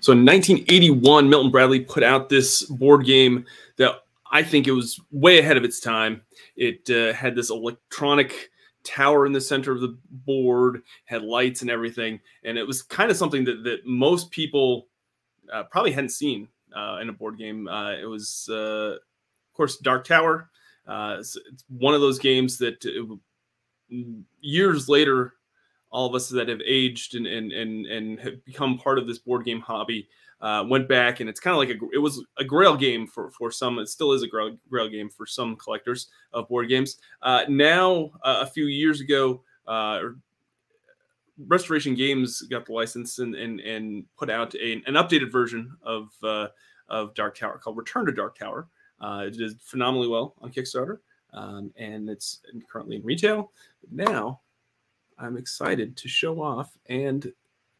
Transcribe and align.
So 0.00 0.12
in 0.12 0.24
1981, 0.24 1.28
Milton 1.28 1.50
Bradley 1.50 1.80
put 1.80 2.02
out 2.02 2.28
this 2.28 2.64
board 2.64 3.04
game 3.04 3.44
that 3.76 4.04
I 4.30 4.42
think 4.42 4.66
it 4.66 4.72
was 4.72 5.00
way 5.10 5.38
ahead 5.38 5.56
of 5.56 5.64
its 5.64 5.80
time. 5.80 6.22
It 6.56 6.88
uh, 6.90 7.12
had 7.12 7.34
this 7.34 7.50
electronic 7.50 8.50
tower 8.82 9.26
in 9.26 9.32
the 9.32 9.40
center 9.40 9.72
of 9.72 9.80
the 9.80 9.98
board, 10.10 10.82
had 11.04 11.22
lights 11.22 11.62
and 11.62 11.70
everything, 11.70 12.20
and 12.44 12.56
it 12.56 12.66
was 12.66 12.82
kind 12.82 13.10
of 13.10 13.16
something 13.16 13.44
that 13.44 13.62
that 13.64 13.84
most 13.84 14.30
people 14.30 14.88
uh, 15.52 15.64
probably 15.64 15.92
hadn't 15.92 16.10
seen 16.10 16.48
uh, 16.74 16.98
in 17.00 17.08
a 17.08 17.12
board 17.12 17.36
game. 17.36 17.68
Uh, 17.68 17.92
it 17.92 18.06
was, 18.06 18.48
uh, 18.50 18.94
of 18.94 19.54
course, 19.54 19.76
Dark 19.78 20.06
Tower. 20.06 20.50
Uh, 20.86 21.16
it's, 21.18 21.36
it's, 21.36 21.64
one 21.68 21.94
of 21.94 22.00
those 22.00 22.18
games 22.18 22.58
that 22.58 22.84
years 24.40 24.88
later 24.88 25.34
all 25.90 26.06
of 26.06 26.14
us 26.14 26.28
that 26.28 26.48
have 26.48 26.60
aged 26.64 27.14
and 27.14 27.26
and 27.26 27.52
and, 27.52 27.86
and 27.86 28.20
have 28.20 28.44
become 28.44 28.78
part 28.78 28.98
of 28.98 29.06
this 29.06 29.18
board 29.18 29.44
game 29.44 29.60
hobby 29.60 30.08
uh, 30.40 30.64
went 30.66 30.88
back 30.88 31.20
and 31.20 31.28
it's 31.28 31.40
kind 31.40 31.52
of 31.52 31.58
like 31.58 31.68
a 31.68 31.94
it 31.94 31.98
was 31.98 32.24
a 32.38 32.44
grail 32.44 32.76
game 32.76 33.06
for 33.06 33.30
for 33.30 33.50
some 33.50 33.78
it 33.78 33.88
still 33.88 34.12
is 34.12 34.22
a 34.22 34.26
grail, 34.26 34.56
grail 34.70 34.88
game 34.88 35.10
for 35.10 35.26
some 35.26 35.56
collectors 35.56 36.08
of 36.32 36.48
board 36.48 36.68
games. 36.68 36.96
Uh, 37.22 37.42
now 37.48 38.10
uh, 38.22 38.38
a 38.40 38.46
few 38.46 38.66
years 38.66 39.00
ago 39.00 39.42
uh, 39.66 40.00
restoration 41.46 41.94
games 41.94 42.42
got 42.42 42.64
the 42.66 42.72
license 42.72 43.18
and 43.18 43.34
and, 43.34 43.60
and 43.60 44.04
put 44.16 44.30
out 44.30 44.54
a, 44.54 44.82
an 44.86 44.94
updated 44.94 45.30
version 45.30 45.76
of 45.82 46.10
uh, 46.22 46.48
of 46.88 47.14
dark 47.14 47.36
tower 47.36 47.58
called 47.58 47.76
return 47.76 48.06
to 48.06 48.12
dark 48.12 48.38
tower. 48.38 48.66
Uh, 49.00 49.24
it 49.26 49.36
did 49.36 49.60
phenomenally 49.62 50.08
well 50.08 50.34
on 50.40 50.50
kickstarter 50.52 50.98
um, 51.32 51.72
and 51.76 52.08
it's 52.08 52.40
currently 52.70 52.96
in 52.96 53.02
retail. 53.02 53.52
Now 53.90 54.40
I'm 55.20 55.36
excited 55.36 55.96
to 55.96 56.08
show 56.08 56.42
off 56.42 56.76
and 56.86 57.32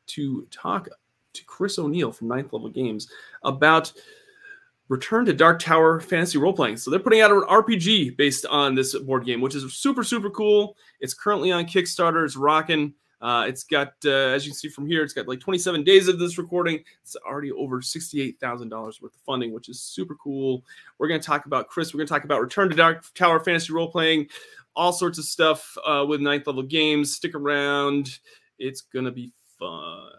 to 0.09 0.47
talk 0.51 0.89
to 1.33 1.45
Chris 1.45 1.79
O'Neill 1.79 2.13
from 2.13 2.29
Ninth 2.29 2.53
Level 2.53 2.69
Games 2.69 3.11
about 3.45 3.93
Return 4.89 5.25
to 5.27 5.33
Dark 5.33 5.61
Tower 5.61 6.01
fantasy 6.01 6.37
role 6.37 6.52
playing. 6.52 6.77
So 6.77 6.91
they're 6.91 6.99
putting 6.99 7.21
out 7.21 7.30
an 7.30 7.43
RPG 7.43 8.16
based 8.16 8.45
on 8.46 8.74
this 8.74 8.99
board 8.99 9.24
game, 9.24 9.41
which 9.41 9.55
is 9.55 9.73
super 9.73 10.02
super 10.02 10.30
cool. 10.30 10.77
It's 10.99 11.15
currently 11.15 11.52
on 11.52 11.65
Kickstarter. 11.65 12.24
It's 12.24 12.37
rocking. 12.37 12.95
Uh, 13.21 13.45
it's 13.46 13.65
got, 13.65 13.93
uh, 14.07 14.09
as 14.09 14.46
you 14.46 14.52
can 14.52 14.57
see 14.57 14.68
from 14.68 14.87
here, 14.87 15.02
it's 15.02 15.13
got 15.13 15.29
like 15.29 15.40
27 15.40 15.85
days 15.85 16.09
of 16.09 16.18
this 16.18 16.38
recording. 16.38 16.82
It's 17.02 17.16
already 17.16 17.52
over 17.52 17.80
$68,000 17.80 18.71
worth 18.71 19.02
of 19.02 19.21
funding, 19.27 19.52
which 19.52 19.68
is 19.68 19.80
super 19.80 20.15
cool. 20.15 20.65
We're 20.99 21.09
going 21.09 21.21
to 21.21 21.27
talk 21.27 21.45
about 21.45 21.68
Chris. 21.68 21.93
We're 21.93 21.99
going 21.99 22.09
to 22.09 22.15
talk 22.15 22.24
about 22.24 22.40
Return 22.40 22.71
to 22.71 22.77
Dark 22.77 23.04
Tower 23.15 23.40
fantasy 23.40 23.73
role 23.73 23.90
playing, 23.90 24.29
all 24.74 24.93
sorts 24.93 25.18
of 25.18 25.27
stuff 25.27 25.77
uh, 25.87 26.07
with 26.09 26.21
ninth 26.21 26.46
level 26.46 26.62
games. 26.62 27.15
Stick 27.15 27.35
around. 27.35 28.18
It's 28.59 28.80
going 28.80 29.04
to 29.04 29.12
be 29.12 29.32
fun. 29.59 30.10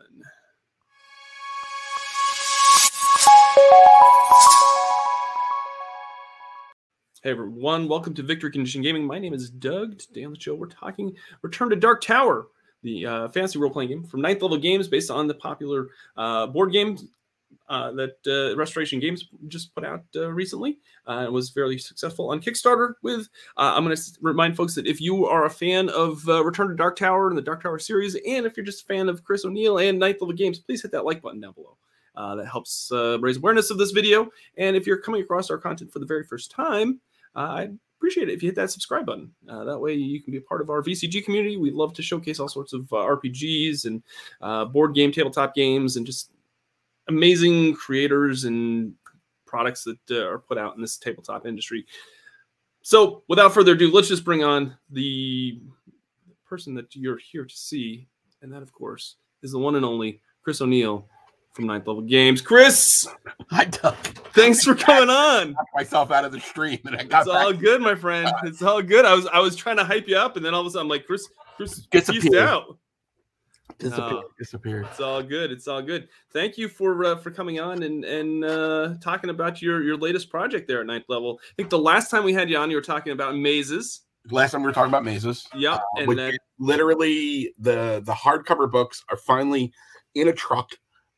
Hey 7.23 7.30
everyone, 7.30 7.88
welcome 7.88 8.15
to 8.15 8.23
Victory 8.23 8.49
Condition 8.49 8.81
Gaming. 8.81 9.05
My 9.05 9.19
name 9.19 9.36
is 9.36 9.52
Doug. 9.52 9.99
Today 9.99 10.23
on 10.23 10.33
the 10.33 10.39
show, 10.39 10.55
we're 10.55 10.65
talking 10.65 11.15
Return 11.43 11.69
to 11.69 11.75
Dark 11.75 12.02
Tower, 12.02 12.47
the 12.83 13.05
uh, 13.05 13.29
fantasy 13.29 13.59
role 13.59 13.71
playing 13.71 13.89
game 13.89 14.03
from 14.03 14.21
Ninth 14.21 14.41
Level 14.41 14.57
Games, 14.57 14.87
based 14.87 15.11
on 15.11 15.27
the 15.27 15.33
popular 15.33 15.89
uh, 16.17 16.47
board 16.47 16.71
game 16.71 16.97
uh, 17.69 17.91
that 17.91 18.15
uh, 18.27 18.55
Restoration 18.57 18.99
Games 18.99 19.27
just 19.47 19.73
put 19.73 19.85
out 19.85 20.03
uh, 20.15 20.31
recently. 20.31 20.79
Uh, 21.07 21.23
it 21.25 21.31
was 21.31 21.49
fairly 21.49 21.77
successful 21.77 22.29
on 22.29 22.41
Kickstarter. 22.41 22.93
With 23.02 23.27
I'm 23.57 23.83
going 23.83 23.95
to 23.95 24.03
remind 24.21 24.55
folks 24.55 24.75
that 24.75 24.87
if 24.87 24.99
you 25.02 25.25
are 25.25 25.45
a 25.45 25.49
fan 25.49 25.89
of 25.89 26.25
Return 26.27 26.69
to 26.69 26.75
Dark 26.75 26.97
Tower 26.97 27.29
and 27.29 27.37
the 27.37 27.41
Dark 27.41 27.63
Tower 27.63 27.79
series, 27.79 28.15
and 28.15 28.45
if 28.45 28.57
you're 28.57 28.65
just 28.65 28.83
a 28.83 28.85
fan 28.85 29.09
of 29.09 29.23
Chris 29.23 29.45
O'Neill 29.45 29.79
and 29.79 29.99
Ninth 29.99 30.17
Level 30.21 30.35
Games, 30.35 30.59
please 30.59 30.81
hit 30.81 30.91
that 30.91 31.05
like 31.05 31.21
button 31.21 31.41
down 31.41 31.53
below. 31.53 31.77
that 32.15 32.47
helps 32.47 32.91
raise 33.19 33.37
awareness 33.37 33.69
of 33.69 33.77
this 33.77 33.91
video. 33.91 34.29
And 34.57 34.75
if 34.75 34.87
you're 34.87 34.97
coming 34.97 35.21
across 35.21 35.49
our 35.49 35.57
content 35.57 35.91
for 35.91 35.99
the 35.99 36.05
very 36.05 36.23
first 36.23 36.52
time, 36.52 36.99
I'd 37.35 37.77
appreciate 38.02 38.30
it 38.30 38.33
if 38.33 38.41
you 38.41 38.47
hit 38.47 38.55
that 38.55 38.71
subscribe 38.71 39.05
button. 39.05 39.31
Uh, 39.48 39.64
that 39.64 39.77
way 39.77 39.93
you 39.93 40.20
can 40.23 40.31
be 40.31 40.39
a 40.39 40.42
part 40.42 40.59
of 40.59 40.71
our 40.71 40.81
VCG 40.81 41.23
community. 41.23 41.58
We 41.58 41.70
love 41.70 41.93
to 41.93 42.02
showcase 42.02 42.39
all 42.39 42.48
sorts 42.48 42.73
of 42.73 42.92
uh, 42.92 42.95
RPGs 42.95 43.86
and 43.86 44.02
uh, 44.42 44.65
board 44.65 44.95
game, 44.95 45.11
tabletop 45.11 45.53
games, 45.53 45.98
and 45.98 46.05
just 46.05 46.31
amazing 47.09 47.76
creators 47.76 48.45
and 48.45 48.95
products 49.45 49.83
that 49.83 49.99
uh, 50.09 50.27
are 50.27 50.39
put 50.39 50.58
out 50.58 50.76
in 50.76 50.81
this 50.81 50.98
tabletop 50.98 51.45
industry. 51.45 51.86
So, 52.81 53.21
without 53.27 53.53
further 53.53 53.73
ado, 53.73 53.92
let's 53.92 54.08
just 54.08 54.26
bring 54.26 54.43
on 54.43 54.76
the 54.89 55.61
person 56.49 56.73
that 56.73 56.95
you're 56.95 57.20
here 57.20 57.45
to 57.45 57.55
see, 57.55 58.08
and 58.42 58.52
that, 58.52 58.64
of 58.64 58.73
course, 58.73 59.17
is 59.43 59.52
the 59.52 59.59
one 59.59 59.76
and 59.76 59.86
only 59.86 60.21
Chris 60.43 60.59
O'Neill 60.59 61.08
from 61.54 61.67
Ninth 61.67 61.88
Level 61.88 62.02
Games. 62.02 62.42
Chris, 62.42 63.08
hi 63.50 63.66
Doug. 63.66 63.95
Thanks 64.34 64.64
for 64.64 64.76
coming 64.76 65.10
on. 65.10 65.56
myself 65.73 66.12
out 66.12 66.26
of 66.26 66.32
the 66.32 66.39
stream, 66.39 66.80
and 66.86 66.95
I 66.95 67.04
got. 67.04 67.22
It's 67.22 67.30
all 67.30 67.54
good, 67.54 67.82
my 67.82 67.95
friend. 67.95 68.32
It's 68.44 68.62
all 68.62 68.82
good. 68.82 69.06
I 69.06 69.14
was 69.14 69.28
I 69.28 69.39
was 69.39 69.56
trying 69.56 69.78
to 69.78 69.84
hype 69.84 70.08
you 70.08 70.17
up, 70.17 70.38
and 70.38 70.45
then 70.45 70.54
all 70.54 70.62
of 70.62 70.67
a 70.67 70.70
sudden, 70.72 70.86
I'm 70.86 70.89
like, 70.89 71.06
Chris, 71.06 71.28
Chris, 71.58 71.88
disappeared 71.92 72.36
out. 72.36 72.78
Disappeared. 73.78 74.14
Uh, 74.14 74.22
disappeared. 74.38 74.88
It's 74.92 75.00
all 75.00 75.23
good. 75.23 75.52
It's 75.52 75.67
all 75.67 75.82
good. 75.82 76.08
Thank 76.32 76.58
you 76.58 76.67
for 76.67 77.04
uh, 77.04 77.16
for 77.17 77.32
coming 77.32 77.60
on 77.60 77.83
and 77.83 78.06
and 78.06 78.45
uh, 78.45 78.95
talking 79.02 79.30
about 79.30 79.62
your 79.62 79.82
your 79.83 79.98
latest 79.98 80.30
project 80.30 80.68
there 80.68 80.82
at 80.82 80.86
Ninth 80.86 81.06
Level. 81.10 81.39
I 81.42 81.54
think 81.58 81.70
the 81.70 81.80
last 81.80 82.10
time 82.10 82.23
we 82.23 82.33
had 82.33 82.50
you 82.50 82.58
on, 82.58 82.70
you 82.70 82.78
were 82.78 82.82
talking 82.82 83.12
about 83.12 83.36
mazes. 83.36 84.02
Last 84.30 84.52
time 84.52 84.62
we 84.62 84.68
were 84.68 84.73
talking 84.73 84.92
about 84.92 85.04
mazes. 85.04 85.48
Yep. 85.56 85.73
Uh, 85.73 85.82
and 85.98 86.18
then, 86.18 86.38
literally 86.60 87.54
the 87.58 88.02
the 88.06 88.14
hardcover 88.14 88.70
books 88.70 89.04
are 89.10 89.18
finally 89.18 89.73
in 90.14 90.28
a 90.28 90.33
truck, 90.33 90.70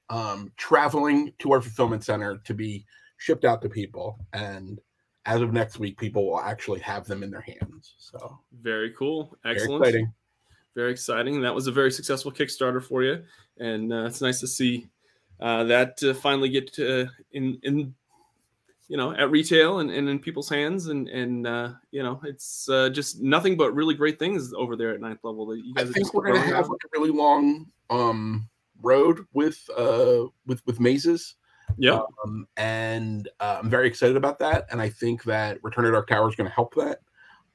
um, 0.10 0.52
traveling 0.58 1.34
to 1.40 1.52
our 1.54 1.62
fulfillment 1.62 2.04
center 2.04 2.38
to 2.46 2.54
be 2.54 2.86
shipped 3.18 3.46
out 3.46 3.62
to 3.62 3.70
people 3.70 4.20
and 4.34 4.80
as 5.26 5.42
of 5.42 5.54
next 5.54 5.80
week 5.80 5.98
people 5.98 6.26
will 6.30 6.40
actually 6.40 6.80
have 6.80 7.06
them 7.06 7.24
in 7.24 7.32
their 7.32 7.42
hands 7.42 7.96
so. 7.98 8.40
Very 8.62 8.92
cool. 8.92 9.36
Excellent. 9.46 9.84
very 9.84 9.90
exciting, 9.90 10.14
very 10.76 10.92
exciting. 10.92 11.42
that 11.42 11.56
was 11.56 11.68
a 11.68 11.72
very 11.72 11.92
successful 11.92 12.32
kickstarter 12.32 12.84
for 12.84 13.04
you 13.04 13.24
and 13.60 13.94
uh, 13.94 14.06
it's 14.06 14.22
nice 14.22 14.40
to 14.40 14.48
see 14.48 14.88
uh, 15.40 15.64
that 15.66 16.02
uh, 16.04 16.14
finally 16.14 16.50
get 16.50 16.72
to, 16.74 17.08
in 17.32 17.60
in 17.64 17.94
you 18.88 18.98
know 18.98 19.14
at 19.14 19.32
retail 19.32 19.80
and, 19.80 19.90
and 19.90 20.08
in 20.08 20.20
people's 20.20 20.50
hands 20.50 20.88
and 20.88 21.08
and 21.10 21.48
uh, 21.48 21.72
you 21.92 22.04
know 22.04 22.20
it's 22.24 22.70
uh, 22.70 22.90
just 22.90 23.22
nothing 23.22 23.58
but 23.58 23.74
really 23.74 23.96
great 23.96 24.20
things 24.20 24.54
over 24.54 24.76
there 24.76 24.92
at 24.92 25.02
ninth 25.02 25.20
level 25.24 25.46
that 25.48 25.58
you 25.66 25.74
guys 25.74 25.90
I 25.90 25.94
think 25.94 26.14
we're 26.14 26.28
gonna 26.28 26.40
have 26.42 26.70
like 26.70 26.82
a 26.86 26.90
really 26.94 27.12
long 27.12 27.66
um 27.90 28.50
road 28.84 29.26
with 29.34 29.68
uh 29.78 30.26
with 30.46 30.62
with 30.66 30.80
mazes 30.80 31.36
yeah. 31.78 32.02
Um, 32.24 32.48
and 32.58 33.28
uh, 33.40 33.60
I'm 33.62 33.70
very 33.70 33.88
excited 33.88 34.16
about 34.16 34.40
that. 34.40 34.66
And 34.72 34.82
I 34.82 34.90
think 34.90 35.24
that 35.24 35.64
Return 35.64 35.86
to 35.86 35.92
Dark 35.92 36.08
Tower 36.08 36.30
is 36.30 36.36
going 36.36 36.50
to 36.50 36.54
help 36.54 36.76
that 36.76 37.00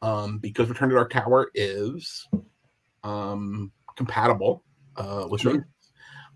um, 0.03 0.39
because 0.39 0.69
Return 0.69 0.89
to 0.89 0.95
Dark 0.95 1.11
Tower 1.11 1.51
is 1.55 2.27
um, 3.05 3.73
compatible 3.97 4.65
uh, 4.97 5.27
with 5.31 5.43
sure. 5.43 5.67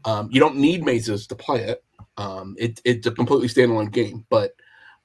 Um, 0.05 0.29
you 0.33 0.41
don't 0.41 0.57
need 0.57 0.85
mazes 0.85 1.27
to 1.29 1.35
play 1.35 1.61
it. 1.61 1.85
Um, 2.17 2.57
it. 2.59 2.81
It's 2.85 3.07
a 3.07 3.13
completely 3.13 3.49
standalone 3.49 3.93
game, 3.93 4.27
but 4.31 4.53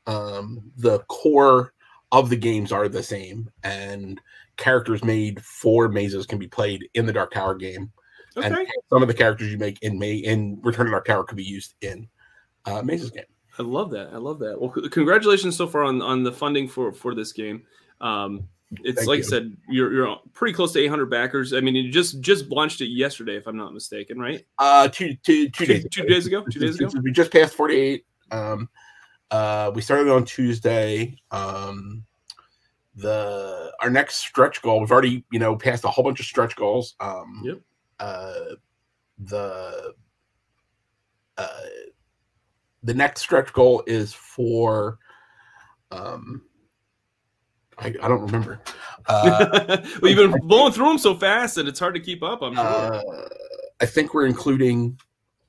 um, 0.08 0.72
the 0.76 1.00
core 1.08 1.74
of 2.12 2.30
the 2.30 2.36
games 2.36 2.72
are 2.72 2.90
the 2.90 3.04
same, 3.04 3.50
and 3.64 4.20
characters 4.58 5.04
made 5.04 5.44
for 5.44 5.88
mazes 5.88 6.26
can 6.26 6.40
be 6.40 6.48
played 6.48 6.90
in 6.96 7.06
the 7.06 7.14
Dark 7.14 7.32
Tower 7.32 7.54
game. 7.54 7.92
Okay. 8.38 8.48
And 8.48 8.68
some 8.90 9.02
of 9.02 9.08
the 9.08 9.14
characters 9.14 9.52
you 9.52 9.58
make 9.58 9.82
in 9.82 9.98
May 9.98 10.16
in 10.16 10.60
Return 10.62 10.86
to 10.86 10.92
Dark 10.92 11.06
Tower 11.06 11.24
could 11.24 11.38
be 11.38 11.44
used 11.44 11.74
in 11.82 12.08
uh, 12.66 12.82
Mazes 12.82 13.12
game. 13.12 13.24
I 13.60 13.64
love 13.64 13.90
that. 13.92 14.10
I 14.14 14.18
love 14.18 14.40
that. 14.40 14.60
Well, 14.60 14.70
congratulations 14.70 15.56
so 15.56 15.68
far 15.68 15.84
on, 15.84 16.02
on 16.02 16.24
the 16.24 16.32
funding 16.32 16.68
for 16.68 16.92
for 16.92 17.16
this 17.16 17.34
game. 17.34 17.64
Um, 18.02 18.48
it's 18.84 19.00
Thank 19.00 19.08
like 19.08 19.20
you. 19.20 19.26
I 19.26 19.28
said, 19.28 19.58
you're 19.70 19.94
you're 19.94 20.18
pretty 20.34 20.54
close 20.54 20.74
to 20.74 20.80
800 20.80 21.10
backers. 21.10 21.54
I 21.54 21.62
mean, 21.62 21.76
you 21.76 21.92
just 21.92 22.20
just 22.20 22.48
launched 22.48 22.82
it 22.82 22.90
yesterday, 22.90 23.38
if 23.38 23.48
I'm 23.48 23.58
not 23.58 23.74
mistaken, 23.74 24.20
right? 24.20 24.46
Uh, 24.60 24.88
two 24.90 25.16
two 25.24 25.50
two 25.50 25.66
days 25.66 25.84
two, 25.84 26.04
two 26.04 26.08
days 26.08 26.28
ago. 26.28 26.44
Two 26.52 26.60
days 26.60 26.80
ago. 26.80 26.90
We 27.02 27.12
just 27.12 27.32
passed 27.32 27.56
48. 27.56 28.06
Um, 28.32 28.70
uh, 29.32 29.72
we 29.74 29.82
started 29.82 30.12
on 30.12 30.26
Tuesday. 30.26 31.18
Um, 31.32 32.04
the 32.96 33.72
our 33.80 33.90
next 33.90 34.18
stretch 34.18 34.62
goal, 34.62 34.82
we've 34.82 34.92
already 34.92 35.24
you 35.32 35.40
know 35.40 35.56
passed 35.56 35.86
a 35.86 35.88
whole 35.88 36.04
bunch 36.04 36.20
of 36.20 36.26
stretch 36.26 36.56
goals. 36.56 36.96
Um, 37.00 37.42
yep. 37.46 37.60
Uh, 38.00 38.56
the 39.20 39.94
uh 41.38 41.60
the 42.84 42.94
next 42.94 43.22
stretch 43.22 43.52
goal 43.52 43.84
is 43.88 44.14
for 44.14 45.00
um 45.92 46.44
I, 47.80 47.88
I 48.02 48.08
don't 48.08 48.22
remember. 48.22 48.62
Uh, 49.10 49.78
well, 50.02 50.12
you've 50.12 50.32
been 50.32 50.48
blowing 50.48 50.74
through 50.74 50.90
them 50.90 50.98
so 50.98 51.16
fast 51.16 51.56
that 51.56 51.66
it's 51.66 51.80
hard 51.80 51.94
to 51.94 52.00
keep 52.02 52.22
up. 52.22 52.42
I'm 52.42 52.56
sure. 52.56 52.62
Uh, 52.62 53.02
I 53.80 53.86
think 53.86 54.14
we're 54.14 54.26
including 54.26 55.00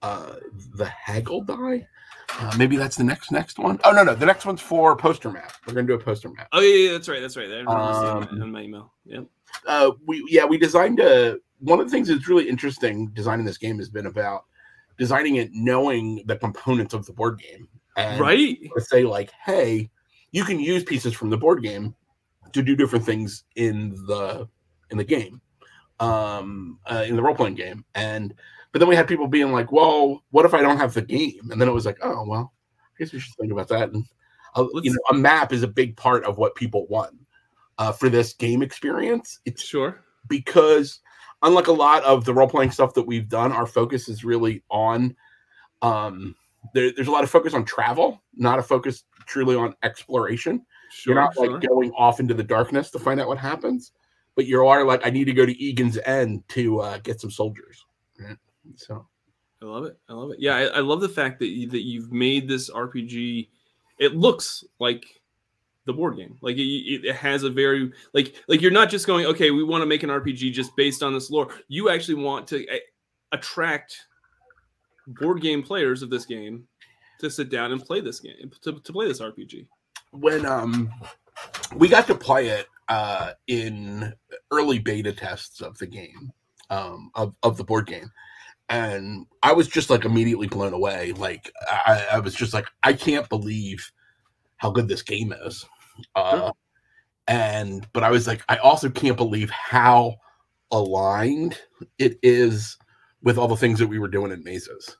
uh, 0.01 0.37
the 0.77 0.85
haggle 0.85 1.41
die. 1.41 1.89
Uh, 2.39 2.55
maybe 2.57 2.77
that's 2.77 2.95
the 2.95 3.03
next 3.03 3.33
next 3.33 3.59
one. 3.59 3.81
Oh 3.83 3.91
no 3.91 4.05
no, 4.05 4.15
the 4.15 4.27
next 4.27 4.47
one's 4.47 4.61
for 4.61 4.95
poster 4.95 5.29
map. 5.29 5.53
We're 5.67 5.75
gonna 5.75 5.89
do 5.89 5.95
a 5.95 5.99
poster 5.99 6.29
map. 6.29 6.47
Oh 6.53 6.61
yeah, 6.61 6.87
yeah 6.87 6.93
that's 6.93 7.09
right, 7.09 7.21
that's 7.21 7.37
right. 7.37 7.51
I 7.51 7.63
um, 7.65 8.29
in, 8.43 8.53
my, 8.53 8.63
email. 8.63 8.93
Yeah. 9.05 9.23
Uh, 9.67 9.91
we 10.07 10.25
yeah 10.29 10.45
we 10.45 10.57
designed 10.57 11.01
a 11.01 11.39
one 11.61 11.81
of 11.81 11.87
the 11.87 11.91
things 11.91 12.09
that's 12.09 12.29
really 12.29 12.49
interesting 12.49 13.09
designing 13.09 13.45
this 13.45 13.59
game 13.59 13.79
has 13.79 13.89
been 13.89 14.07
about 14.07 14.45
designing 14.97 15.37
it 15.37 15.51
knowing 15.53 16.23
the 16.27 16.37
components 16.37 16.95
of 16.95 17.07
the 17.07 17.13
board 17.13 17.41
game. 17.41 17.69
And 17.97 18.21
right. 18.21 18.59
To 18.77 18.81
say 18.81 19.05
like 19.05 19.33
hey 19.45 19.91
you 20.31 20.45
can 20.45 20.61
use 20.61 20.85
pieces 20.85 21.15
from 21.15 21.31
the 21.31 21.37
board 21.37 21.63
game 21.63 21.95
to 22.53 22.63
do 22.63 22.77
different 22.77 23.05
things 23.05 23.45
in 23.57 23.91
the 24.07 24.49
in 24.91 24.99
the 24.99 25.05
game 25.05 25.41
um 26.01 26.79
uh, 26.87 27.05
in 27.07 27.17
the 27.17 27.23
role-playing 27.23 27.55
game. 27.55 27.85
And 27.95 28.35
but 28.73 28.79
then 28.79 28.89
we 28.89 28.97
had 28.97 29.09
people 29.09 29.27
being 29.27 29.53
like 29.53 29.73
well 29.73 30.23
what 30.31 30.45
if 30.45 30.55
i 30.55 30.63
don't 30.63 30.79
have 30.79 30.95
the 30.95 31.03
game? 31.03 31.51
And 31.51 31.61
then 31.61 31.69
it 31.69 31.75
was 31.75 31.87
like 31.87 31.99
oh 32.03 32.25
well 32.27 32.53
i 32.83 32.95
guess 32.99 33.13
we 33.13 33.21
should 33.21 33.35
think 33.35 33.53
about 33.53 33.69
that. 33.69 33.91
And 33.91 34.05
uh, 34.55 34.67
you 34.83 34.93
know 34.93 35.01
a 35.11 35.15
map 35.15 35.53
is 35.53 35.63
a 35.63 35.69
big 35.69 35.97
part 35.97 36.25
of 36.25 36.39
what 36.39 36.55
people 36.55 36.87
want 36.87 37.17
uh, 37.79 37.93
for 37.93 38.09
this 38.09 38.33
game 38.33 38.63
experience. 38.63 39.41
It's 39.45 39.63
sure. 39.63 40.05
because 40.29 41.01
unlike 41.43 41.67
a 41.69 41.73
lot 41.73 42.03
of 42.05 42.25
the 42.25 42.35
role 42.35 42.49
playing 42.49 42.71
stuff 42.71 42.95
that 42.95 43.07
we've 43.07 43.29
done, 43.29 43.53
our 43.53 43.67
focus 43.67 44.09
is 44.09 44.25
really 44.25 44.63
on 44.71 45.15
um 45.83 46.35
there, 46.75 46.93
there's 46.95 47.09
a 47.09 47.13
lot 47.13 47.25
of 47.25 47.31
focus 47.31 47.55
on 47.55 47.65
travel, 47.65 48.21
not 48.35 48.59
a 48.59 48.63
focus 48.63 49.05
truly 49.27 49.57
on 49.57 49.75
exploration. 49.83 50.65
sure 50.91 51.15
You're 51.15 51.23
not 51.23 51.35
sure. 51.35 51.53
like 51.53 51.69
going 51.69 51.93
off 51.93 52.21
into 52.21 52.35
the 52.35 52.43
darkness 52.43 52.91
to 52.91 52.99
find 52.99 53.21
out 53.21 53.29
what 53.29 53.39
happens, 53.39 53.93
but 54.35 54.47
you 54.47 54.67
are 54.67 54.85
like, 54.85 55.07
I 55.07 55.11
need 55.11 55.27
to 55.27 55.33
go 55.33 55.47
to 55.47 55.63
Egan's 55.63 55.99
End 56.05 56.43
to 56.49 56.81
uh, 56.81 56.99
get 56.99 57.21
some 57.21 57.31
soldiers. 57.31 57.85
Right? 58.19 58.37
So 58.77 59.07
I 59.63 59.65
love 59.65 59.85
it. 59.85 59.99
I 60.09 60.13
love 60.13 60.31
it. 60.31 60.39
Yeah, 60.41 60.57
I, 60.57 60.63
I 60.65 60.81
love 60.81 61.01
the 61.01 61.09
fact 61.09 61.39
that 61.41 61.49
you, 61.49 61.69
that 61.71 61.83
you've 61.83 62.13
made 62.13 62.49
this 62.49 62.71
RPG. 62.71 63.49
It 63.99 64.15
looks 64.15 64.65
like 64.79 65.05
the 65.89 65.93
board 65.95 66.17
game. 66.17 66.39
Like 66.41 66.57
it, 66.57 66.61
it 67.05 67.17
has 67.17 67.43
a 67.43 67.51
very 67.51 67.91
like 68.15 68.37
like 68.47 68.61
you're 68.61 68.71
not 68.71 68.91
just 68.91 69.09
going 69.09 69.27
okay. 69.27 69.51
We 69.51 69.65
want 69.65 69.83
to 69.83 69.87
make 69.87 70.05
an 70.05 70.11
RPG 70.11 70.53
just 70.53 70.77
based 70.77 71.03
on 71.03 71.13
this 71.13 71.31
lore. 71.31 71.49
You 71.67 71.91
actually 71.91 72.23
want 72.23 72.47
to 72.49 72.65
uh, 72.69 72.77
attract 73.33 74.07
board 75.09 75.41
game 75.41 75.63
players 75.63 76.03
of 76.03 76.11
this 76.11 76.27
game 76.27 76.69
to 77.19 77.31
sit 77.31 77.51
down 77.51 77.73
and 77.73 77.85
play 77.85 78.01
this 78.01 78.21
game 78.21 78.53
to, 78.63 78.79
to 78.79 78.93
play 78.93 79.09
this 79.09 79.21
RPG. 79.21 79.67
when 80.13 80.47
um 80.47 80.91
we 81.77 81.89
got 81.89 82.07
to 82.07 82.15
play 82.15 82.49
it 82.49 82.67
uh 82.89 83.33
in 83.47 84.13
early 84.51 84.79
beta 84.79 85.13
tests 85.13 85.61
of 85.61 85.77
the 85.79 85.87
game 85.87 86.33
um 86.71 87.11
of, 87.15 87.35
of 87.43 87.57
the 87.57 87.65
board 87.65 87.87
game 87.87 88.11
and 88.69 89.27
i 89.43 89.53
was 89.53 89.69
just 89.69 89.91
like 89.91 90.05
immediately 90.05 90.47
blown 90.47 90.73
away 90.73 91.13
like 91.13 91.51
i, 91.71 92.07
I 92.13 92.19
was 92.19 92.35
just 92.35 92.55
like 92.55 92.67
i 92.83 92.93
can't 92.93 93.29
believe 93.29 93.91
how 94.57 94.71
good 94.71 94.89
this 94.89 95.03
game 95.03 95.33
is 95.45 95.65
uh 96.15 96.37
Sure. 96.39 96.53
and 97.29 97.87
but 97.93 98.03
i 98.05 98.11
was 98.11 98.27
like 98.27 98.43
i 98.49 98.57
also 98.59 98.89
can't 98.91 99.17
believe 99.17 99.51
how 99.51 100.17
aligned 100.71 101.59
it 101.99 102.19
is 102.23 102.77
with 103.23 103.39
all 103.39 103.49
the 103.49 103.57
things 103.57 103.79
that 103.79 103.87
we 103.89 103.99
were 103.99 104.09
doing 104.09 104.33
in 104.33 104.43
mazes 104.45 104.97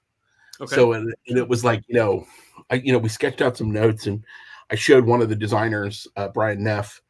Okay. 0.61 0.75
so 0.75 0.93
and, 0.93 1.15
and 1.29 1.39
it 1.39 1.49
was 1.49 1.65
like 1.65 1.85
you 1.87 1.95
know, 1.95 2.27
I 2.69 2.77
you 2.77 2.91
know 2.93 2.99
we 2.99 3.09
sketched 3.09 3.41
out 3.41 3.57
some 3.57 3.71
notes 3.71 4.09
and 4.09 4.25
I 4.71 4.75
showed 4.75 5.07
one 5.07 5.23
of 5.23 5.29
the 5.29 5.37
designers, 5.37 6.05
uh, 6.17 6.29
Brian 6.29 6.65
Neff, 6.65 7.01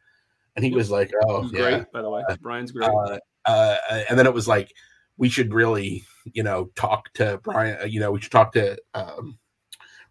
and 0.54 0.62
he 0.62 0.70
was 0.72 0.90
like, 0.90 1.10
"Oh 1.26 1.48
yeah," 1.50 1.58
great, 1.78 1.92
by 1.92 2.02
the 2.02 2.10
way. 2.10 2.22
Brian's 2.42 2.72
great. 2.72 2.90
uh, 2.90 3.18
uh, 3.46 3.76
and 4.10 4.18
then 4.18 4.26
it 4.26 4.34
was 4.34 4.46
like 4.48 4.70
we 5.16 5.30
should 5.30 5.54
really 5.54 6.04
you 6.34 6.42
know 6.42 6.68
talk 6.76 7.10
to 7.14 7.40
Brian. 7.42 7.78
uh, 7.80 7.86
You 7.86 8.00
know 8.00 8.12
we 8.12 8.20
should 8.20 8.32
talk 8.32 8.52
to 8.52 8.76
um, 8.92 9.38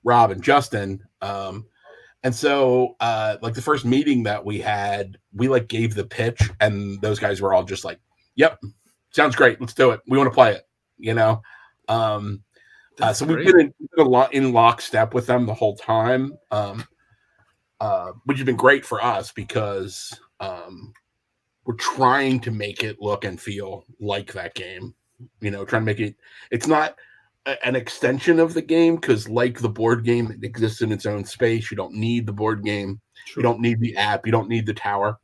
Rob 0.03 0.31
and 0.31 0.41
Justin. 0.41 1.03
Um, 1.21 1.67
and 2.23 2.33
so 2.33 2.95
uh, 2.99 3.37
like 3.41 3.53
the 3.53 3.61
first 3.61 3.85
meeting 3.85 4.23
that 4.23 4.43
we 4.43 4.59
had, 4.59 5.17
we 5.33 5.47
like 5.47 5.67
gave 5.67 5.95
the 5.95 6.05
pitch, 6.05 6.41
and 6.59 6.99
those 7.01 7.19
guys 7.19 7.41
were 7.41 7.53
all 7.53 7.63
just 7.63 7.85
like, 7.85 7.99
"Yep, 8.35 8.59
sounds 9.11 9.35
great. 9.35 9.59
Let's 9.61 9.73
do 9.73 9.91
it. 9.91 10.01
We 10.07 10.17
want 10.17 10.29
to 10.29 10.33
play 10.33 10.53
it." 10.53 10.67
You 10.97 11.13
know. 11.13 11.41
Um, 11.87 12.43
uh, 12.99 13.13
so 13.13 13.25
we've 13.25 13.45
been 13.45 13.59
in, 13.59 13.73
we've 13.79 13.89
been 13.95 14.05
a 14.05 14.09
lot 14.09 14.33
in 14.33 14.51
lockstep 14.51 15.13
with 15.13 15.27
them 15.27 15.45
the 15.45 15.53
whole 15.53 15.75
time, 15.75 16.33
um, 16.51 16.83
uh, 17.79 18.11
which 18.25 18.37
has 18.37 18.45
been 18.45 18.55
great 18.55 18.85
for 18.85 19.03
us 19.03 19.31
because 19.31 20.19
um, 20.39 20.93
we're 21.65 21.75
trying 21.75 22.39
to 22.39 22.51
make 22.51 22.83
it 22.83 22.99
look 22.99 23.23
and 23.23 23.39
feel 23.39 23.85
like 23.99 24.33
that 24.33 24.55
game. 24.55 24.95
You 25.41 25.51
know, 25.51 25.65
trying 25.65 25.83
to 25.83 25.85
make 25.85 25.99
it. 25.99 26.15
It's 26.51 26.67
not 26.67 26.95
an 27.63 27.75
extension 27.75 28.39
of 28.39 28.53
the 28.53 28.61
game 28.61 28.95
because, 28.95 29.29
like 29.29 29.59
the 29.59 29.69
board 29.69 30.03
game, 30.03 30.31
it 30.31 30.43
exists 30.43 30.81
in 30.81 30.91
its 30.91 31.05
own 31.05 31.23
space. 31.25 31.71
You 31.71 31.77
don't 31.77 31.93
need 31.93 32.25
the 32.25 32.33
board 32.33 32.63
game. 32.63 32.99
True. 33.25 33.41
You 33.41 33.43
don't 33.43 33.61
need 33.61 33.79
the 33.79 33.95
app. 33.95 34.25
You 34.25 34.31
don't 34.31 34.49
need 34.49 34.65
the 34.65 34.73
tower. 34.73 35.17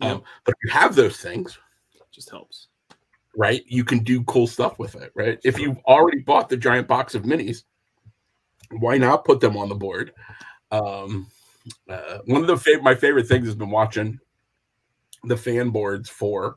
Yeah. 0.00 0.12
Um, 0.12 0.22
but 0.44 0.54
if 0.58 0.64
you 0.64 0.70
have 0.78 0.94
those 0.94 1.18
things, 1.18 1.58
it 1.94 2.02
just 2.12 2.30
helps. 2.30 2.68
right? 3.36 3.62
You 3.66 3.84
can 3.84 4.00
do 4.00 4.24
cool 4.24 4.46
stuff 4.46 4.78
with 4.78 4.94
it, 4.96 5.12
right? 5.14 5.38
If 5.44 5.58
you've 5.58 5.78
already 5.86 6.20
bought 6.20 6.48
the 6.48 6.56
giant 6.56 6.88
box 6.88 7.14
of 7.14 7.22
minis, 7.22 7.62
why 8.70 8.98
not 8.98 9.24
put 9.24 9.40
them 9.40 9.56
on 9.56 9.68
the 9.68 9.74
board? 9.74 10.12
Um, 10.72 11.28
uh, 11.88 12.18
one 12.24 12.40
of 12.42 12.46
the 12.48 12.80
my 12.82 12.94
favorite 12.94 13.28
things 13.28 13.46
has 13.46 13.54
been 13.54 13.70
watching 13.70 14.18
the 15.24 15.36
fan 15.36 15.70
boards 15.70 16.08
for 16.08 16.56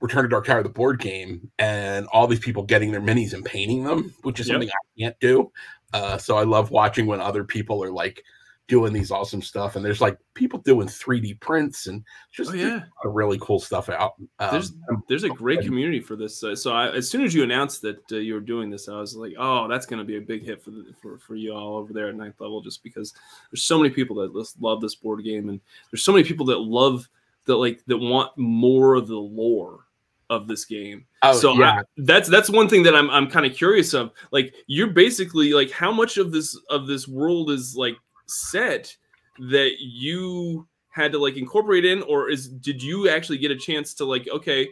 Return 0.00 0.22
to 0.22 0.28
Dark 0.28 0.46
Tower, 0.46 0.62
the 0.62 0.68
board 0.68 1.00
game, 1.00 1.50
and 1.58 2.06
all 2.12 2.26
these 2.26 2.38
people 2.40 2.62
getting 2.62 2.92
their 2.92 3.00
minis 3.00 3.32
and 3.34 3.44
painting 3.44 3.84
them, 3.84 4.14
which 4.22 4.40
is 4.40 4.48
Yep. 4.48 4.54
something 4.54 4.68
I 4.70 5.00
can't 5.02 5.20
do. 5.20 5.50
Uh, 5.92 6.18
so 6.18 6.36
I 6.36 6.44
love 6.44 6.70
watching 6.70 7.06
when 7.06 7.20
other 7.20 7.44
people 7.44 7.82
are 7.82 7.90
like 7.90 8.22
doing 8.68 8.92
these 8.92 9.10
awesome 9.10 9.40
stuff, 9.40 9.76
and 9.76 9.84
there's 9.84 10.02
like 10.02 10.18
people 10.34 10.58
doing 10.60 10.86
3D 10.86 11.40
prints 11.40 11.86
and 11.86 12.04
just 12.30 12.50
Oh 12.50 12.54
yeah. 12.54 12.74
lot 12.74 13.06
of 13.06 13.14
really 13.14 13.38
cool 13.40 13.58
stuff 13.58 13.88
out. 13.88 14.12
Um, 14.38 14.50
There's 14.50 14.72
there's 15.08 15.24
a 15.24 15.30
great 15.30 15.62
community 15.62 16.00
for 16.00 16.16
this. 16.16 16.44
Uh, 16.44 16.54
so 16.54 16.72
I, 16.72 16.94
as 16.94 17.10
soon 17.10 17.24
as 17.24 17.34
you 17.34 17.42
announced 17.42 17.80
that 17.80 18.00
uh, 18.12 18.16
you 18.16 18.34
were 18.34 18.40
doing 18.40 18.68
this, 18.68 18.86
I 18.90 19.00
was 19.00 19.16
like, 19.16 19.32
oh, 19.38 19.66
that's 19.68 19.86
going 19.86 20.00
to 20.00 20.04
be 20.04 20.18
a 20.18 20.20
big 20.20 20.44
hit 20.44 20.62
for 20.62 20.70
the, 20.70 20.92
for 21.00 21.18
for 21.18 21.34
you 21.34 21.54
all 21.54 21.78
over 21.78 21.94
there 21.94 22.08
at 22.10 22.14
ninth 22.16 22.38
level, 22.40 22.60
just 22.60 22.82
because 22.82 23.14
there's 23.50 23.62
so 23.62 23.78
many 23.78 23.88
people 23.88 24.16
that 24.16 24.34
love 24.60 24.82
this 24.82 24.94
board 24.94 25.24
game, 25.24 25.48
and 25.48 25.60
there's 25.90 26.02
so 26.02 26.12
many 26.12 26.24
people 26.24 26.44
that 26.46 26.58
love 26.58 27.08
that 27.46 27.56
like 27.56 27.82
that 27.86 27.96
want 27.96 28.36
more 28.36 28.94
of 28.96 29.08
the 29.08 29.16
lore 29.16 29.86
of 30.30 30.46
this 30.46 30.64
game. 30.64 31.06
oh, 31.22 31.38
so 31.38 31.54
yeah. 31.54 31.80
I, 31.80 31.82
that's 31.98 32.28
that's 32.28 32.50
one 32.50 32.68
thing 32.68 32.82
that 32.84 32.94
I'm 32.94 33.10
I'm 33.10 33.28
kind 33.28 33.46
of 33.46 33.54
curious 33.54 33.94
of. 33.94 34.12
Like 34.30 34.54
you're 34.66 34.90
basically 34.90 35.52
like 35.52 35.70
how 35.70 35.92
much 35.92 36.16
of 36.18 36.32
this 36.32 36.58
of 36.70 36.86
this 36.86 37.08
world 37.08 37.50
is 37.50 37.74
like 37.76 37.96
set 38.26 38.94
that 39.38 39.72
you 39.78 40.66
had 40.90 41.12
to 41.12 41.18
like 41.18 41.36
incorporate 41.36 41.84
in, 41.84 42.02
or 42.02 42.30
is 42.30 42.48
did 42.48 42.82
you 42.82 43.08
actually 43.08 43.38
get 43.38 43.50
a 43.50 43.56
chance 43.56 43.94
to 43.94 44.04
like 44.04 44.28
okay, 44.32 44.68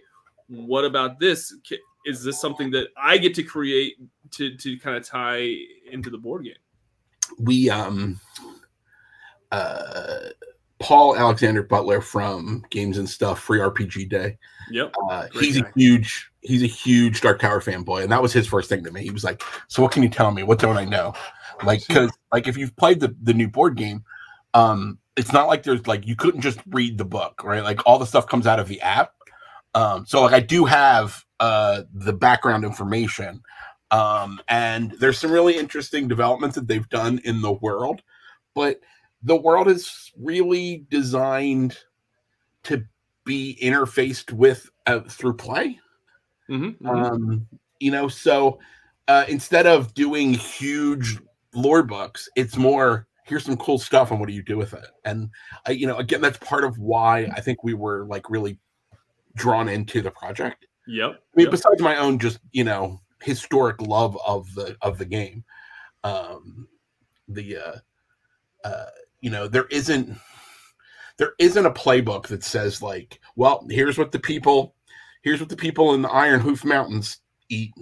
what 0.48 0.84
about 0.84 1.18
this? 1.20 1.54
Is 2.04 2.22
this 2.22 2.40
something 2.40 2.70
that 2.70 2.88
I 2.96 3.18
get 3.18 3.34
to 3.34 3.42
create 3.42 3.96
to 4.32 4.56
to 4.56 4.78
kind 4.78 4.96
of 4.96 5.06
tie 5.06 5.54
into 5.90 6.10
the 6.10 6.18
board 6.18 6.44
game? 6.44 6.54
we 7.38 7.70
um 7.70 8.20
uh 9.52 10.28
Paul 10.78 11.16
Alexander 11.16 11.62
Butler 11.62 12.00
from 12.00 12.64
Games 12.70 12.98
and 12.98 13.08
Stuff 13.08 13.40
Free 13.40 13.60
RPG 13.60 14.08
Day. 14.08 14.36
Yep. 14.70 14.94
Uh, 15.10 15.26
he's 15.32 15.60
guy. 15.60 15.68
a 15.68 15.72
huge 15.78 16.30
he's 16.42 16.62
a 16.62 16.66
huge 16.66 17.20
Dark 17.20 17.40
Tower 17.40 17.60
fanboy, 17.60 18.02
and 18.02 18.12
that 18.12 18.22
was 18.22 18.32
his 18.32 18.46
first 18.46 18.68
thing 18.68 18.84
to 18.84 18.92
me. 18.92 19.02
He 19.02 19.10
was 19.10 19.24
like, 19.24 19.42
"So 19.68 19.82
what 19.82 19.92
can 19.92 20.02
you 20.02 20.08
tell 20.08 20.30
me? 20.30 20.42
What 20.42 20.58
don't 20.58 20.76
I 20.76 20.84
know?" 20.84 21.14
Like, 21.64 21.86
because 21.86 22.10
like 22.32 22.46
if 22.46 22.56
you've 22.56 22.76
played 22.76 23.00
the 23.00 23.14
the 23.22 23.34
new 23.34 23.48
board 23.48 23.76
game, 23.76 24.04
um, 24.54 24.98
it's 25.16 25.32
not 25.32 25.48
like 25.48 25.62
there's 25.62 25.86
like 25.86 26.06
you 26.06 26.16
couldn't 26.16 26.42
just 26.42 26.60
read 26.68 26.98
the 26.98 27.04
book, 27.04 27.42
right? 27.42 27.62
Like 27.62 27.86
all 27.86 27.98
the 27.98 28.06
stuff 28.06 28.26
comes 28.26 28.46
out 28.46 28.60
of 28.60 28.68
the 28.68 28.80
app. 28.80 29.12
Um, 29.74 30.06
so 30.06 30.22
like 30.22 30.34
I 30.34 30.40
do 30.40 30.64
have 30.64 31.24
uh 31.40 31.82
the 31.92 32.12
background 32.12 32.64
information, 32.64 33.42
um, 33.90 34.40
and 34.48 34.92
there's 35.00 35.18
some 35.18 35.30
really 35.30 35.56
interesting 35.56 36.08
developments 36.08 36.56
that 36.56 36.68
they've 36.68 36.88
done 36.88 37.20
in 37.24 37.40
the 37.40 37.52
world, 37.52 38.02
but 38.54 38.80
the 39.26 39.36
world 39.36 39.68
is 39.68 40.12
really 40.16 40.86
designed 40.88 41.76
to 42.62 42.84
be 43.24 43.58
interfaced 43.60 44.32
with 44.32 44.70
uh, 44.86 45.00
through 45.00 45.34
play. 45.34 45.78
Mm-hmm, 46.48 46.88
Um, 46.88 47.48
you 47.80 47.90
know, 47.90 48.06
so 48.06 48.60
uh, 49.08 49.24
instead 49.28 49.66
of 49.66 49.92
doing 49.94 50.32
huge 50.32 51.18
lore 51.52 51.82
books, 51.82 52.28
it's 52.36 52.56
more 52.56 53.08
here's 53.24 53.44
some 53.44 53.56
cool 53.56 53.80
stuff 53.80 54.12
and 54.12 54.20
what 54.20 54.28
do 54.28 54.32
you 54.32 54.44
do 54.44 54.56
with 54.56 54.72
it? 54.72 54.86
And 55.04 55.30
uh, 55.68 55.72
you 55.72 55.88
know, 55.88 55.96
again, 55.96 56.20
that's 56.20 56.38
part 56.38 56.62
of 56.62 56.78
why 56.78 57.28
I 57.34 57.40
think 57.40 57.64
we 57.64 57.74
were 57.74 58.06
like 58.06 58.30
really 58.30 58.60
drawn 59.34 59.68
into 59.68 60.02
the 60.02 60.12
project. 60.12 60.66
Yep. 60.86 61.10
I 61.10 61.36
mean, 61.36 61.46
yep. 61.46 61.50
besides 61.50 61.82
my 61.82 61.96
own 61.96 62.20
just 62.20 62.38
you 62.52 62.62
know 62.62 63.00
historic 63.22 63.82
love 63.82 64.16
of 64.24 64.54
the 64.54 64.76
of 64.82 64.98
the 64.98 65.04
game, 65.04 65.42
um, 66.04 66.68
the 67.26 67.56
uh, 67.56 67.76
uh, 68.64 68.86
you 69.20 69.30
know 69.30 69.48
there 69.48 69.66
isn't 69.66 70.16
there 71.18 71.32
isn't 71.38 71.66
a 71.66 71.70
playbook 71.70 72.26
that 72.28 72.44
says 72.44 72.82
like, 72.82 73.20
well, 73.36 73.66
here's 73.70 73.98
what 73.98 74.12
the 74.12 74.18
people 74.18 74.74
here's 75.22 75.40
what 75.40 75.48
the 75.48 75.56
people 75.56 75.94
in 75.94 76.02
the 76.02 76.08
Iron 76.08 76.40
Hoof 76.40 76.64
Mountains 76.64 77.18
eat. 77.48 77.72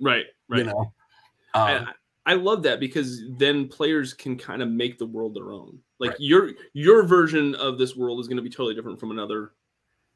Right. 0.00 0.24
Right. 0.48 0.58
You 0.58 0.64
know, 0.64 0.92
um, 1.54 1.86
I, 1.86 1.86
I 2.24 2.34
love 2.34 2.62
that 2.62 2.80
because 2.80 3.22
then 3.36 3.68
players 3.68 4.14
can 4.14 4.36
kind 4.36 4.62
of 4.62 4.68
make 4.68 4.98
the 4.98 5.06
world 5.06 5.34
their 5.34 5.52
own. 5.52 5.78
Like 5.98 6.14
your 6.18 6.52
your 6.72 7.04
version 7.04 7.54
of 7.56 7.78
this 7.78 7.94
world 7.94 8.20
is 8.20 8.26
going 8.26 8.36
to 8.36 8.42
be 8.42 8.50
totally 8.50 8.74
different 8.74 8.98
from 8.98 9.10
another. 9.10 9.52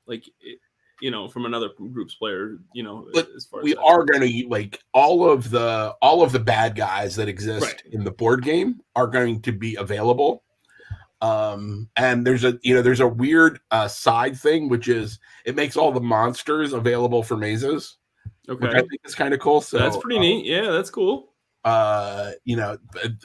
Like 0.06 0.26
it, 0.40 0.58
you 1.00 1.10
know, 1.10 1.28
from 1.28 1.44
another 1.44 1.68
group's 1.92 2.14
player, 2.14 2.58
you 2.74 2.82
know, 2.82 3.06
But 3.12 3.28
as 3.36 3.44
far 3.46 3.62
we 3.62 3.74
that 3.74 3.82
are 3.82 4.04
going 4.04 4.20
to 4.22 4.48
like 4.48 4.80
all 4.94 5.28
of 5.28 5.50
the 5.50 5.94
all 6.00 6.22
of 6.22 6.32
the 6.32 6.38
bad 6.40 6.74
guys 6.74 7.16
that 7.16 7.28
exist 7.28 7.62
Right. 7.66 7.82
in 7.92 8.04
the 8.04 8.10
board 8.10 8.42
game 8.42 8.80
are 8.94 9.06
going 9.06 9.42
to 9.42 9.52
be 9.52 9.76
available 9.76 10.42
um 11.22 11.88
and 11.96 12.26
there's 12.26 12.44
a 12.44 12.58
you 12.62 12.74
know 12.74 12.82
there's 12.82 13.00
a 13.00 13.08
weird 13.08 13.58
uh 13.70 13.88
side 13.88 14.36
thing 14.36 14.68
which 14.68 14.86
is 14.86 15.18
it 15.46 15.54
makes 15.56 15.74
all 15.74 15.90
the 15.90 15.98
monsters 16.00 16.74
available 16.74 17.22
for 17.22 17.38
mazes 17.38 17.96
which 18.46 18.62
i 18.74 18.80
think 18.80 19.00
is 19.02 19.14
kind 19.14 19.32
of 19.32 19.40
cool 19.40 19.62
so 19.62 19.78
that's 19.78 19.96
pretty 19.96 20.18
uh, 20.18 20.20
neat. 20.20 20.44
Yeah, 20.44 20.70
that's 20.70 20.90
cool. 20.90 21.32
uh 21.64 22.32
you 22.44 22.54
know 22.54 22.76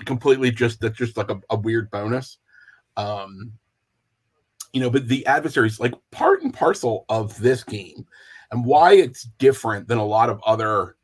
completely 0.05 0.51
just 0.51 0.79
that's 0.79 0.97
just 0.97 1.17
like 1.17 1.29
a, 1.29 1.41
a 1.49 1.57
weird 1.57 1.91
bonus 1.91 2.37
um 2.95 3.51
you 4.73 4.81
know 4.81 4.89
but 4.89 5.07
the 5.07 5.25
adversaries 5.25 5.79
like 5.79 5.93
part 6.11 6.41
and 6.41 6.53
parcel 6.53 7.05
of 7.09 7.37
this 7.39 7.63
game 7.63 8.05
and 8.51 8.65
why 8.65 8.93
it's 8.93 9.23
different 9.37 9.87
than 9.87 9.97
a 9.97 10.05
lot 10.05 10.29
of 10.29 10.41
other 10.45 10.95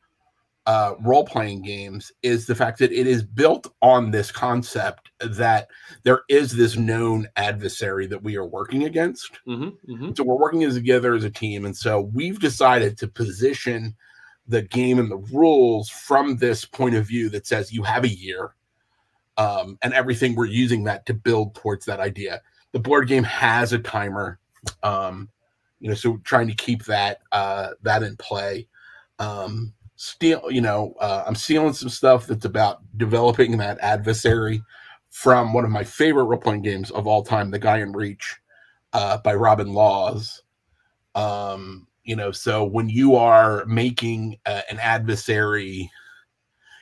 uh 0.65 0.93
role-playing 0.99 1.61
games 1.61 2.11
is 2.23 2.45
the 2.45 2.55
fact 2.55 2.79
that 2.79 2.91
it 2.91 3.07
is 3.07 3.23
built 3.23 3.73
on 3.81 4.11
this 4.11 4.31
concept 4.31 5.09
that 5.19 5.67
there 6.03 6.21
is 6.29 6.51
this 6.55 6.75
known 6.77 7.27
adversary 7.35 8.05
that 8.07 8.21
we 8.23 8.35
are 8.35 8.45
working 8.45 8.83
against. 8.83 9.39
Hmm 9.45 9.69
hmm 9.85 10.11
so 10.15 10.23
we're 10.23 10.35
working 10.35 10.63
as 10.63 10.75
together 10.75 11.13
as 11.13 11.23
a 11.23 11.29
team 11.29 11.65
and 11.65 11.75
so 11.75 12.01
we've 12.13 12.39
decided 12.39 12.97
to 12.97 13.07
position 13.07 13.95
the 14.47 14.61
game 14.61 14.97
and 14.99 15.11
the 15.11 15.17
rules 15.17 15.89
from 15.89 16.37
this 16.37 16.63
point 16.63 16.95
of 16.95 17.05
view 17.05 17.29
that 17.29 17.45
says 17.45 17.73
you 17.73 17.83
have 17.83 18.03
a 18.03 18.09
year 18.09 18.53
um, 19.37 19.77
and 19.83 19.93
everything 19.93 20.35
we're 20.35 20.45
using 20.45 20.83
that 20.85 21.05
to 21.05 21.13
build 21.13 21.53
towards 21.55 21.85
that 21.85 21.99
idea 21.99 22.41
the 22.77 22.83
board 22.83 23.07
game 23.07 23.23
has 23.23 23.73
a 23.73 23.79
timer 23.79 24.37
um, 24.83 25.27
you 25.79 25.89
know 25.89 25.95
so 25.95 26.17
trying 26.23 26.47
to 26.47 26.53
keep 26.53 26.85
that 26.85 27.21
uh, 27.31 27.69
that 27.81 28.03
in 28.03 28.15
play 28.17 28.67
um, 29.17 29.73
steal 29.95 30.43
you 30.51 30.61
know 30.61 30.93
uh, 30.99 31.23
i'm 31.25 31.33
stealing 31.33 31.73
some 31.73 31.89
stuff 31.89 32.27
that's 32.27 32.45
about 32.45 32.81
developing 32.97 33.57
that 33.57 33.79
adversary 33.79 34.61
from 35.09 35.53
one 35.53 35.65
of 35.65 35.71
my 35.71 35.83
favorite 35.83 36.25
role-playing 36.25 36.61
games 36.61 36.91
of 36.91 37.07
all 37.07 37.23
time 37.23 37.49
the 37.49 37.57
Gaean 37.57 37.95
Reach 37.95 38.37
uh, 38.93 39.17
by 39.17 39.33
Robin 39.33 39.73
Laws. 39.73 40.43
Um, 41.15 41.87
you 42.03 42.15
know, 42.15 42.31
so 42.31 42.63
when 42.63 42.87
you 42.87 43.15
are 43.15 43.65
making 43.65 44.37
uh, 44.45 44.61
an 44.69 44.77
adversary, 44.77 45.89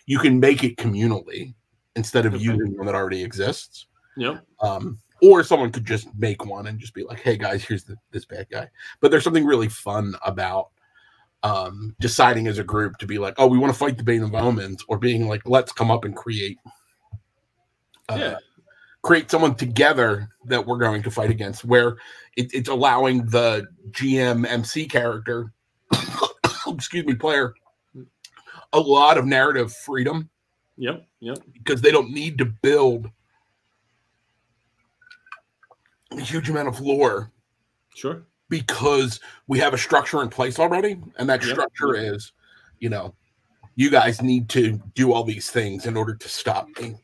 you 0.06 0.20
can 0.20 0.38
make 0.38 0.66
it 0.66 0.76
communally 0.76 1.54
instead 1.96 2.26
of 2.26 2.34
Okay. 2.34 2.44
using 2.44 2.76
one 2.76 2.88
that 2.88 2.96
already 2.96 3.24
exists. 3.24 3.88
Yep. 4.18 4.46
Um, 4.60 5.00
or 5.26 5.44
someone 5.44 5.72
could 5.72 5.86
just 5.86 6.08
make 6.18 6.46
one 6.46 6.68
and 6.68 6.80
just 6.80 6.94
be 6.94 7.04
like, 7.04 7.20
"Hey 7.20 7.38
guys, 7.38 7.64
here's 7.64 7.84
the, 7.84 7.96
this 8.12 8.26
bad 8.26 8.48
guy." 8.50 8.70
But 9.00 9.12
there's 9.12 9.24
something 9.24 9.46
really 9.46 9.70
fun 9.70 10.16
about 10.26 10.70
um, 11.44 11.96
deciding 12.00 12.48
as 12.48 12.58
a 12.60 12.64
group 12.64 12.98
to 13.00 13.08
be 13.08 13.18
like, 13.18 13.36
"Oh, 13.38 13.48
we 13.48 13.58
want 13.58 13.74
to 13.74 13.80
fight 13.80 13.98
the 13.98 14.04
Bane 14.04 14.24
of 14.24 14.34
Omens," 14.36 14.84
or 14.88 14.98
being 14.98 15.28
like, 15.28 15.42
"Let's 15.46 15.72
come 15.72 15.92
up 15.92 16.06
and 16.06 16.16
create." 16.16 16.58
uh, 18.10 18.16
Yeah. 18.18 18.38
create 19.02 19.32
someone 19.32 19.56
together 19.56 20.30
that 20.46 20.66
we're 20.66 20.78
going 20.78 21.02
to 21.04 21.10
fight 21.12 21.30
against 21.32 21.66
where 21.66 21.98
it, 22.38 22.54
it's 22.54 22.70
allowing 22.70 23.26
the 23.28 23.66
gm 23.92 24.46
mc 24.48 24.86
character 24.88 25.52
excuse 26.68 27.04
me 27.06 27.16
player 27.16 27.54
a 28.74 28.80
lot 28.80 29.18
of 29.18 29.26
narrative 29.26 29.74
freedom 29.74 30.30
Yep. 30.78 31.08
Yep. 31.20 31.38
because 31.54 31.82
they 31.82 31.90
don't 31.92 32.12
need 32.12 32.38
to 32.38 32.46
build 32.46 33.10
a 36.18 36.22
huge 36.22 36.50
amount 36.50 36.68
of 36.68 36.80
lore 36.82 37.32
Sure. 37.96 38.26
because 38.50 39.20
we 39.48 39.58
have 39.60 39.74
a 39.74 39.78
structure 39.78 40.22
in 40.22 40.30
place 40.30 40.60
already 40.60 40.98
and 41.18 41.30
that 41.30 41.42
Yep. 41.44 41.52
structure 41.52 41.96
is 41.96 42.34
you 42.80 42.90
know 42.90 43.16
you 43.76 43.90
guys 43.90 44.22
need 44.22 44.48
to 44.50 44.80
do 44.94 45.12
all 45.14 45.24
these 45.24 45.50
things 45.50 45.86
in 45.86 45.96
order 45.98 46.14
to 46.16 46.30
stop 46.30 46.68
me 46.80 46.96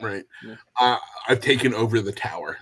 right 0.00 0.24
Yeah. 0.42 0.54
uh, 0.78 0.96
i've 1.28 1.40
taken 1.40 1.74
over 1.74 2.00
the 2.00 2.12
tower 2.12 2.56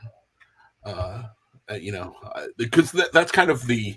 uh, 0.84 1.24
uh, 1.70 1.74
you 1.74 1.92
know 1.92 2.14
uh, 2.34 2.46
because 2.56 2.90
that, 2.92 3.12
that's 3.12 3.32
kind 3.32 3.50
of 3.50 3.66
the 3.66 3.96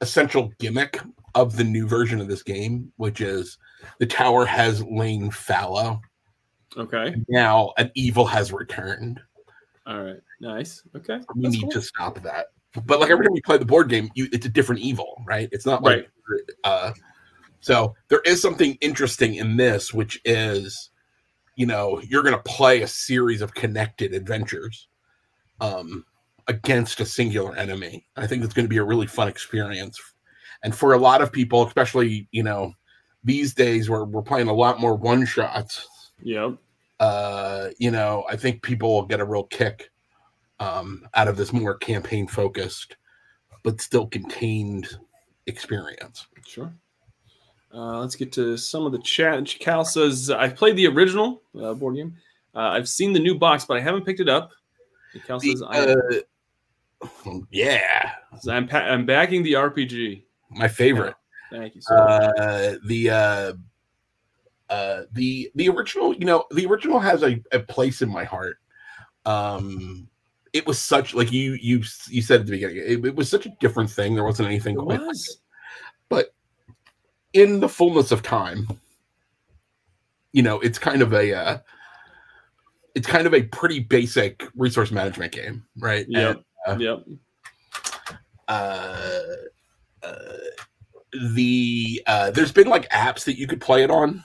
essential 0.00 0.50
gimmick 0.58 1.00
of 1.34 1.56
the 1.56 1.64
new 1.64 1.86
version 1.86 2.20
of 2.20 2.28
this 2.28 2.42
game 2.42 2.92
which 2.96 3.20
is 3.20 3.58
the 3.98 4.06
tower 4.06 4.44
has 4.46 4.82
lain 4.84 5.30
fallow 5.30 6.00
Okay. 6.76 7.16
now 7.28 7.72
an 7.78 7.90
evil 7.96 8.24
has 8.24 8.52
returned 8.52 9.20
All 9.86 10.00
right. 10.02 10.20
Nice. 10.40 10.82
Okay. 10.96 11.20
we 11.34 11.42
That's 11.42 11.54
need 11.54 11.62
cool. 11.62 11.70
to 11.72 11.82
stop 11.82 12.22
that. 12.22 12.46
But 12.86 13.00
like 13.00 13.10
every 13.10 13.26
time 13.26 13.34
you 13.34 13.42
play 13.42 13.58
the 13.58 13.64
board 13.64 13.88
game, 13.88 14.10
you 14.14 14.28
it's 14.32 14.46
a 14.46 14.50
different 14.50 14.80
evil, 14.80 15.22
right? 15.26 15.48
It's 15.52 15.66
not 15.66 15.82
like 15.82 16.08
uh 16.64 16.92
so 17.60 17.94
there 18.08 18.22
is 18.24 18.40
something 18.40 18.78
interesting 18.80 19.34
in 19.34 19.56
this, 19.56 19.92
which 19.92 20.20
is 20.24 20.90
you 21.56 21.66
know, 21.66 22.00
you're 22.00 22.22
gonna 22.22 22.38
play 22.38 22.82
a 22.82 22.86
series 22.86 23.42
of 23.42 23.54
connected 23.54 24.14
adventures 24.14 24.88
um 25.60 26.04
against 26.48 27.00
a 27.00 27.06
singular 27.06 27.54
enemy. 27.56 28.06
I 28.16 28.26
think 28.26 28.42
it's 28.42 28.54
gonna 28.54 28.68
be 28.68 28.78
a 28.78 28.84
really 28.84 29.06
fun 29.06 29.28
experience. 29.28 30.00
And 30.62 30.74
for 30.74 30.94
a 30.94 30.98
lot 30.98 31.22
of 31.22 31.32
people, 31.32 31.66
especially, 31.66 32.28
you 32.30 32.42
know, 32.42 32.72
these 33.24 33.52
days 33.54 33.90
where 33.90 34.04
we're 34.04 34.22
playing 34.22 34.48
a 34.48 34.54
lot 34.54 34.80
more 34.80 34.94
one 34.94 35.26
shots, 35.26 35.86
Yep. 36.22 36.56
uh, 37.00 37.68
you 37.78 37.90
know, 37.90 38.24
I 38.28 38.36
think 38.36 38.62
people 38.62 38.94
will 38.94 39.06
get 39.06 39.20
a 39.20 39.24
real 39.24 39.44
kick 39.44 39.90
um, 40.60 41.08
out 41.14 41.26
of 41.26 41.36
this 41.36 41.52
more 41.52 41.74
campaign 41.74 42.26
focused, 42.28 42.96
but 43.64 43.80
still 43.80 44.06
contained 44.06 44.88
experience. 45.46 46.26
Sure. 46.46 46.72
Uh, 47.72 48.00
let's 48.00 48.16
get 48.16 48.32
to 48.32 48.56
some 48.56 48.84
of 48.84 48.92
the 48.92 48.98
chat. 49.00 49.44
Cal 49.58 49.84
says, 49.84 50.30
I've 50.30 50.56
played 50.56 50.76
the 50.76 50.86
original 50.86 51.42
uh, 51.60 51.74
board 51.74 51.96
game. 51.96 52.16
Uh, 52.54 52.70
I've 52.70 52.88
seen 52.88 53.12
the 53.12 53.20
new 53.20 53.36
box, 53.38 53.64
but 53.64 53.76
I 53.76 53.80
haven't 53.80 54.04
picked 54.04 54.20
it 54.20 54.28
up. 54.28 54.50
And 55.14 55.24
Cal 55.24 55.40
says, 55.40 55.60
The, 55.60 56.24
uh, 57.26 57.32
yeah, 57.50 58.12
I'm, 58.32 58.50
I'm, 58.50 58.68
pa- 58.68 58.78
I'm 58.78 59.06
backing 59.06 59.42
the 59.42 59.52
RPG. 59.54 60.24
my 60.50 60.68
favorite. 60.68 61.14
Thank 61.50 61.74
you 61.74 61.80
so. 61.80 61.94
Uh, 61.96 62.74
the 62.86 63.10
uh, 63.10 63.52
uh, 64.68 65.02
the 65.12 65.50
the 65.54 65.68
original, 65.68 66.14
you 66.14 66.24
know, 66.24 66.44
the 66.52 66.66
original 66.66 67.00
has 67.00 67.22
a, 67.22 67.40
a 67.52 67.58
place 67.60 68.02
in 68.02 68.08
my 68.08 68.24
heart. 68.24 68.58
Um, 69.26 70.08
it 70.52 70.66
was 70.66 70.78
such 70.80 71.14
like 71.14 71.30
you 71.32 71.52
you 71.60 71.82
you 72.08 72.22
said 72.22 72.40
at 72.40 72.46
the 72.46 72.52
beginning, 72.52 72.76
it, 72.78 73.04
it 73.04 73.14
was 73.16 73.28
such 73.28 73.46
a 73.46 73.52
different 73.60 73.90
thing. 73.90 74.14
There 74.14 74.24
wasn't 74.24 74.48
anything 74.48 74.76
It 74.76 74.82
quite 74.82 74.98
like 75.00 75.06
was. 75.08 75.40
but 76.08 76.34
in 77.32 77.60
the 77.60 77.68
fullness 77.68 78.10
of 78.10 78.22
time 78.22 78.66
you 80.32 80.42
know 80.42 80.58
it's 80.60 80.78
kind 80.78 81.00
of 81.02 81.12
a 81.12 81.32
uh, 81.32 81.58
it's 82.96 83.06
kind 83.06 83.26
of 83.26 83.34
a 83.34 83.42
pretty 83.44 83.78
basic 83.80 84.42
resource 84.56 84.90
management 84.90 85.32
game 85.32 85.64
right 85.78 86.06
yeah 86.08 86.34
And, 86.66 86.80
Yep. 86.80 86.98
uh, 88.48 89.18
uh, 90.02 90.10
the 91.34 92.02
uh, 92.06 92.30
there's 92.32 92.52
been 92.52 92.68
like 92.68 92.88
apps 92.90 93.24
that 93.24 93.38
you 93.38 93.46
could 93.46 93.60
play 93.60 93.82
it 93.84 93.90
on 93.90 94.24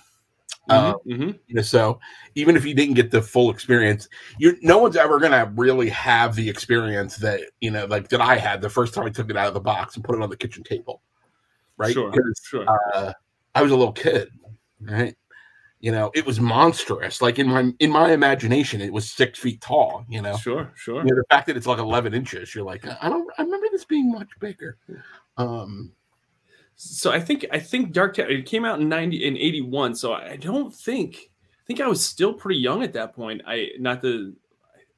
mhm. 0.69 1.39
you 1.48 1.55
know 1.55 1.62
so 1.62 2.00
even 2.36 2.55
if 2.55 2.65
you 2.65 2.74
didn't 2.74 2.95
get 2.95 3.12
the 3.12 3.22
full 3.22 3.50
experience 3.51 4.07
you 4.39 4.57
no 4.62 4.77
one's 4.77 4.95
ever 4.95 5.19
gonna 5.19 5.51
really 5.55 5.89
have 5.89 6.36
the 6.36 6.50
experience 6.50 7.17
that 7.17 7.41
you 7.62 7.69
know 7.69 7.86
like 7.86 8.10
that 8.10 8.22
i 8.22 8.36
had 8.36 8.62
the 8.62 8.69
first 8.69 8.93
time 8.93 9.05
i 9.05 9.10
took 9.10 9.29
it 9.29 9.38
out 9.38 9.48
of 9.48 9.53
the 9.53 9.60
box 9.60 9.95
and 9.95 10.03
put 10.03 10.15
it 10.15 10.22
on 10.22 10.29
the 10.29 10.38
kitchen 10.38 10.63
table 10.63 11.01
right 11.77 11.93
Sure. 11.93 12.12
Sure. 12.43 12.65
uh, 12.93 13.13
I 13.55 13.62
was 13.62 13.72
a 13.72 13.75
little 13.75 13.93
kid, 13.93 14.29
right? 14.81 15.15
You 15.79 15.91
know, 15.91 16.12
it 16.13 16.25
was 16.25 16.39
monstrous. 16.39 17.22
Like 17.22 17.39
in 17.39 17.48
my 17.48 17.72
in 17.79 17.89
my 17.89 18.12
imagination, 18.12 18.81
it 18.81 18.91
was 18.91 19.10
six 19.10 19.39
feet 19.39 19.62
tall. 19.62 20.05
You 20.10 20.22
know, 20.22 20.36
sure. 20.38 20.72
Sure. 20.75 20.98
you 20.98 21.10
know 21.12 21.15
the 21.15 21.25
fact 21.29 21.48
that 21.48 21.57
it's 21.57 21.67
like 21.67 21.79
eleven 21.79 22.13
inches, 22.13 22.53
you're 22.53 22.65
like, 22.65 22.86
I 23.01 23.10
don't. 23.10 23.29
I 23.38 23.43
remember 23.43 23.67
this 23.72 23.86
being 23.86 24.12
much 24.12 24.29
bigger. 24.39 24.77
Um, 25.38 25.91
So 26.75 27.12
I 27.12 27.20
think 27.20 27.46
I 27.51 27.60
think 27.60 27.91
Dark 27.91 28.15
Tower 28.15 28.27
it 28.27 28.46
came 28.46 28.65
out 28.65 28.79
in 28.79 28.89
ninety 28.89 29.25
in 29.25 29.38
eighty 29.38 29.62
one. 29.62 29.96
So 29.96 30.13
I 30.13 30.36
don't 30.36 30.74
think 30.74 31.29
I 31.53 31.63
think 31.65 31.82
I 31.82 31.88
was 31.88 32.03
still 32.05 32.34
pretty 32.34 32.60
young 32.60 32.84
at 32.84 32.94
that 32.94 33.15
point. 33.15 33.41
I 33.48 33.70
not 33.79 34.01
the 34.01 34.36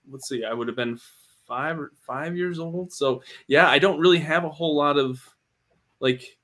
let's 0.10 0.28
see, 0.28 0.44
I 0.44 0.54
would 0.54 0.68
have 0.68 0.78
been 0.78 1.00
five 1.46 1.80
or 1.80 1.92
five 2.06 2.36
years 2.36 2.60
old. 2.60 2.92
So 2.92 3.22
yeah, 3.48 3.70
I 3.70 3.80
don't 3.80 4.00
really 4.00 4.20
have 4.20 4.44
a 4.44 4.50
whole 4.50 4.76
lot 4.76 4.98
of 4.98 5.24
like 6.00 6.38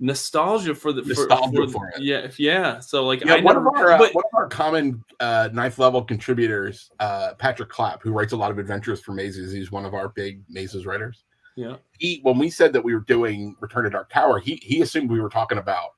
nostalgia 0.00 0.74
for 0.74 0.92
the 0.92 1.02
Nostalgia 1.02 1.66
for, 1.66 1.72
for 1.72 1.88
it. 1.88 2.02
Yeah, 2.02 2.18
if- 2.18 2.40
yeah. 2.40 2.80
So 2.80 3.06
like 3.06 3.24
yeah, 3.24 3.34
I 3.34 3.40
one 3.40 3.54
never, 3.54 3.68
of 3.68 3.74
our 3.76 3.90
uh, 3.92 3.98
one 3.98 4.24
of 4.32 4.34
our 4.34 4.48
common 4.48 5.04
uh, 5.20 5.48
ninth 5.52 5.78
level 5.78 6.02
contributors, 6.02 6.90
uh, 7.00 7.34
Patrick 7.38 7.68
Clapp, 7.68 8.02
who 8.02 8.12
writes 8.12 8.32
a 8.32 8.36
lot 8.36 8.50
of 8.50 8.58
adventures 8.58 9.00
for 9.00 9.12
mazes. 9.12 9.52
He's 9.52 9.70
one 9.70 9.84
of 9.84 9.94
our 9.94 10.08
big 10.08 10.42
mazes 10.48 10.84
writers. 10.84 11.24
Yeah. 11.56 11.76
He 11.98 12.20
when 12.22 12.38
we 12.38 12.50
said 12.50 12.72
that 12.72 12.84
we 12.84 12.94
were 12.94 13.00
doing 13.00 13.56
Return 13.60 13.84
to 13.84 13.90
Dark 13.90 14.10
Tower, 14.10 14.38
he 14.38 14.56
he 14.56 14.82
assumed 14.82 15.10
we 15.10 15.20
were 15.20 15.28
talking 15.28 15.58
about 15.58 15.90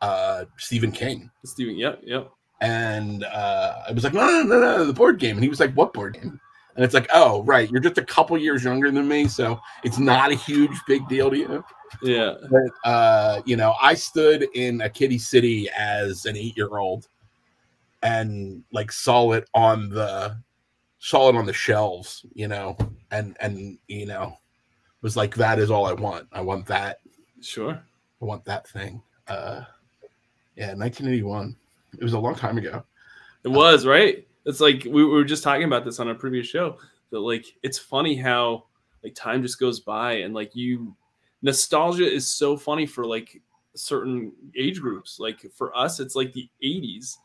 uh, 0.00 0.44
Stephen 0.58 0.92
King. 0.92 1.30
Stephen, 1.44 1.76
yep, 1.76 2.00
yep. 2.02 2.30
And 2.60 3.24
uh, 3.24 3.82
I 3.88 3.92
was 3.92 4.04
like, 4.04 4.14
no, 4.14 4.26
no, 4.26 4.42
no, 4.42 4.60
no, 4.60 4.84
the 4.84 4.92
board 4.92 5.18
game. 5.18 5.36
And 5.36 5.42
he 5.42 5.48
was 5.48 5.60
like, 5.60 5.74
what 5.74 5.92
board 5.92 6.14
game? 6.14 6.40
And 6.74 6.84
it's 6.84 6.94
like, 6.94 7.08
oh, 7.12 7.42
right, 7.42 7.70
you're 7.70 7.80
just 7.80 7.98
a 7.98 8.04
couple 8.04 8.38
years 8.38 8.64
younger 8.64 8.90
than 8.90 9.06
me, 9.06 9.28
so 9.28 9.60
it's 9.84 9.98
not 9.98 10.32
a 10.32 10.34
huge 10.34 10.78
big 10.86 11.06
deal 11.08 11.30
to 11.30 11.36
you. 11.36 11.64
Yeah. 12.02 12.34
But 12.50 12.88
uh, 12.88 13.42
you 13.44 13.56
know, 13.56 13.74
I 13.80 13.94
stood 13.94 14.46
in 14.54 14.80
a 14.80 14.88
kiddie 14.88 15.18
city 15.18 15.68
as 15.76 16.24
an 16.24 16.36
eight 16.36 16.56
year 16.56 16.78
old 16.78 17.08
and 18.02 18.64
like 18.72 18.90
saw 18.90 19.32
it 19.32 19.48
on 19.54 19.90
the 19.90 20.36
saw 20.98 21.28
it 21.28 21.36
on 21.36 21.46
the 21.46 21.52
shelves, 21.52 22.24
you 22.32 22.48
know, 22.48 22.76
and 23.10 23.36
and 23.40 23.78
you 23.88 24.06
know, 24.06 24.38
was 25.02 25.16
like 25.16 25.34
that 25.34 25.58
is 25.58 25.70
all 25.70 25.86
I 25.86 25.92
want. 25.92 26.28
I 26.32 26.40
want 26.40 26.66
that. 26.66 27.00
Sure. 27.40 27.72
I 27.72 28.24
want 28.24 28.44
that 28.44 28.66
thing. 28.68 29.02
Uh 29.28 29.64
yeah, 30.56 30.74
1981. 30.74 31.56
It 31.98 32.04
was 32.04 32.12
a 32.12 32.18
long 32.18 32.34
time 32.34 32.58
ago. 32.58 32.84
It 33.44 33.48
was, 33.48 33.86
right? 33.86 34.26
It's 34.44 34.60
like 34.60 34.86
we 34.88 35.04
were 35.04 35.24
just 35.24 35.42
talking 35.42 35.64
about 35.64 35.84
this 35.84 36.00
on 36.00 36.08
a 36.08 36.14
previous 36.14 36.46
show. 36.46 36.78
That 37.10 37.20
like 37.20 37.46
it's 37.62 37.78
funny 37.78 38.16
how 38.16 38.64
like 39.02 39.14
time 39.14 39.42
just 39.42 39.58
goes 39.58 39.80
by 39.80 40.14
and 40.14 40.34
like 40.34 40.54
you 40.54 40.94
nostalgia 41.42 42.10
is 42.10 42.26
so 42.26 42.56
funny 42.56 42.86
for 42.86 43.04
like 43.04 43.40
certain 43.74 44.32
age 44.56 44.80
groups. 44.80 45.18
Like 45.18 45.44
for 45.54 45.76
us, 45.76 46.00
it's 46.00 46.14
like 46.14 46.32
the 46.32 46.48
80s, 46.62 47.16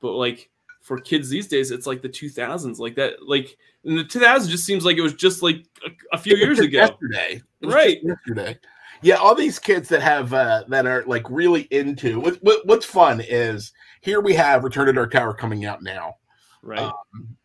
but 0.00 0.12
like 0.12 0.50
for 0.86 0.98
kids 0.98 1.28
these 1.28 1.48
days, 1.48 1.72
it's 1.72 1.84
like 1.84 2.00
the 2.00 2.08
2000s. 2.08 2.78
Like 2.78 2.94
that, 2.94 3.26
like 3.26 3.56
in 3.82 3.96
the 3.96 4.04
2000s, 4.04 4.48
just 4.48 4.64
seems 4.64 4.84
like 4.84 4.96
it 4.96 5.02
was 5.02 5.14
just 5.14 5.42
like 5.42 5.66
a, 5.84 5.90
a 6.14 6.18
few 6.18 6.36
years 6.36 6.60
ago. 6.60 6.78
Yesterday, 6.78 7.42
right? 7.64 7.98
Yesterday. 8.04 8.56
Yeah, 9.02 9.16
all 9.16 9.34
these 9.34 9.58
kids 9.58 9.88
that 9.88 10.00
have 10.00 10.32
uh, 10.32 10.62
that 10.68 10.86
are 10.86 11.02
like 11.06 11.28
really 11.28 11.62
into 11.72 12.20
what, 12.20 12.36
what, 12.36 12.64
what's 12.66 12.86
fun 12.86 13.20
is 13.20 13.72
here 14.00 14.20
we 14.20 14.34
have 14.34 14.62
Return 14.62 14.86
to 14.86 14.92
Dark 14.92 15.10
Tower 15.10 15.34
coming 15.34 15.64
out 15.64 15.82
now, 15.82 16.14
right? 16.62 16.78
Um, 16.78 17.36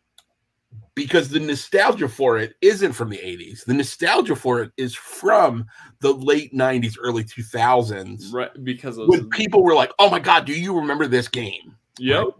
because 0.94 1.28
the 1.28 1.40
nostalgia 1.40 2.08
for 2.08 2.38
it 2.38 2.54
isn't 2.60 2.92
from 2.92 3.08
the 3.08 3.18
80s. 3.18 3.64
The 3.64 3.74
nostalgia 3.74 4.36
for 4.36 4.62
it 4.62 4.70
is 4.76 4.94
from 4.94 5.66
the 5.98 6.12
late 6.12 6.54
90s, 6.54 6.96
early 7.00 7.24
2000s. 7.24 8.32
Right. 8.32 8.50
Because 8.62 8.98
when 8.98 9.28
people 9.30 9.64
were 9.64 9.74
like, 9.74 9.90
oh 9.98 10.10
my 10.10 10.20
God, 10.20 10.44
do 10.44 10.52
you 10.52 10.76
remember 10.76 11.06
this 11.06 11.28
game? 11.28 11.76
Yep. 11.98 12.24
Right? 12.24 12.32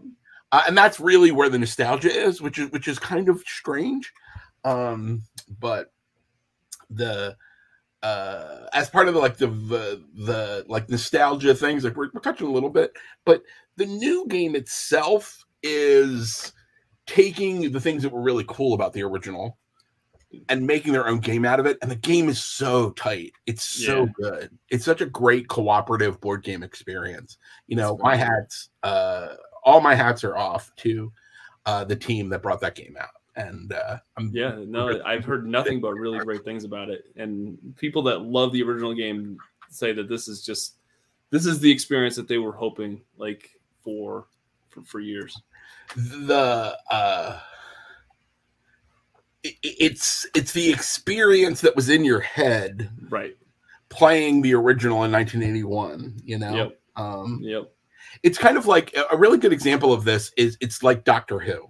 Uh, 0.53 0.61
and 0.67 0.77
that's 0.77 0.99
really 0.99 1.31
where 1.31 1.49
the 1.49 1.57
nostalgia 1.57 2.11
is, 2.11 2.39
which 2.39 2.59
is 2.59 2.71
which 2.71 2.87
is 2.87 2.99
kind 2.99 3.27
of 3.27 3.41
strange. 3.41 4.13
Um, 4.63 5.23
but 5.59 5.91
the 6.89 7.35
uh 8.03 8.67
as 8.71 8.89
part 8.89 9.07
of 9.07 9.15
the 9.15 9.19
like 9.19 9.37
the 9.37 9.47
the, 9.47 10.03
the 10.13 10.65
like 10.69 10.89
nostalgia 10.89 11.55
things, 11.55 11.83
like 11.83 11.95
we're, 11.95 12.11
we're 12.13 12.21
touching 12.21 12.47
a 12.47 12.51
little 12.51 12.69
bit, 12.69 12.93
but 13.25 13.41
the 13.77 13.87
new 13.87 14.27
game 14.27 14.55
itself 14.55 15.43
is 15.63 16.53
taking 17.07 17.71
the 17.71 17.81
things 17.81 18.03
that 18.03 18.13
were 18.13 18.21
really 18.21 18.45
cool 18.47 18.75
about 18.75 18.93
the 18.93 19.01
original 19.01 19.57
and 20.49 20.67
making 20.67 20.93
their 20.93 21.07
own 21.07 21.19
game 21.19 21.45
out 21.45 21.59
of 21.59 21.65
it. 21.65 21.79
And 21.81 21.89
the 21.89 21.95
game 21.95 22.29
is 22.29 22.43
so 22.43 22.91
tight. 22.91 23.33
It's 23.47 23.63
so 23.63 24.03
yeah. 24.03 24.11
good. 24.15 24.57
It's 24.69 24.85
such 24.85 25.01
a 25.01 25.05
great 25.07 25.47
cooperative 25.47 26.21
board 26.21 26.43
game 26.43 26.61
experience. 26.61 27.37
You 27.65 27.75
know, 27.75 27.97
my 28.01 28.15
hats, 28.15 28.69
uh, 28.83 29.29
all 29.63 29.81
my 29.81 29.95
hats 29.95 30.23
are 30.23 30.37
off 30.37 30.71
to 30.77 31.11
uh, 31.65 31.83
the 31.83 31.95
team 31.95 32.29
that 32.29 32.41
brought 32.41 32.61
that 32.61 32.75
game 32.75 32.97
out. 32.99 33.09
And 33.35 33.73
uh, 33.73 33.97
I'm 34.15 34.29
yeah, 34.33 34.57
no, 34.67 35.01
I've 35.03 35.25
heard 35.25 35.47
nothing 35.47 35.81
but 35.81 35.93
really 35.93 36.19
great 36.19 36.43
things 36.43 36.65
about 36.65 36.89
it. 36.89 37.05
And 37.15 37.57
people 37.77 38.03
that 38.03 38.21
love 38.21 38.51
the 38.51 38.61
original 38.61 38.93
game 38.93 39.37
say 39.69 39.91
that 39.93 40.07
this 40.07 40.27
is 40.27 40.45
just 40.45 40.75
this 41.33 41.47
is 41.47 41.59
the 41.59 41.71
experience 41.71 42.15
that 42.15 42.27
they 42.27 42.37
were 42.37 42.51
hoping 42.51 43.01
like 43.17 43.49
for 43.83 44.27
for, 44.69 44.83
for 44.83 44.99
years 44.99 45.41
the 45.95 46.77
uh 46.89 47.39
it, 49.43 49.55
it's 49.63 50.27
it's 50.35 50.51
the 50.53 50.71
experience 50.71 51.61
that 51.61 51.75
was 51.75 51.89
in 51.89 52.05
your 52.05 52.19
head 52.19 52.89
right 53.09 53.35
playing 53.89 54.41
the 54.41 54.53
original 54.53 55.03
in 55.03 55.11
1981 55.11 56.21
you 56.23 56.37
know 56.37 56.53
yep. 56.53 56.79
um 56.95 57.39
yep 57.41 57.72
it's 58.21 58.37
kind 58.37 58.57
of 58.57 58.65
like 58.65 58.95
a 59.11 59.17
really 59.17 59.37
good 59.37 59.53
example 59.53 59.91
of 59.91 60.03
this 60.03 60.31
is 60.37 60.57
it's 60.61 60.83
like 60.83 61.03
doctor 61.03 61.39
who 61.39 61.67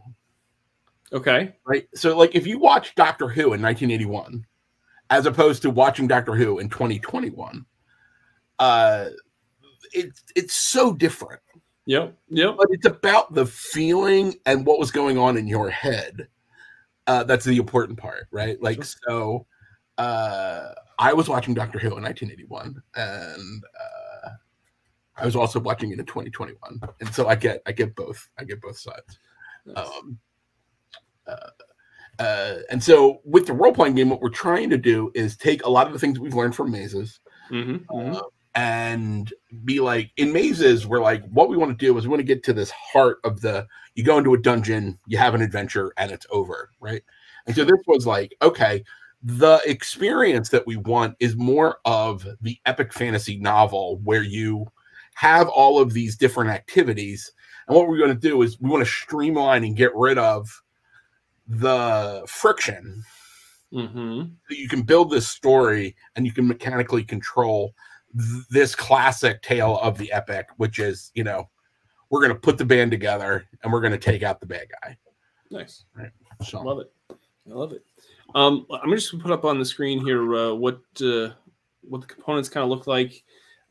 okay 1.11 1.53
right 1.65 1.87
so 1.95 2.17
like 2.17 2.35
if 2.35 2.45
you 2.45 2.59
watch 2.59 2.95
doctor 2.95 3.27
who 3.27 3.53
in 3.53 3.61
1981 3.61 4.45
as 5.09 5.25
opposed 5.25 5.61
to 5.61 5.69
watching 5.69 6.07
doctor 6.07 6.35
who 6.35 6.59
in 6.59 6.69
2021 6.69 7.65
uh 8.59 9.05
it's 9.93 10.23
it's 10.35 10.53
so 10.53 10.93
different 10.93 11.39
Yep. 11.85 12.17
Yep. 12.29 12.55
But 12.57 12.67
it's 12.71 12.85
about 12.85 13.33
the 13.33 13.45
feeling 13.45 14.35
and 14.45 14.65
what 14.65 14.79
was 14.79 14.91
going 14.91 15.17
on 15.17 15.37
in 15.37 15.47
your 15.47 15.69
head. 15.69 16.27
Uh, 17.07 17.23
that's 17.23 17.45
the 17.45 17.57
important 17.57 17.97
part, 17.97 18.27
right? 18.31 18.61
Like, 18.61 18.77
sure. 18.77 18.85
so 19.07 19.45
uh, 19.97 20.69
I 20.97 21.13
was 21.13 21.27
watching 21.27 21.53
Doctor 21.53 21.79
Who 21.79 21.97
in 21.97 22.03
1981, 22.03 22.81
and 22.95 23.63
uh, 23.79 24.02
I 25.17 25.25
was 25.25 25.35
also 25.35 25.59
watching 25.59 25.91
it 25.91 25.99
in 25.99 26.05
2021, 26.05 26.81
and 26.99 27.13
so 27.13 27.27
I 27.27 27.35
get, 27.35 27.61
I 27.65 27.71
get 27.71 27.95
both, 27.95 28.29
I 28.39 28.43
get 28.43 28.61
both 28.61 28.77
sides. 28.77 29.19
Nice. 29.65 29.77
Um, 29.77 30.17
uh, 31.27 31.49
uh, 32.19 32.55
and 32.69 32.83
so 32.83 33.21
with 33.23 33.47
the 33.47 33.53
role 33.53 33.73
playing 33.73 33.95
game, 33.95 34.09
what 34.09 34.21
we're 34.21 34.29
trying 34.29 34.69
to 34.69 34.77
do 34.77 35.11
is 35.15 35.37
take 35.37 35.65
a 35.65 35.69
lot 35.69 35.87
of 35.87 35.93
the 35.93 35.99
things 35.99 36.19
we've 36.19 36.33
learned 36.33 36.55
from 36.55 36.71
mazes, 36.71 37.19
mm-hmm, 37.51 37.75
mm-hmm. 37.95 38.15
Uh, 38.15 38.21
and 38.55 39.33
be 39.65 39.79
like 39.79 40.11
in 40.17 40.31
mazes 40.31 40.85
we're 40.85 41.01
like 41.01 41.27
what 41.29 41.49
we 41.49 41.57
want 41.57 41.71
to 41.71 41.85
do 41.85 41.97
is 41.97 42.05
we 42.05 42.09
want 42.09 42.19
to 42.19 42.23
get 42.23 42.43
to 42.43 42.53
this 42.53 42.69
heart 42.69 43.17
of 43.23 43.41
the 43.41 43.65
you 43.95 44.03
go 44.03 44.17
into 44.17 44.33
a 44.33 44.41
dungeon 44.41 44.97
you 45.07 45.17
have 45.17 45.33
an 45.33 45.41
adventure 45.41 45.91
and 45.97 46.11
it's 46.11 46.27
over 46.29 46.69
right 46.79 47.01
and 47.47 47.55
so 47.55 47.65
this 47.65 47.81
was 47.87 48.05
like 48.05 48.35
okay 48.41 48.83
the 49.23 49.59
experience 49.65 50.49
that 50.49 50.67
we 50.67 50.75
want 50.75 51.15
is 51.19 51.35
more 51.35 51.79
of 51.85 52.27
the 52.41 52.59
epic 52.65 52.93
fantasy 52.93 53.37
novel 53.37 53.99
where 54.03 54.21
you 54.21 54.67
have 55.15 55.47
all 55.47 55.79
of 55.79 55.93
these 55.93 56.15
different 56.15 56.49
activities 56.49 57.31
and 57.67 57.75
what 57.75 57.87
we're 57.87 57.97
going 57.97 58.09
to 58.09 58.15
do 58.15 58.41
is 58.41 58.59
we 58.59 58.69
want 58.69 58.83
to 58.83 58.89
streamline 58.89 59.63
and 59.63 59.75
get 59.75 59.95
rid 59.95 60.17
of 60.17 60.61
the 61.47 62.23
friction 62.27 63.03
mm-hmm. 63.71 64.21
so 64.21 64.55
you 64.55 64.67
can 64.67 64.81
build 64.81 65.09
this 65.09 65.27
story 65.27 65.95
and 66.15 66.25
you 66.25 66.31
can 66.31 66.47
mechanically 66.47 67.03
control 67.03 67.73
this 68.49 68.75
classic 68.75 69.41
tale 69.41 69.79
of 69.81 69.97
the 69.97 70.11
epic, 70.11 70.47
which 70.57 70.79
is, 70.79 71.11
you 71.15 71.23
know, 71.23 71.49
we're 72.09 72.19
going 72.19 72.33
to 72.33 72.39
put 72.39 72.57
the 72.57 72.65
band 72.65 72.91
together 72.91 73.45
and 73.63 73.73
we're 73.73 73.81
going 73.81 73.93
to 73.93 73.97
take 73.97 74.23
out 74.23 74.39
the 74.39 74.45
bad 74.45 74.67
guy. 74.81 74.97
Nice. 75.49 75.85
Right. 75.95 76.11
So. 76.43 76.61
Love 76.61 76.79
it. 76.79 76.91
I 77.09 77.53
love 77.53 77.71
it. 77.71 77.83
Um, 78.35 78.65
I'm 78.71 78.91
just 78.91 79.11
going 79.11 79.19
to 79.19 79.27
put 79.27 79.33
up 79.33 79.45
on 79.45 79.59
the 79.59 79.65
screen 79.65 80.03
here 80.03 80.35
uh, 80.35 80.53
what 80.53 80.79
uh, 81.01 81.29
what 81.81 82.01
the 82.01 82.07
components 82.07 82.49
kind 82.49 82.63
of 82.63 82.69
look 82.69 82.87
like. 82.87 83.23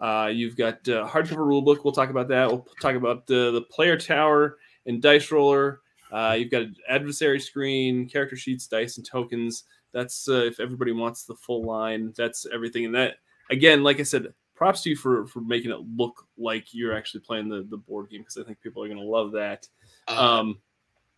Uh, 0.03 0.27
you've 0.27 0.57
got 0.57 0.87
uh, 0.89 1.07
hardcover 1.07 1.47
rulebook. 1.47 1.85
We'll 1.85 1.93
talk 1.93 2.11
about 2.11 2.27
that. 2.29 2.49
We'll 2.49 2.67
talk 2.81 2.97
about 2.97 3.27
the 3.29 3.53
the 3.53 3.63
player 3.63 3.97
tower 3.97 4.59
and 4.85 5.01
dice 5.01 5.31
roller. 5.31 5.81
Uh, 6.11 6.35
you've 6.37 6.51
got 6.51 6.63
an 6.63 6.77
adversary 6.89 7.39
screen, 7.39 8.09
character 8.09 8.37
sheets, 8.37 8.67
dice, 8.67 8.97
and 8.97 9.07
tokens. 9.07 9.65
That's 9.93 10.29
uh, 10.29 10.43
if 10.45 10.59
everybody 10.59 10.91
wants 10.91 11.25
the 11.25 11.37
full 11.37 11.65
line. 11.65 12.13
That's 12.17 12.47
everything. 12.53 12.85
And 12.85 12.95
that 12.97 13.15
again, 13.49 13.85
like 13.85 14.01
I 14.01 14.03
said, 14.03 14.27
props 14.57 14.83
to 14.83 14.91
you 14.91 14.97
for 14.97 15.27
for 15.29 15.41
making 15.41 15.71
it 15.71 15.79
look 15.97 16.27
like 16.37 16.75
you're 16.75 16.97
actually 16.97 17.21
playing 17.21 17.49
the 17.49 17.65
the 17.71 17.77
board 17.77 18.11
game 18.11 18.23
because 18.23 18.39
I 18.39 18.43
think 18.43 18.61
people 18.61 18.83
are 18.83 18.89
going 18.89 19.01
to 19.01 19.07
love 19.07 19.31
that. 19.33 19.69
Uh, 20.09 20.41
um, 20.41 20.61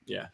yeah, 0.04 0.26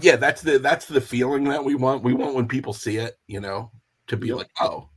yeah, 0.00 0.16
that's 0.16 0.42
the 0.42 0.58
that's 0.58 0.86
the 0.86 1.00
feeling 1.00 1.44
that 1.44 1.64
we 1.64 1.76
want. 1.76 2.02
We 2.02 2.12
want 2.12 2.34
when 2.34 2.48
people 2.48 2.72
see 2.72 2.96
it, 2.96 3.16
you 3.28 3.40
know, 3.40 3.70
to 4.08 4.16
be 4.16 4.28
yep. 4.28 4.38
like, 4.38 4.50
oh, 4.60 4.88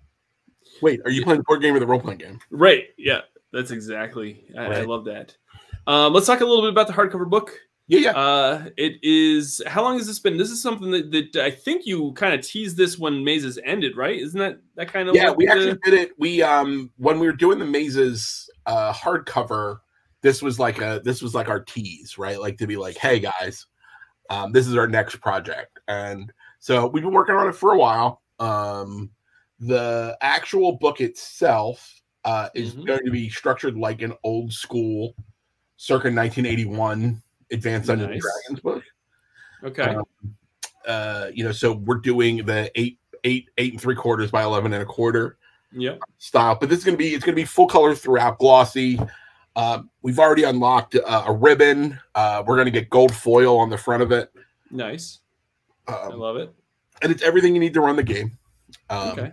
wait, 0.82 1.02
are 1.06 1.12
you 1.12 1.24
playing 1.24 1.40
the 1.40 1.44
board 1.44 1.62
game 1.62 1.76
or 1.76 1.80
the 1.80 1.88
role 1.88 2.00
playing 2.00 2.20
game? 2.20 2.40
Right. 2.50 2.86
Yeah, 2.98 3.22
that's 3.52 3.72
exactly. 3.72 4.46
I, 4.58 4.68
right. 4.68 4.78
I 4.80 4.82
love 4.84 5.06
that. 5.06 5.36
Um, 5.88 6.14
let's 6.14 6.28
talk 6.28 6.42
a 6.42 6.46
little 6.46 6.62
bit 6.62 6.72
about 6.72 6.88
the 6.88 6.94
hardcover 6.94 7.30
book. 7.30 7.58
Yeah, 7.88 8.00
yeah. 8.00 8.12
Uh, 8.12 8.70
it 8.78 9.04
is. 9.04 9.62
How 9.68 9.84
long 9.84 9.98
has 9.98 10.08
this 10.08 10.20
been? 10.20 10.38
This 10.38 10.50
is 10.50 10.62
something 10.62 10.92
that, 10.92 11.12
that 11.12 11.44
I 11.44 11.52
think 11.52 11.86
you 11.86 12.14
kind 12.14 12.34
of 12.34 12.40
teased 12.40 12.78
this 12.78 12.98
when 12.98 13.24
mazes 13.24 13.60
ended, 13.66 13.98
right? 13.98 14.18
Isn't 14.18 14.40
that 14.40 14.60
that 14.76 14.94
kind 14.94 15.10
of? 15.10 15.16
Yeah, 15.16 15.32
we 15.32 15.46
the... 15.46 15.52
actually 15.52 15.78
did 15.84 15.94
it. 15.96 16.12
We 16.18 16.42
um 16.42 16.92
when 16.98 17.20
we 17.20 17.28
were 17.28 17.34
doing 17.34 17.60
the 17.60 17.66
mazes 17.66 18.50
uh 18.66 18.94
hardcover, 18.94 19.80
this 20.22 20.42
was 20.42 20.58
like 20.58 20.80
a 20.80 21.02
this 21.04 21.22
was 21.22 21.36
like 21.36 21.50
our 21.50 21.60
tease, 21.60 22.18
right? 22.18 22.40
Like 22.40 22.58
to 22.60 22.68
be 22.68 22.78
like, 22.78 22.96
hey 22.96 23.20
guys, 23.20 23.66
um, 24.30 24.54
this 24.54 24.68
is 24.68 24.78
our 24.78 24.88
next 24.88 25.18
project, 25.18 25.80
and 25.90 26.32
so 26.60 26.88
we've 26.88 27.04
been 27.04 27.12
working 27.12 27.36
on 27.36 27.50
it 27.50 27.56
for 27.56 27.74
a 27.74 27.78
while. 27.78 28.22
Um, 28.40 29.10
the 29.62 30.18
actual 30.22 30.74
book 30.74 31.02
itself 31.02 32.02
uh, 32.26 32.50
is 32.54 32.74
mm-hmm. 32.74 32.86
going 32.86 33.06
to 33.06 33.12
be 33.12 33.30
structured 33.30 33.78
like 33.78 34.02
an 34.02 34.14
old 34.24 34.52
school, 34.52 35.16
circa 35.78 36.08
1981 36.12 37.22
Advanced 37.52 37.88
Dungeons 37.88 38.10
nice. 38.10 38.24
and 38.48 38.60
Dragons 38.60 38.60
book. 38.62 38.84
Okay. 39.64 39.96
Um, 39.96 40.06
uh, 40.88 41.28
you 41.34 41.44
know, 41.44 41.52
so 41.52 41.74
we're 41.74 42.00
doing 42.00 42.46
the 42.46 42.72
eight, 42.76 42.98
eight, 43.24 43.50
eight 43.58 43.74
and 43.74 43.82
three 43.82 43.96
quarters 43.96 44.32
by 44.32 44.44
eleven 44.44 44.74
and 44.74 44.82
a 44.82 44.86
quarter. 44.86 45.38
Yep. 45.74 46.00
Style, 46.18 46.58
but 46.60 46.70
this 46.70 46.80
is 46.80 46.86
gonna 46.86 46.98
be 46.98 47.14
it's 47.14 47.24
gonna 47.24 47.36
be 47.36 47.46
full 47.46 47.68
color 47.68 47.94
throughout, 47.94 48.40
glossy. 48.40 49.00
Uh, 49.56 49.84
we've 50.02 50.18
already 50.18 50.44
unlocked 50.44 50.96
uh, 50.96 51.26
a 51.28 51.34
ribbon. 51.34 52.00
Uh, 52.16 52.44
we're 52.48 52.58
gonna 52.58 52.72
get 52.72 52.90
gold 52.90 53.14
foil 53.14 53.58
on 53.58 53.70
the 53.70 53.78
front 53.78 54.02
of 54.02 54.12
it. 54.12 54.32
Nice. 54.72 55.20
I 55.88 55.94
Um, 55.94 56.20
love 56.20 56.38
it. 56.38 56.54
and 57.02 57.12
it's 57.12 57.22
everything 57.22 57.54
you 57.54 57.60
need 57.60 57.74
to 57.74 57.82
run 57.82 57.96
the 57.96 58.04
game. 58.04 58.38
Um, 58.90 59.10
Okay. 59.12 59.32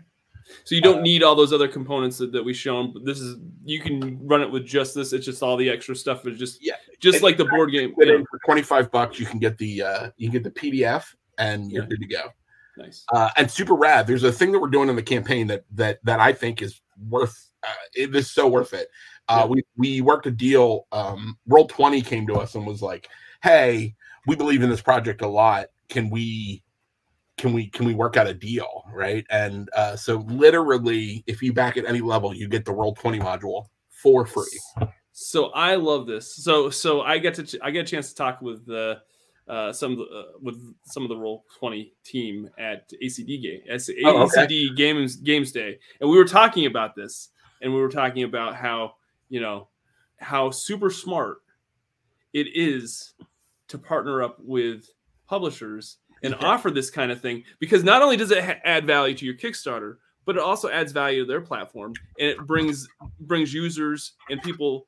So 0.65 0.75
you 0.75 0.81
don't 0.81 0.99
uh, 1.01 1.03
need 1.03 1.23
all 1.23 1.35
those 1.35 1.53
other 1.53 1.69
components 1.69 2.19
that, 2.19 2.33
that 2.33 2.43
we 2.45 2.55
shown. 2.55 2.93
But 2.93 3.05
this 3.05 3.21
is 3.21 3.37
you 3.65 3.81
can 3.81 4.19
run 4.27 4.43
it 4.43 4.51
with 4.51 4.65
just 4.67 4.95
this. 4.95 5.13
It's 5.13 5.25
just 5.27 5.43
all 5.43 5.57
the 5.57 5.69
extra 5.69 5.95
stuff 5.95 6.27
is 6.27 6.39
just 6.39 6.65
Yeah. 6.65 6.75
just 7.01 7.19
It- 7.19 7.23
like 7.23 7.37
the 7.37 7.45
board 7.47 7.71
game. 7.73 7.95
Yeah. 7.99 8.19
for 8.31 8.39
25 8.45 8.91
bucks, 8.91 9.19
you 9.21 9.27
can 9.27 9.39
get 9.39 9.59
the 9.59 9.83
uh, 9.83 10.11
you 10.17 10.31
can 10.31 10.41
get 10.43 10.45
the 10.55 10.61
PDF 10.61 11.15
and 11.39 11.71
you're 11.71 11.83
Yeah. 11.85 11.89
good 11.91 12.01
to 12.01 12.07
go. 12.07 12.23
Nice. 12.77 13.05
Uh, 13.13 13.31
and 13.37 13.51
super 13.51 13.75
rad. 13.75 14.07
There's 14.07 14.23
a 14.25 14.33
thing 14.33 14.53
that 14.53 14.61
we're 14.61 14.69
doing 14.69 14.89
in 14.89 14.97
the 14.97 15.03
campaign 15.03 15.47
that 15.49 15.65
that 15.75 15.99
that 16.05 16.21
I 16.21 16.33
think 16.33 16.63
is 16.63 16.81
worth. 17.09 17.51
Uh, 17.63 17.73
it 17.95 18.15
is 18.15 18.31
so 18.31 18.47
worth 18.49 18.73
it. 18.73 18.89
Uh, 19.29 19.41
Yeah. 19.41 19.47
We 19.47 19.63
we 19.77 20.01
worked 20.01 20.27
a 20.27 20.31
deal. 20.31 20.87
Um, 20.93 21.37
Roll 21.47 21.67
Twenty 21.67 22.01
came 22.03 22.27
to 22.29 22.35
us 22.35 22.55
and 22.55 22.65
was 22.67 22.81
like, 22.81 23.09
"Hey, 23.43 23.97
we 24.27 24.37
believe 24.37 24.63
in 24.63 24.71
this 24.71 24.81
project 24.81 25.23
a 25.23 25.29
lot. 25.29 25.67
Can 25.89 26.09
we?" 26.09 26.63
Can 27.39 27.53
we 27.53 27.69
can 27.69 27.87
we 27.87 27.95
work 27.95 28.17
out 28.17 28.27
a 28.27 28.35
deal, 28.35 28.85
right? 28.93 29.25
And 29.31 29.71
uh, 29.75 29.97
so 29.97 30.19
literally, 30.29 31.23
if 31.27 31.41
you 31.43 31.53
back 31.53 31.77
at 31.77 31.87
any 31.87 32.01
level, 32.01 32.35
you 32.35 32.49
get 32.49 32.65
the 32.65 32.73
Roll 32.73 32.95
Twenty 32.95 33.21
module 33.21 33.67
for 33.91 34.27
free. 34.27 34.61
So 35.13 35.47
I 35.51 35.77
love 35.77 36.07
this. 36.07 36.35
So 36.37 36.69
so 36.71 37.03
I 37.03 37.19
get 37.19 37.35
to 37.35 37.45
ch- 37.45 37.57
I 37.63 37.71
get 37.71 37.87
a 37.87 37.91
chance 37.91 38.09
to 38.11 38.15
talk 38.17 38.43
with 38.43 38.69
uh, 38.69 38.97
uh, 39.49 39.73
some 39.73 39.93
of 39.93 39.99
the, 39.99 40.05
uh, 40.05 40.23
with 40.43 40.57
some 40.85 41.05
of 41.05 41.09
the 41.09 41.17
roll 41.17 41.45
twenty 41.59 41.95
team 42.05 42.49
at 42.59 42.91
ACD 43.03 43.41
game 43.43 43.61
ACD 43.71 43.95
Oh, 44.05 44.23
okay. 44.25 44.75
games 44.75 45.17
games 45.17 45.53
day, 45.53 45.79
and 46.01 46.11
we 46.11 46.17
were 46.17 46.25
talking 46.25 46.67
about 46.67 46.95
this, 46.95 47.31
and 47.63 47.73
we 47.73 47.81
were 47.81 47.89
talking 47.89 48.25
about 48.25 48.55
how 48.57 48.95
you 49.29 49.41
know 49.41 49.69
how 50.21 50.51
super 50.51 50.91
smart 50.91 51.39
it 52.33 52.49
is 52.55 53.15
to 53.69 53.79
partner 53.79 54.23
up 54.23 54.37
with 54.41 54.91
publishers 55.27 55.99
and 56.23 56.35
offer 56.37 56.71
this 56.71 56.91
kind 56.91 57.11
of 57.13 57.21
thing 57.21 57.45
because 57.59 57.85
not 57.85 58.03
only 58.03 58.17
does 58.17 58.31
it 58.31 58.45
ha- 58.45 58.61
add 58.65 58.87
value 58.87 59.15
to 59.15 59.25
your 59.25 59.35
Kickstarter, 59.35 59.97
but 60.25 60.37
it 60.37 60.43
also 60.43 60.69
adds 60.69 60.93
value 60.93 61.23
to 61.23 61.27
their 61.27 61.41
platform 61.41 61.93
and 62.19 62.29
it 62.29 62.39
brings 62.47 62.89
brings 63.21 63.53
users 63.55 64.13
and 64.31 64.43
people 64.43 64.87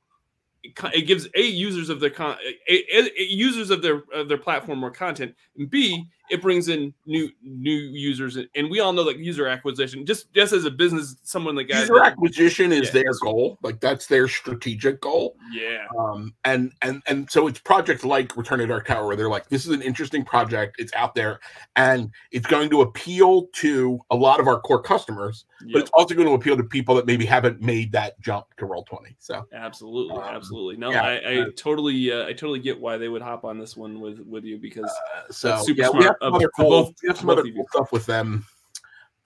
it 0.62 0.73
it 0.93 1.03
gives 1.07 1.27
a 1.35 1.40
users 1.43 1.88
of 1.88 2.01
their 2.01 2.11
con 2.11 2.37
a, 2.69 2.75
a- 2.99 3.11
a- 3.19 3.25
users 3.25 3.71
of 3.71 3.81
their 3.81 4.03
of 4.12 4.29
their 4.29 4.37
platform 4.38 4.79
more 4.79 4.90
content 4.90 5.35
and 5.57 5.71
b 5.71 6.05
it 6.31 6.40
brings 6.40 6.69
in 6.69 6.95
new 7.07 7.29
new 7.43 7.73
users 7.73 8.37
and, 8.37 8.71
we 8.71 8.79
all 8.79 8.93
know 8.93 9.03
that 9.03 9.19
user 9.19 9.49
acquisition 9.49 10.07
just 10.07 10.33
just 10.33 10.53
as 10.53 10.64
a 10.64 10.71
business 10.71 11.16
someone 11.25 11.57
like 11.57 11.69
that 11.69 11.81
User 11.81 12.01
acquisition 12.01 12.73
is 12.73 12.87
Yeah. 12.95 13.03
their 13.03 13.12
goal, 13.21 13.59
like 13.62 13.81
that's 13.81 14.07
their 14.07 14.29
strategic 14.29 15.01
goal. 15.01 15.37
yeah 15.53 15.87
um 15.99 16.33
and 16.45 16.73
and 16.83 17.03
and 17.07 17.29
so 17.31 17.49
it's 17.49 17.59
projects 17.59 18.05
like 18.05 18.37
return 18.37 18.61
to 18.61 18.66
dark 18.66 18.87
tower 18.87 19.07
where 19.07 19.16
they're 19.16 19.29
like 19.29 19.49
this 19.49 19.66
is 19.66 19.73
an 19.73 19.83
interesting 19.83 20.25
project 20.25 20.77
it's 20.79 20.95
out 20.95 21.14
there 21.14 21.40
and 21.77 22.11
it's 22.31 22.47
going 22.47 22.71
to 22.71 22.83
appeal 22.83 23.47
to 23.55 23.99
a 24.11 24.16
lot 24.16 24.38
of 24.38 24.47
our 24.47 24.61
core 24.61 24.83
customers 24.83 25.45
but 25.73 25.83
it's 25.83 25.90
also 25.95 26.14
going 26.14 26.27
to 26.27 26.35
appeal 26.35 26.57
to 26.57 26.62
people 26.62 26.95
that 26.95 27.07
maybe 27.07 27.27
haven't 27.27 27.61
made 27.61 27.93
that 27.93 28.19
jump 28.21 28.47
to 28.57 28.66
roll 28.66 28.85
20 28.85 29.16
so 29.19 29.47
absolutely 29.53 30.16
um, 30.16 30.23
absolutely 30.23 30.77
no 30.77 30.90
yeah, 30.90 31.03
i 31.03 31.14
i 31.16 31.40
uh, 31.40 31.47
totally 31.57 32.12
uh, 32.12 32.27
i 32.27 32.33
totally 32.33 32.61
get 32.61 32.79
why 32.79 32.97
they 32.97 33.09
would 33.09 33.23
hop 33.23 33.45
on 33.45 33.59
this 33.59 33.77
one 33.77 34.01
with 34.01 34.21
with 34.21 34.45
you 34.45 34.59
because 34.59 34.90
uh, 35.16 35.33
so 35.33 35.49
yeah 35.49 35.57
we 35.59 35.75
smart 35.75 36.05
have 36.05 36.16
some 36.19 36.19
of- 36.20 36.35
other 36.35 36.50
cool, 36.56 36.68
both- 36.70 36.94
we 37.02 37.09
have 37.09 37.16
some 37.18 37.26
both 37.26 37.38
other 37.38 37.50
cool 37.52 37.66
stuff 37.70 37.92
with 37.92 38.06
them 38.06 38.44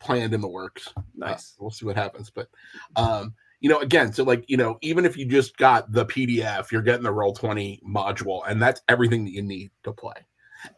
planned 0.00 0.34
in 0.34 0.40
the 0.40 0.48
works. 0.48 0.88
Uh, 0.96 1.02
nice. 1.16 1.54
we'll 1.58 1.70
see 1.70 1.86
what 1.86 1.96
happens 1.96 2.28
but 2.30 2.48
um 2.96 3.32
you 3.60 3.70
know 3.70 3.78
again 3.80 4.12
so 4.12 4.22
like 4.22 4.44
you 4.48 4.56
know 4.58 4.76
even 4.82 5.06
if 5.06 5.16
you 5.16 5.24
just 5.24 5.56
got 5.56 5.90
the 5.90 6.04
pdf 6.04 6.70
you're 6.70 6.82
getting 6.82 7.02
the 7.04 7.10
roll 7.12 7.32
20 7.32 7.80
module 7.88 8.42
and 8.46 8.60
that's 8.60 8.82
everything 8.88 9.24
that 9.24 9.30
you 9.32 9.40
need 9.42 9.70
to 9.82 9.92
play. 9.92 10.14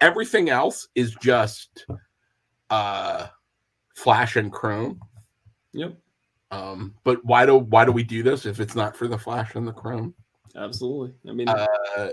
Everything 0.00 0.48
else 0.50 0.86
is 0.94 1.14
just 1.20 1.86
uh 2.70 3.26
flash 3.96 4.36
and 4.36 4.52
chrome. 4.52 5.00
Yep. 5.72 5.96
Um 6.52 6.94
but 7.02 7.24
why 7.24 7.46
do 7.46 7.56
why 7.56 7.84
do 7.84 7.90
we 7.92 8.04
do 8.04 8.22
this 8.22 8.46
if 8.46 8.60
it's 8.60 8.76
not 8.76 8.96
for 8.96 9.08
the 9.08 9.18
flash 9.18 9.54
and 9.56 9.66
the 9.66 9.72
chrome? 9.72 10.14
Absolutely. 10.54 11.12
I 11.28 11.32
mean 11.32 11.48
uh 11.48 11.66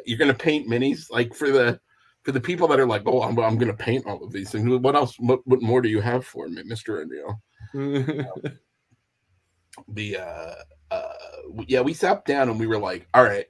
you're 0.06 0.18
gonna 0.18 0.34
paint 0.34 0.68
minis 0.68 1.12
like 1.12 1.36
for 1.36 1.52
the 1.52 1.80
for 2.24 2.32
the 2.32 2.42
people 2.42 2.68
that 2.70 2.80
are 2.80 2.88
like 2.88 3.04
oh 3.06 3.22
i'm, 3.22 3.38
I'm 3.40 3.58
gonna 3.58 3.74
paint 3.74 4.06
all 4.06 4.24
of 4.24 4.32
these 4.32 4.52
things 4.52 4.68
what 4.80 4.96
else 4.96 5.16
what, 5.20 5.46
what 5.46 5.62
more 5.62 5.82
do 5.82 5.90
you 5.90 6.02
have 6.02 6.26
for 6.26 6.48
me 6.48 6.64
mr 6.64 7.02
O'Neill? 7.02 7.40
the 9.88 10.18
uh 10.18 10.54
uh 10.92 11.14
yeah 11.68 11.82
we 11.82 11.94
sat 11.94 12.26
down 12.26 12.50
and 12.50 12.60
we 12.60 12.68
were 12.68 12.78
like 12.78 13.08
all 13.14 13.24
right 13.24 13.48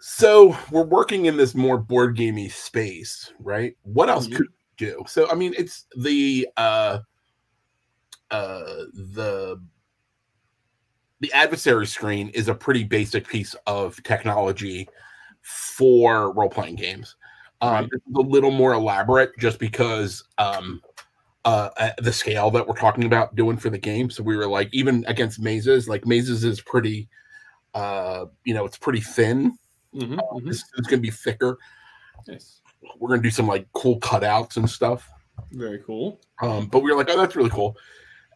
so 0.00 0.56
we're 0.70 0.84
working 0.84 1.26
in 1.26 1.36
this 1.36 1.54
more 1.54 1.78
board 1.78 2.14
gamey 2.16 2.48
space 2.48 3.32
right 3.40 3.74
what 3.82 4.08
else 4.10 4.28
Mhm. 4.28 4.36
could 4.36 4.46
we 4.48 4.54
do 4.86 5.02
so 5.06 5.30
i 5.30 5.34
mean 5.34 5.54
it's 5.56 5.86
the 5.96 6.46
uh 6.56 6.98
uh 8.30 8.84
the 9.14 9.60
the 11.20 11.32
adversary 11.32 11.86
screen 11.86 12.28
is 12.30 12.48
a 12.48 12.54
pretty 12.54 12.84
basic 12.84 13.26
piece 13.26 13.54
of 13.66 14.02
technology 14.02 14.86
for 15.40 16.32
role-playing 16.34 16.76
games 16.76 17.16
um 17.16 17.23
Right. 17.72 17.88
it's 17.92 18.16
a 18.16 18.20
little 18.20 18.50
more 18.50 18.72
elaborate 18.72 19.36
just 19.38 19.58
because 19.58 20.24
um 20.38 20.82
uh 21.44 21.90
the 21.98 22.12
scale 22.12 22.50
that 22.50 22.66
we're 22.66 22.76
talking 22.76 23.04
about 23.04 23.34
doing 23.34 23.56
for 23.56 23.70
the 23.70 23.78
game. 23.78 24.10
So 24.10 24.22
we 24.22 24.36
were 24.36 24.46
like 24.46 24.68
even 24.72 25.04
against 25.06 25.40
mazes 25.40 25.88
like 25.88 26.06
mazes 26.06 26.44
is 26.44 26.60
pretty 26.60 27.08
uh 27.74 28.26
you 28.44 28.54
know 28.54 28.64
it's 28.64 28.78
pretty 28.78 29.00
thin. 29.00 29.56
Mhm, 29.94 30.18
mhm. 30.18 30.44
this 30.46 30.64
is 30.76 30.86
going 30.86 30.98
to 31.00 31.06
be 31.06 31.10
thicker. 31.10 31.58
Nice. 32.26 32.60
We're 32.98 33.08
going 33.08 33.20
to 33.20 33.26
do 33.26 33.30
some 33.30 33.46
like 33.46 33.66
cool 33.72 34.00
cutouts 34.00 34.56
and 34.56 34.68
stuff. 34.68 35.08
Very 35.52 35.80
cool. 35.86 36.20
Um 36.42 36.66
but 36.66 36.80
we 36.80 36.90
were 36.90 36.96
like 36.96 37.10
oh 37.10 37.16
that's 37.16 37.36
really 37.36 37.50
cool 37.50 37.76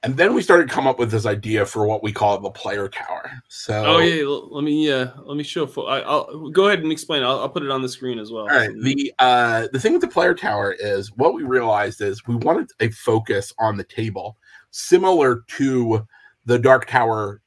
and 0.02 0.16
then 0.16 0.34
we 0.34 0.42
started 0.42 0.68
come 0.68 0.86
up 0.86 0.98
with 0.98 1.10
this 1.10 1.26
idea 1.26 1.66
for 1.66 1.86
what 1.86 2.02
we 2.02 2.12
call 2.12 2.38
the 2.38 2.50
player 2.50 2.88
tower 2.88 3.30
so 3.48 3.84
Oh 3.84 3.98
yeah, 3.98 4.24
let 4.24 4.64
me 4.64 4.90
uh 4.90 5.08
let 5.24 5.36
me 5.36 5.42
show. 5.42 5.66
Fo- 5.66 5.86
I, 5.86 6.00
I'll 6.00 6.50
go 6.50 6.66
ahead 6.66 6.80
and 6.80 6.92
explain. 6.92 7.22
I'll, 7.22 7.40
I'll 7.40 7.48
put 7.48 7.62
it 7.62 7.70
on 7.70 7.82
the 7.82 7.88
screen 7.88 8.18
as 8.18 8.30
well. 8.30 8.42
All 8.42 8.48
right. 8.48 8.70
The 8.82 9.12
uh 9.18 9.68
the 9.72 9.80
thing 9.80 9.92
with 9.92 10.02
the 10.02 10.08
player 10.08 10.34
tower 10.34 10.72
is 10.78 11.12
what 11.16 11.34
we 11.34 11.42
realized 11.42 12.00
is 12.00 12.26
we 12.26 12.36
wanted 12.36 12.70
a 12.80 12.90
focus 12.90 13.52
on 13.58 13.76
the 13.76 13.84
table 13.84 14.36
similar 14.70 15.44
to 15.48 16.06
the 16.44 16.58
dark 16.58 16.86
tower 16.86 17.40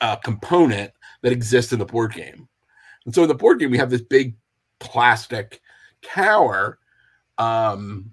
uh, 0.00 0.16
component 0.16 0.90
that 1.22 1.32
exists 1.32 1.72
in 1.72 1.78
the 1.78 1.84
board 1.84 2.12
game. 2.12 2.48
And 3.04 3.14
so 3.14 3.22
in 3.22 3.28
the 3.28 3.34
board 3.34 3.58
game 3.58 3.70
we 3.70 3.78
have 3.78 3.90
this 3.90 4.02
big 4.02 4.36
plastic 4.80 5.60
tower 6.02 6.78
um 7.38 8.10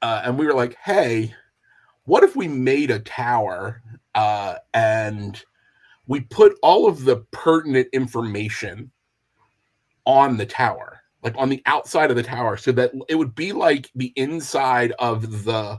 uh, 0.00 0.22
and 0.24 0.38
we 0.38 0.46
were 0.46 0.54
like, 0.54 0.76
"Hey, 0.84 1.34
what 2.08 2.24
if 2.24 2.34
we 2.34 2.48
made 2.48 2.90
a 2.90 2.98
tower 3.00 3.82
uh 4.14 4.56
and 4.74 5.44
we 6.06 6.20
put 6.20 6.56
all 6.62 6.88
of 6.88 7.04
the 7.04 7.16
pertinent 7.32 7.86
information 7.92 8.90
on 10.06 10.38
the 10.38 10.46
tower, 10.46 11.00
like 11.22 11.34
on 11.36 11.50
the 11.50 11.62
outside 11.66 12.10
of 12.10 12.16
the 12.16 12.22
tower, 12.22 12.56
so 12.56 12.72
that 12.72 12.92
it 13.10 13.14
would 13.14 13.34
be 13.34 13.52
like 13.52 13.90
the 13.94 14.10
inside 14.16 14.92
of 14.98 15.44
the 15.44 15.78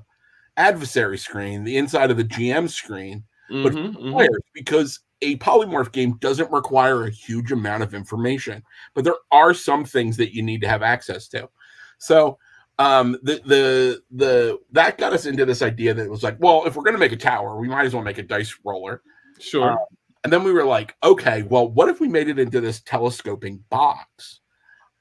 adversary 0.57 1.17
screen, 1.17 1.63
the 1.63 1.77
inside 1.77 2.11
of 2.11 2.17
the 2.17 2.23
GM 2.23 2.67
screen, 2.69 3.23
but 3.49 3.73
Mhm, 3.73 3.95
mhm. 3.95 4.11
players, 4.11 4.43
because 4.53 4.99
a 5.23 5.35
polymorph 5.37 5.91
game 5.91 6.15
doesn't 6.19 6.51
require 6.51 7.05
a 7.05 7.09
huge 7.09 7.51
amount 7.51 7.81
of 7.81 7.95
information, 7.95 8.61
but 8.93 9.03
there 9.03 9.17
are 9.31 9.55
some 9.55 9.83
things 9.83 10.15
that 10.17 10.35
you 10.35 10.43
need 10.43 10.61
to 10.61 10.67
have 10.67 10.83
access 10.83 11.27
to. 11.29 11.49
So 11.97 12.37
um 12.79 13.11
the 13.21 13.39
the 13.45 14.01
the 14.11 14.59
that 14.71 14.97
got 14.97 15.13
us 15.13 15.25
into 15.27 15.45
this 15.45 15.61
idea 15.61 15.93
that 15.93 16.05
it 16.05 16.09
was 16.09 16.23
like 16.23 16.37
well 16.39 16.65
if 16.65 16.75
we're 16.75 16.83
going 16.83 16.95
to 16.95 16.99
make 16.99 17.11
a 17.11 17.17
tower 17.17 17.59
we 17.59 17.67
might 17.67 17.85
as 17.85 17.93
well 17.93 18.03
make 18.03 18.17
a 18.17 18.23
dice 18.23 18.57
roller 18.65 19.01
Sure. 19.39 19.71
Uh, 19.71 19.85
and 20.23 20.31
then 20.31 20.43
we 20.43 20.51
were 20.51 20.65
like, 20.65 20.95
okay, 21.03 21.43
well, 21.43 21.69
what 21.69 21.89
if 21.89 21.99
we 21.99 22.07
made 22.07 22.27
it 22.27 22.39
into 22.39 22.59
this 22.61 22.81
telescoping 22.81 23.63
box? 23.69 24.41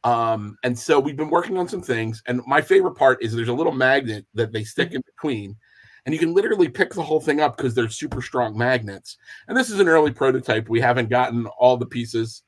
Um, 0.04 0.56
and 0.62 0.78
so 0.78 1.00
we've 1.00 1.16
been 1.16 1.30
working 1.30 1.58
on 1.58 1.68
some 1.68 1.82
things. 1.82 2.22
And 2.26 2.40
my 2.46 2.60
favorite 2.60 2.94
part 2.94 3.22
is 3.22 3.34
there's 3.34 3.48
a 3.48 3.52
little 3.52 3.72
magnet 3.72 4.26
that 4.34 4.52
they 4.52 4.62
stick 4.62 4.92
in 4.92 5.02
between, 5.04 5.56
and 6.06 6.14
you 6.14 6.20
can 6.20 6.32
literally 6.32 6.68
pick 6.68 6.94
the 6.94 7.02
whole 7.02 7.20
thing 7.20 7.40
up 7.40 7.56
because 7.56 7.74
they're 7.74 7.88
super 7.88 8.22
strong 8.22 8.56
magnets. 8.56 9.16
And 9.48 9.56
this 9.56 9.70
is 9.70 9.80
an 9.80 9.88
early 9.88 10.12
prototype. 10.12 10.68
We 10.68 10.80
haven't 10.80 11.10
gotten 11.10 11.46
all 11.58 11.76
the 11.76 11.86
pieces 11.86 12.42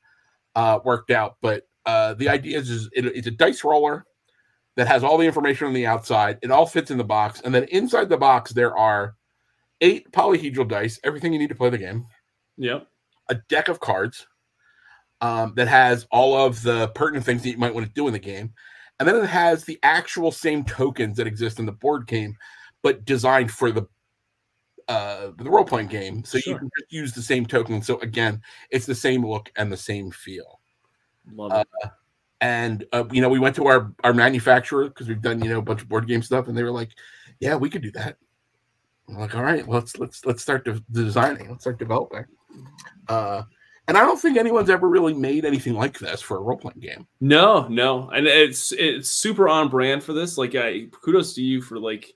uh, 0.55 0.79
worked 0.85 1.11
out, 1.11 1.35
but 1.41 1.67
uh, 1.85 2.13
the 2.13 2.29
idea 2.29 2.57
is, 2.57 2.69
is 2.69 2.89
it, 2.93 3.05
it's 3.05 3.27
a 3.27 3.31
dice 3.31 3.63
roller 3.63 4.05
that 4.75 4.87
has 4.87 5.03
all 5.03 5.17
the 5.17 5.25
information 5.25 5.67
on 5.67 5.73
the 5.73 5.85
outside. 5.87 6.39
It 6.41 6.51
all 6.51 6.65
fits 6.65 6.91
in 6.91 6.97
the 6.97 7.03
box, 7.03 7.41
and 7.41 7.53
then 7.53 7.63
inside 7.65 8.09
the 8.09 8.17
box 8.17 8.51
there 8.51 8.77
are 8.77 9.15
eight 9.81 10.11
polyhedral 10.11 10.67
dice, 10.67 10.99
everything 11.03 11.33
you 11.33 11.39
need 11.39 11.49
to 11.49 11.55
play 11.55 11.69
the 11.69 11.77
game 11.77 12.05
yep. 12.57 12.87
a 13.29 13.35
deck 13.49 13.67
of 13.67 13.79
cards 13.79 14.27
um, 15.19 15.53
that 15.55 15.67
has 15.67 16.07
all 16.11 16.35
of 16.35 16.61
the 16.63 16.87
pertinent 16.89 17.25
things 17.25 17.43
that 17.43 17.49
you 17.49 17.57
might 17.57 17.73
want 17.73 17.85
to 17.85 17.93
do 17.93 18.07
in 18.07 18.13
the 18.13 18.19
game. 18.19 18.53
And 18.99 19.07
then 19.07 19.15
it 19.15 19.27
has 19.27 19.65
the 19.65 19.79
actual 19.83 20.31
same 20.31 20.63
tokens 20.63 21.17
that 21.17 21.27
exist 21.27 21.59
in 21.59 21.65
the 21.65 21.71
board 21.71 22.05
game, 22.07 22.37
but 22.83 23.03
designed 23.03 23.51
for 23.51 23.71
the 23.71 23.87
uh, 24.87 25.31
the 25.37 25.49
role 25.49 25.63
playing 25.63 25.87
game. 25.87 26.23
So 26.23 26.37
you 26.45 26.57
can 26.57 26.69
just 26.77 26.91
use 26.91 27.13
the 27.13 27.21
same 27.21 27.45
token. 27.45 27.81
So 27.81 27.99
again, 28.01 28.41
it's 28.69 28.85
the 28.85 28.95
same 28.95 29.25
look 29.25 29.51
and 29.55 29.71
the 29.71 29.77
same 29.77 30.11
feel. 30.11 30.59
Love 31.33 31.51
Uh, 31.51 31.63
it. 31.83 31.91
And 32.41 32.85
uh, 32.91 33.05
you 33.11 33.21
know 33.21 33.29
we 33.29 33.39
went 33.39 33.55
to 33.55 33.67
our 33.67 33.93
our 34.03 34.13
manufacturer 34.13 34.87
because 34.87 35.07
we've 35.07 35.21
done 35.21 35.41
you 35.41 35.49
know 35.49 35.59
a 35.59 35.63
bunch 35.63 35.81
of 35.81 35.89
board 35.89 36.07
game 36.07 36.21
stuff, 36.21 36.47
and 36.47 36.57
they 36.57 36.63
were 36.63 36.71
like, 36.71 36.91
"Yeah, 37.39 37.55
we 37.55 37.69
could 37.69 37.83
do 37.83 37.91
that." 37.91 38.17
I'm 39.07 39.17
like, 39.17 39.35
"All 39.35 39.43
right, 39.43 39.67
let's 39.67 39.97
let's 39.97 40.25
let's 40.25 40.41
start 40.41 40.65
de- 40.65 40.83
designing. 40.91 41.49
Let's 41.49 41.63
start 41.63 41.79
developing." 41.79 42.25
Uh, 43.07 43.43
and 43.87 43.97
I 43.97 44.01
don't 44.01 44.19
think 44.19 44.37
anyone's 44.37 44.69
ever 44.69 44.89
really 44.89 45.13
made 45.13 45.45
anything 45.45 45.73
like 45.73 45.99
this 45.99 46.21
for 46.21 46.37
a 46.37 46.41
role 46.41 46.57
playing 46.57 46.79
game. 46.79 47.07
No, 47.19 47.67
no, 47.67 48.09
and 48.09 48.25
it's 48.25 48.71
it's 48.71 49.09
super 49.09 49.47
on 49.47 49.69
brand 49.69 50.03
for 50.03 50.13
this. 50.13 50.37
Like, 50.37 50.55
I 50.55 50.87
kudos 50.91 51.33
to 51.35 51.41
you 51.41 51.61
for 51.61 51.79
like 51.79 52.13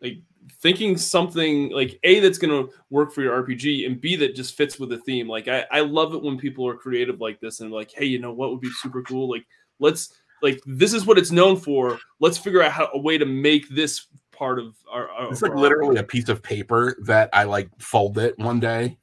like 0.00 0.18
thinking 0.60 0.96
something 0.96 1.70
like 1.70 1.98
a 2.02 2.20
that's 2.20 2.38
going 2.38 2.50
to 2.50 2.72
work 2.90 3.12
for 3.12 3.22
your 3.22 3.42
RPG 3.42 3.86
and 3.86 4.00
b 4.00 4.16
that 4.16 4.34
just 4.34 4.56
fits 4.56 4.78
with 4.78 4.90
the 4.90 4.98
theme. 4.98 5.28
Like, 5.28 5.48
I 5.48 5.64
I 5.70 5.80
love 5.80 6.14
it 6.14 6.22
when 6.22 6.38
people 6.38 6.66
are 6.66 6.74
creative 6.76 7.20
like 7.20 7.40
this 7.40 7.60
and 7.60 7.70
like, 7.70 7.90
hey, 7.90 8.04
you 8.06 8.18
know 8.18 8.32
what 8.32 8.50
would 8.50 8.60
be 8.60 8.70
super 8.80 9.02
cool? 9.02 9.28
Like, 9.30 9.46
let's 9.78 10.12
like 10.42 10.60
this 10.66 10.92
is 10.92 11.06
what 11.06 11.18
it's 11.18 11.30
known 11.32 11.56
for. 11.56 11.98
Let's 12.20 12.38
figure 12.38 12.62
out 12.62 12.72
how 12.72 12.88
a 12.94 12.98
way 12.98 13.18
to 13.18 13.26
make 13.26 13.68
this 13.68 14.06
part 14.32 14.58
of 14.58 14.76
our. 14.90 15.08
our 15.10 15.30
It's 15.30 15.42
like 15.42 15.52
our- 15.52 15.58
literally 15.58 15.96
a 15.96 16.04
piece 16.04 16.28
of 16.28 16.42
paper 16.42 16.96
that 17.04 17.28
I 17.32 17.44
like 17.44 17.70
fold 17.78 18.18
it 18.18 18.38
one 18.38 18.60
day 18.60 18.98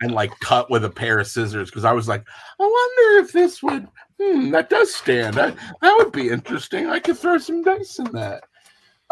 and 0.00 0.12
like 0.12 0.30
cut 0.40 0.70
with 0.70 0.84
a 0.84 0.90
pair 0.90 1.18
of 1.18 1.26
scissors 1.26 1.70
because 1.70 1.84
I 1.84 1.92
was 1.92 2.08
like, 2.08 2.26
I 2.60 2.62
wonder 2.62 3.24
if 3.26 3.32
this 3.32 3.62
would. 3.62 3.88
Hmm, 4.20 4.50
that 4.52 4.70
does 4.70 4.94
stand. 4.94 5.34
That 5.34 5.56
that 5.82 5.96
would 5.96 6.12
be 6.12 6.28
interesting. 6.28 6.86
I 6.86 7.00
could 7.00 7.18
throw 7.18 7.38
some 7.38 7.62
dice 7.62 7.98
in 7.98 8.10
that. 8.12 8.44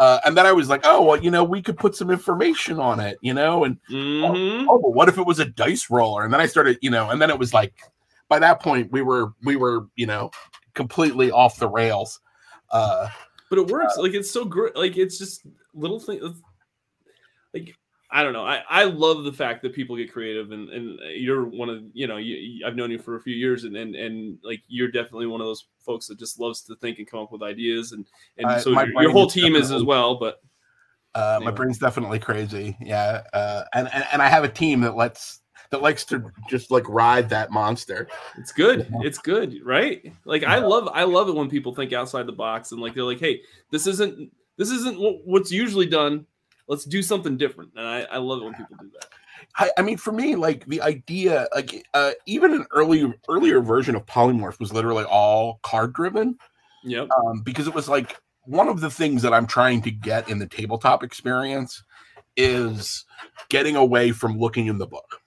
Uh, 0.03 0.19
and 0.25 0.35
then 0.35 0.45
I 0.45 0.51
was 0.51 0.67
like, 0.67 0.81
oh 0.83 1.01
well, 1.01 1.23
you 1.23 1.31
know, 1.31 1.45
we 1.45 1.61
could 1.61 1.77
put 1.77 1.95
some 1.95 2.11
information 2.11 2.77
on 2.77 2.99
it, 2.99 3.17
you 3.21 3.33
know, 3.33 3.63
and 3.63 3.77
Mhm. 3.89 4.65
oh, 4.69 4.77
but 4.77 4.93
what 4.93 5.07
if 5.07 5.17
it 5.17 5.25
was 5.25 5.39
a 5.39 5.45
dice 5.45 5.89
roller? 5.89 6.25
And 6.25 6.33
then 6.33 6.41
I 6.41 6.45
started, 6.45 6.77
you 6.81 6.89
know, 6.89 7.09
and 7.09 7.21
then 7.21 7.29
it 7.29 7.39
was 7.39 7.53
like, 7.53 7.73
by 8.27 8.37
that 8.39 8.59
point, 8.61 8.91
we 8.91 9.01
were 9.01 9.31
we 9.43 9.55
were, 9.55 9.87
you 9.95 10.05
know, 10.05 10.29
completely 10.73 11.31
off 11.31 11.57
the 11.57 11.69
rails. 11.69 12.19
Uh, 12.69 13.07
but 13.49 13.59
it 13.59 13.67
works. 13.67 13.95
Like 13.95 14.13
it's 14.13 14.29
so 14.29 14.43
great. 14.43 14.75
Like 14.75 14.97
it's 14.97 15.17
just 15.17 15.45
little 15.73 16.01
things. 16.01 16.21
Like 17.53 17.73
I 18.15 18.21
don't 18.21 18.33
know. 18.33 18.45
I, 18.45 18.61
I 18.69 18.83
love 18.83 19.23
the 19.23 19.33
fact 19.33 19.63
that 19.63 19.73
people 19.73 19.97
get 19.97 20.13
creative, 20.13 20.51
and, 20.51 20.69
and 20.69 20.99
you're 21.15 21.45
one 21.45 21.67
of 21.67 21.83
you 21.93 22.05
know 22.05 22.17
you, 22.17 22.63
I've 22.63 22.75
known 22.75 22.91
you 22.91 22.99
for 22.99 23.15
a 23.15 23.21
few 23.21 23.35
years, 23.35 23.63
and, 23.63 23.75
and 23.75 23.95
and 23.95 24.37
like 24.43 24.61
you're 24.67 24.91
definitely 24.91 25.25
one 25.25 25.41
of 25.41 25.47
those 25.47 25.65
folks 25.79 26.05
that 26.07 26.19
just 26.19 26.39
loves 26.39 26.61
to 26.65 26.75
think 26.75 26.99
and 26.99 27.09
come 27.09 27.21
up 27.21 27.31
with 27.31 27.41
ideas, 27.41 27.91
and 27.91 28.05
and 28.37 28.45
Uh, 28.45 28.59
so 28.59 28.69
your, 28.69 29.01
your 29.01 29.11
whole 29.11 29.27
team 29.27 29.55
is 29.55 29.71
as 29.71 29.83
well. 29.83 30.15
But 30.15 30.41
Uh, 31.15 31.39
my 31.43 31.49
brain's 31.49 31.79
definitely 31.79 32.19
crazy. 32.19 32.77
Yeah, 32.79 33.23
uh, 33.33 33.63
and, 33.73 33.89
and 33.91 34.05
and 34.13 34.21
I 34.21 34.29
have 34.29 34.43
a 34.43 34.49
team 34.49 34.81
that 34.81 34.95
lets 34.95 35.41
that 35.71 35.81
likes 35.81 36.05
to 36.05 36.31
just 36.47 36.69
like 36.69 36.87
ride 36.87 37.29
that 37.29 37.51
monster. 37.51 38.07
it's 38.37 38.51
good. 38.51 38.87
It's 39.01 39.17
good, 39.17 39.57
right? 39.65 40.13
Like 40.23 40.43
I 40.43 40.59
love 40.59 40.87
I 40.93 41.03
love 41.03 41.29
it 41.29 41.35
when 41.35 41.49
people 41.49 41.73
think 41.73 41.93
outside 41.93 42.27
the 42.27 42.31
box 42.31 42.73
and 42.73 42.79
like 42.79 42.93
they're 42.93 43.03
like, 43.03 43.19
hey, 43.19 43.41
this 43.71 43.87
isn't 43.87 44.31
this 44.57 44.69
isn't 44.69 44.97
what's 45.25 45.51
usually 45.51 45.87
done. 45.87 46.27
Let's 46.67 46.85
do 46.85 47.01
something 47.01 47.37
different, 47.37 47.71
and 47.75 47.85
I, 47.85 48.01
I 48.03 48.17
love 48.17 48.41
it 48.41 48.45
when 48.45 48.53
people 48.53 48.75
do 48.79 48.89
that. 48.93 49.07
I, 49.57 49.71
I 49.77 49.81
mean, 49.81 49.97
for 49.97 50.11
me, 50.11 50.35
like 50.35 50.65
the 50.65 50.81
idea, 50.81 51.47
like 51.53 51.85
uh, 51.93 52.11
even 52.25 52.53
an 52.53 52.65
early 52.71 53.13
earlier 53.27 53.59
version 53.61 53.95
of 53.95 54.05
Polymorph 54.05 54.59
was 54.59 54.71
literally 54.71 55.03
all 55.03 55.59
card 55.63 55.93
driven, 55.93 56.37
Yep. 56.83 57.09
um, 57.17 57.41
because 57.41 57.67
it 57.67 57.73
was 57.73 57.89
like 57.89 58.17
one 58.45 58.67
of 58.67 58.81
the 58.81 58.89
things 58.89 59.21
that 59.21 59.33
I'm 59.33 59.47
trying 59.47 59.81
to 59.83 59.91
get 59.91 60.29
in 60.29 60.39
the 60.39 60.47
tabletop 60.47 61.03
experience 61.03 61.83
is 62.35 63.05
getting 63.49 63.75
away 63.75 64.11
from 64.11 64.39
looking 64.39 64.67
in 64.67 64.77
the 64.77 64.87
book. 64.87 65.21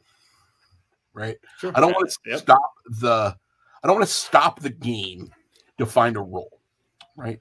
Right. 1.13 1.37
Sure. 1.59 1.73
I 1.75 1.81
don't 1.81 1.93
want 1.93 2.11
to 2.11 2.31
Yep. 2.31 2.39
stop 2.41 2.73
the 3.01 3.37
I 3.83 3.87
don't 3.87 3.97
want 3.97 4.09
to 4.09 4.15
stop 4.15 4.61
the 4.61 4.71
game 4.71 5.31
to 5.79 5.87
find 5.87 6.17
a 6.17 6.21
role, 6.21 6.61
right? 7.17 7.41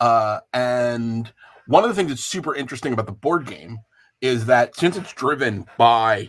Uh, 0.00 0.40
and 0.52 1.32
one 1.70 1.84
of 1.84 1.88
the 1.88 1.94
things 1.94 2.08
that's 2.10 2.24
super 2.24 2.52
interesting 2.52 2.92
about 2.92 3.06
the 3.06 3.12
board 3.12 3.46
game 3.46 3.78
is 4.20 4.46
that 4.46 4.74
since 4.74 4.96
it's 4.96 5.12
driven 5.12 5.64
by 5.78 6.28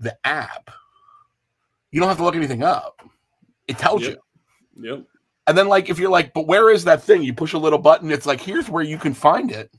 the 0.00 0.16
app, 0.26 0.70
you 1.92 2.00
don't 2.00 2.08
have 2.08 2.18
to 2.18 2.24
look 2.24 2.34
anything 2.34 2.64
up. 2.64 3.00
It 3.68 3.78
tells 3.78 4.02
Yep. 4.02 4.18
you. 4.76 4.90
Yep. 4.90 5.04
And 5.46 5.56
then 5.56 5.68
like 5.68 5.88
if 5.88 6.00
you're 6.00 6.10
like, 6.10 6.34
but 6.34 6.48
where 6.48 6.68
is 6.68 6.82
that 6.82 7.00
thing? 7.00 7.22
You 7.22 7.32
push 7.32 7.52
a 7.52 7.58
little 7.58 7.78
button, 7.78 8.10
it's 8.10 8.26
like 8.26 8.40
here's 8.40 8.68
where 8.68 8.82
you 8.82 8.98
can 8.98 9.14
find 9.14 9.52
it. 9.52 9.70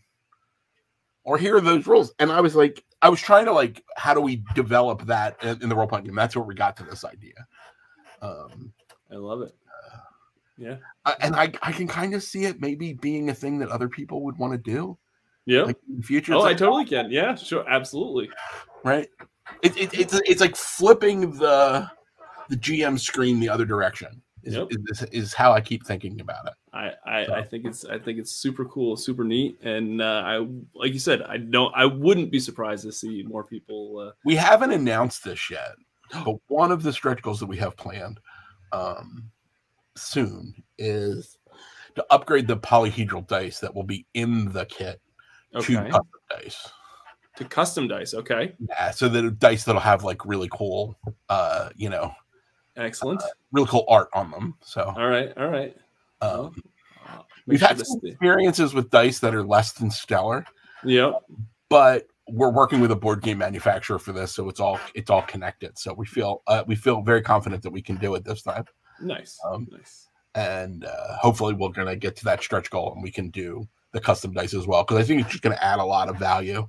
Or 1.25 1.37
here 1.37 1.57
are 1.57 1.61
those 1.61 1.85
rules. 1.85 2.13
And 2.19 2.31
I 2.31 2.39
was 2.39 2.55
like, 2.55 2.81
I 3.01 3.09
was 3.09 3.19
trying 3.19 3.43
to 3.45 3.51
like, 3.51 3.83
how 3.97 4.13
do 4.13 4.21
we 4.21 4.41
develop 4.55 5.05
that 5.07 5.35
in, 5.43 5.63
in 5.63 5.69
the 5.69 5.75
role 5.75 5.87
playing 5.87 6.05
game? 6.05 6.15
That's 6.15 6.33
where 6.35 6.45
we 6.45 6.55
got 6.55 6.77
to 6.77 6.83
this 6.83 7.03
idea. 7.03 7.45
Um, 8.21 8.71
I 9.11 9.15
love 9.15 9.41
it. 9.41 9.53
Yeah. 10.57 10.77
I- 11.05 11.15
and 11.21 11.35
I, 11.35 11.51
I 11.61 11.71
can 11.71 11.87
kind 11.87 12.13
of 12.13 12.23
see 12.23 12.45
it 12.45 12.61
maybe 12.61 12.93
being 12.93 13.29
a 13.29 13.33
thing 13.33 13.57
that 13.59 13.69
other 13.69 13.89
people 13.89 14.23
would 14.25 14.37
want 14.37 14.53
to 14.53 14.57
do 14.59 14.97
Yeah. 15.45 15.63
like 15.63 15.77
in 15.89 15.97
the 15.97 16.03
future. 16.03 16.33
oh, 16.33 16.37
It's 16.37 16.45
I 16.45 16.47
like, 16.49 16.57
totally 16.57 16.85
can. 16.85 17.11
Yeah. 17.11 17.35
Sure. 17.35 17.65
Absolutely. 17.67 18.29
right. 18.83 19.07
It, 19.61 19.75
it, 19.77 19.93
it's 19.99 20.13
it's 20.25 20.39
like 20.41 20.55
flipping 20.55 21.31
the 21.31 21.89
the 22.49 22.55
GM 22.57 22.99
screen 22.99 23.39
the 23.39 23.49
other 23.49 23.65
direction. 23.65 24.21
Is, 24.45 24.55
Yep. 24.55 24.67
is, 24.89 25.03
is 25.11 25.33
how 25.33 25.53
I 25.53 25.61
keep 25.61 25.85
thinking 25.85 26.19
about 26.19 26.45
it. 26.47 26.53
I, 26.73 26.91
I, 27.05 27.25
So- 27.25 27.33
I 27.33 27.43
think 27.43 27.65
it's 27.65 27.85
I 27.85 27.97
think 27.97 28.19
it's 28.19 28.31
super 28.31 28.65
cool, 28.65 28.95
super 28.97 29.23
neat, 29.23 29.57
and 29.61 30.01
uh, 30.01 30.21
I 30.25 30.45
like 30.75 30.91
you 30.93 30.99
said, 30.99 31.21
I 31.23 31.37
don't 31.37 31.73
I 31.75 31.85
wouldn't 31.85 32.29
be 32.31 32.39
surprised 32.39 32.83
to 32.83 32.91
see 32.91 33.23
more 33.23 33.43
people. 33.45 33.99
Uh, 33.99 34.11
We 34.25 34.35
haven't 34.35 34.71
announced 34.71 35.23
this 35.23 35.49
yet, 35.49 35.71
but 36.25 36.35
one 36.47 36.71
of 36.71 36.83
the 36.83 36.91
stretch 36.93 37.21
goals 37.21 37.39
that 37.39 37.45
we 37.47 37.57
have 37.57 37.75
planned 37.77 38.19
um, 38.71 39.29
soon 39.95 40.53
is 40.77 41.37
to 41.95 42.05
upgrade 42.09 42.47
the 42.47 42.57
polyhedral 42.57 43.27
dice 43.27 43.59
that 43.59 43.73
will 43.73 43.83
be 43.83 44.05
in 44.13 44.51
the 44.51 44.65
kit 44.65 44.99
to 45.53 45.57
okay, 45.59 45.89
custom 45.89 46.09
dice. 46.29 46.71
to 47.37 47.45
custom 47.45 47.87
dice. 47.87 48.13
Okay, 48.13 48.55
Yeah, 48.69 48.91
so 48.91 49.07
the 49.07 49.31
dice 49.31 49.63
that'll 49.63 49.81
have 49.81 50.03
like 50.03 50.25
really 50.25 50.49
cool, 50.51 50.97
uh, 51.29 51.69
you 51.75 51.89
know, 51.89 52.11
excellent. 52.77 53.21
really 53.51 53.67
cool 53.67 53.85
art 53.87 54.09
on 54.13 54.31
them. 54.31 54.55
So 54.61 54.93
all 54.97 55.07
right, 55.07 55.31
all 55.37 55.49
right. 55.49 55.75
um, 56.21 56.55
Uh, 57.05 57.19
we've 57.45 57.59
sure 57.59 57.67
had 57.67 57.85
some 57.85 57.99
experiences 58.03 58.73
with 58.73 58.89
dice 58.89 59.19
that 59.19 59.35
are 59.35 59.43
less 59.45 59.73
than 59.73 59.91
stellar, 59.91 60.45
Yep. 60.85 61.13
but 61.69 62.07
we're 62.29 62.51
working 62.51 62.79
with 62.79 62.89
a 62.91 62.95
board 62.95 63.21
game 63.21 63.37
manufacturer 63.39 63.99
for 63.99 64.13
this, 64.13 64.33
so 64.33 64.47
it's 64.49 64.59
all 64.61 64.79
it's 64.95 65.09
all 65.11 65.21
connected. 65.23 65.77
So 65.77 65.93
we 65.93 66.05
feel 66.07 66.41
uh, 66.47 66.63
we 66.65 66.75
feel 66.75 67.01
very 67.01 67.21
confident 67.21 67.61
that 67.63 67.71
we 67.71 67.81
can 67.81 67.97
do 67.97 68.15
it 68.15 68.23
this 68.23 68.41
time. 68.41 68.63
Nice. 69.03 69.39
Um, 69.45 69.67
nice. 69.71 70.07
and 70.35 70.85
uh, 70.85 71.17
hopefully 71.17 71.53
we're 71.53 71.69
going 71.69 71.87
to 71.87 71.95
get 71.95 72.15
to 72.17 72.23
that 72.25 72.41
stretch 72.41 72.69
goal 72.69 72.93
and 72.93 73.03
we 73.03 73.11
can 73.11 73.29
do 73.29 73.67
the 73.91 73.99
custom 73.99 74.31
dice 74.33 74.53
as 74.55 74.65
well 74.65 74.83
because 74.83 74.97
i 74.97 75.03
think 75.03 75.21
it's 75.21 75.29
just 75.29 75.43
going 75.43 75.55
to 75.55 75.63
add 75.63 75.77
a 75.77 75.83
lot 75.85 76.09
of 76.09 76.17
value 76.17 76.67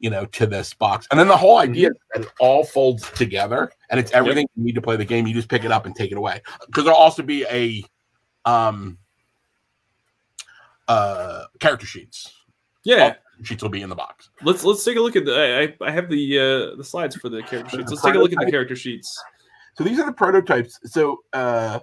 you 0.00 0.10
know 0.10 0.26
to 0.26 0.46
this 0.46 0.74
box 0.74 1.06
and 1.10 1.18
then 1.18 1.26
the 1.28 1.36
whole 1.36 1.56
idea 1.58 1.88
is 1.88 1.94
that 2.12 2.22
it 2.24 2.28
all 2.40 2.62
folds 2.64 3.08
together 3.12 3.70
and 3.88 3.98
it's 3.98 4.12
everything 4.12 4.46
you 4.56 4.64
need 4.64 4.74
to 4.74 4.82
play 4.82 4.96
the 4.96 5.04
game 5.04 5.26
you 5.26 5.32
just 5.32 5.48
pick 5.48 5.64
it 5.64 5.72
up 5.72 5.86
and 5.86 5.96
take 5.96 6.12
it 6.12 6.18
away 6.18 6.42
because 6.66 6.84
there'll 6.84 6.98
also 6.98 7.22
be 7.22 7.44
a 7.50 7.82
um 8.44 8.98
uh 10.88 11.44
character 11.60 11.86
sheets 11.86 12.32
Yeah. 12.84 13.14
sheets 13.42 13.62
will 13.62 13.70
be 13.70 13.82
in 13.82 13.88
the 13.88 13.94
box 13.96 14.28
Let's 14.42 14.64
let's 14.64 14.84
take 14.84 14.96
a 14.96 15.00
look 15.00 15.14
at 15.16 15.24
the. 15.24 15.34
I- 15.80 15.84
I 15.86 15.90
have 15.90 16.08
the 16.10 16.38
uh, 16.38 16.76
the 16.76 16.84
slides 16.84 17.14
for 17.16 17.28
the 17.28 17.42
character 17.44 17.76
sheets. 17.78 17.90
Let's 17.90 18.02
take 18.02 18.14
a 18.14 18.18
look 18.18 18.32
at 18.32 18.38
the 18.44 18.50
character 18.50 18.74
sheets. 18.74 19.22
So 19.76 19.84
these 19.84 19.98
are 19.98 20.06
the 20.06 20.12
prototypes. 20.12 20.78
So 20.84 21.18
uh, 21.32 21.80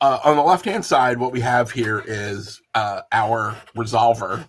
uh, 0.00 0.20
on 0.24 0.36
the 0.36 0.42
left 0.42 0.64
hand 0.64 0.84
side, 0.84 1.18
what 1.18 1.32
we 1.32 1.40
have 1.40 1.70
here 1.70 2.02
is 2.06 2.60
uh, 2.74 3.02
our 3.12 3.56
resolver, 3.76 4.48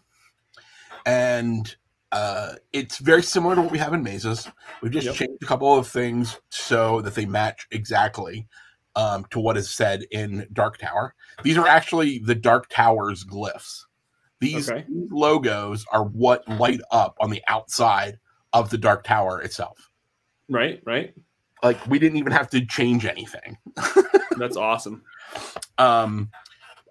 and 1.05 1.75
uh, 2.11 2.55
it's 2.73 2.97
very 2.99 3.23
similar 3.23 3.55
to 3.55 3.61
what 3.61 3.71
we 3.71 3.79
have 3.79 3.93
in 3.93 4.03
mazes. 4.03 4.49
We've 4.81 4.91
just 4.91 5.07
Yep. 5.07 5.15
changed 5.15 5.43
a 5.43 5.45
couple 5.47 5.77
of 5.77 5.87
things 5.87 6.39
so 6.49 7.01
that 7.01 7.15
they 7.15 7.25
match 7.25 7.67
exactly 7.71 8.47
um, 8.95 9.25
to 9.31 9.39
what 9.39 9.57
is 9.57 9.69
said 9.69 10.03
in 10.11 10.47
Dark 10.53 10.77
Tower. 10.79 11.15
These 11.43 11.57
are 11.57 11.67
actually 11.67 12.19
the 12.19 12.35
Dark 12.35 12.69
Tower's 12.69 13.25
glyphs. 13.25 13.83
These 14.41 14.71
Okay. 14.71 14.85
logos 14.89 15.85
are 15.93 16.05
what 16.05 16.47
light 16.49 16.81
up 16.91 17.15
on 17.21 17.29
the 17.31 17.43
outside 17.47 18.19
of 18.53 18.69
the 18.71 18.77
Dark 18.77 19.03
Tower 19.03 19.41
itself 19.41 19.90
Right. 20.51 20.81
Right. 20.85 21.13
like 21.63 21.83
we 21.87 21.97
didn't 21.97 22.17
even 22.19 22.31
have 22.33 22.49
to 22.51 22.63
change 22.65 23.05
anything 23.05 23.57
That's 24.37 24.57
awesome. 24.57 25.03
um 25.77 26.29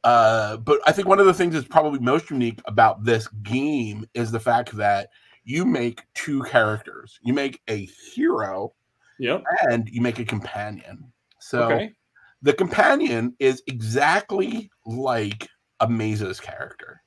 uh 0.05 0.57
but 0.57 0.81
i 0.87 0.93
think 0.93 1.07
one 1.07 1.21
of 1.21 1.27
the 1.27 1.35
things 1.35 1.53
that's 1.55 1.69
probably 1.69 1.99
most 2.01 2.31
unique 2.31 2.61
about 2.65 3.05
this 3.05 3.29
game 3.43 4.07
is 4.15 4.33
the 4.33 4.41
fact 4.41 4.75
that 4.77 5.11
you 5.45 5.65
make 5.67 6.03
two 6.15 6.43
characters 6.45 7.19
you 7.23 7.33
make 7.35 7.61
a 7.69 7.85
hero 8.15 8.73
Yep. 9.19 9.45
and 9.71 9.89
you 9.91 10.01
make 10.01 10.19
a 10.19 10.25
companion 10.25 11.13
so 11.39 11.65
Okay. 11.65 11.93
the 12.41 12.55
companion 12.55 13.35
is 13.39 13.63
exactly 13.67 14.71
like 14.87 15.47
a 15.81 15.89
mazes 15.89 16.41
character 16.41 17.03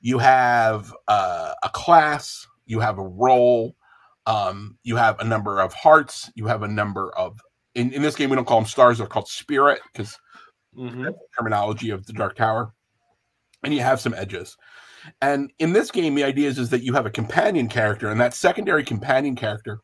you 0.00 0.16
have 0.18 0.94
uh, 1.08 1.52
a 1.62 1.68
class 1.70 2.46
you 2.66 2.80
have 2.80 2.98
a 2.98 3.06
role 3.06 3.74
um, 4.26 4.78
you 4.82 4.96
have 4.96 5.18
a 5.20 5.24
number 5.24 5.60
of 5.60 5.72
hearts 5.74 6.30
you 6.34 6.46
have 6.46 6.62
a 6.62 6.68
number 6.68 7.14
of 7.16 7.38
in, 7.74 7.92
in 7.92 8.02
this 8.02 8.16
game 8.16 8.30
we 8.30 8.36
don't 8.36 8.46
call 8.46 8.60
them 8.60 8.68
stars; 8.68 8.98
they're 8.98 9.06
called 9.06 9.28
spirit 9.28 9.80
because 9.92 10.18
Mhm. 10.76 11.04
that's 11.04 11.16
the 11.16 11.26
terminology 11.38 11.90
of 11.90 12.04
the 12.06 12.12
Dark 12.12 12.36
Tower. 12.36 12.72
And 13.62 13.72
you 13.72 13.80
have 13.80 14.00
some 14.00 14.14
edges. 14.14 14.56
And 15.22 15.52
in 15.58 15.72
this 15.72 15.90
game, 15.90 16.14
the 16.14 16.24
idea 16.24 16.48
is, 16.48 16.58
is 16.58 16.70
that 16.70 16.82
you 16.82 16.92
have 16.94 17.06
a 17.06 17.10
companion 17.10 17.68
character, 17.68 18.10
and 18.10 18.20
that 18.20 18.34
secondary 18.34 18.84
companion 18.84 19.36
character 19.36 19.80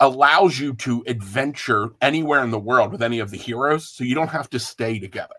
allows 0.00 0.58
you 0.58 0.74
to 0.74 1.02
adventure 1.06 1.90
anywhere 2.00 2.42
in 2.42 2.50
the 2.50 2.58
world 2.58 2.92
with 2.92 3.02
any 3.02 3.18
of 3.18 3.30
the 3.30 3.36
heroes, 3.36 3.88
so 3.88 4.04
you 4.04 4.14
don't 4.14 4.28
have 4.28 4.50
to 4.50 4.58
stay 4.58 4.98
together. 4.98 5.34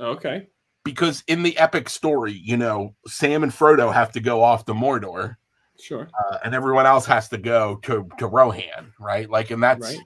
Okay. 0.00 0.46
Because 0.84 1.22
in 1.26 1.42
the 1.42 1.56
epic 1.58 1.88
story, 1.88 2.32
you 2.32 2.56
know, 2.56 2.94
Sam 3.06 3.42
and 3.42 3.52
Frodo 3.52 3.92
have 3.92 4.12
to 4.12 4.20
go 4.20 4.42
off 4.42 4.64
to 4.66 4.74
Mordor, 4.74 5.36
Sure. 5.82 6.08
uh, 6.30 6.38
and 6.44 6.54
everyone 6.54 6.86
else 6.86 7.04
has 7.06 7.28
to 7.30 7.38
go 7.38 7.76
to 7.82 8.08
to 8.18 8.26
Rohan, 8.26 8.92
right? 9.00 9.28
Like, 9.28 9.50
and 9.50 9.62
that's 9.62 9.82
Right. 9.82 10.00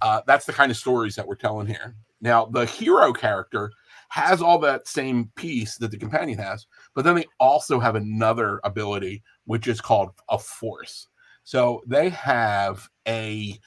uh, 0.00 0.22
that's 0.26 0.46
the 0.46 0.52
kind 0.52 0.70
of 0.70 0.76
stories 0.76 1.14
that 1.16 1.26
we're 1.26 1.34
telling 1.36 1.66
here. 1.66 1.94
Now, 2.20 2.46
the 2.46 2.66
hero 2.66 3.12
character 3.12 3.70
has 4.08 4.40
all 4.40 4.58
that 4.60 4.88
same 4.88 5.30
piece 5.36 5.76
that 5.78 5.90
the 5.90 5.98
companion 5.98 6.38
has, 6.38 6.66
but 6.94 7.04
then 7.04 7.14
they 7.14 7.26
also 7.38 7.78
have 7.78 7.94
another 7.94 8.60
ability, 8.64 9.22
which 9.44 9.68
is 9.68 9.80
called 9.80 10.10
a 10.30 10.38
force. 10.38 11.08
So 11.44 11.82
they 11.86 12.08
have 12.10 12.88
a 13.06 13.58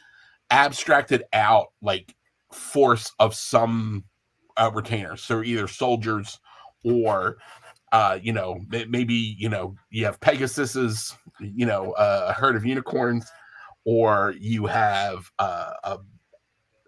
abstracted 0.50 1.24
out 1.34 1.68
like 1.82 2.16
force 2.52 3.12
of 3.20 3.34
some 3.36 4.04
uh, 4.58 4.72
retainers. 4.74 5.22
So 5.22 5.44
either 5.44 5.68
soldiers 5.68 6.40
or 6.84 7.38
uh, 7.92 8.20
you 8.22 8.34
know 8.34 8.60
maybe 8.70 9.14
you 9.14 9.50
know 9.50 9.76
you 9.90 10.06
have 10.06 10.20
Pegasus's, 10.20 11.16
you 11.40 11.66
know 11.66 11.92
uh, 11.94 12.28
a 12.30 12.34
herd 12.34 12.56
of 12.56 12.66
unicorns, 12.66 13.30
or 13.86 14.34
you 14.40 14.66
have 14.68 15.32
uh, 15.40 15.74
a 15.84 16.00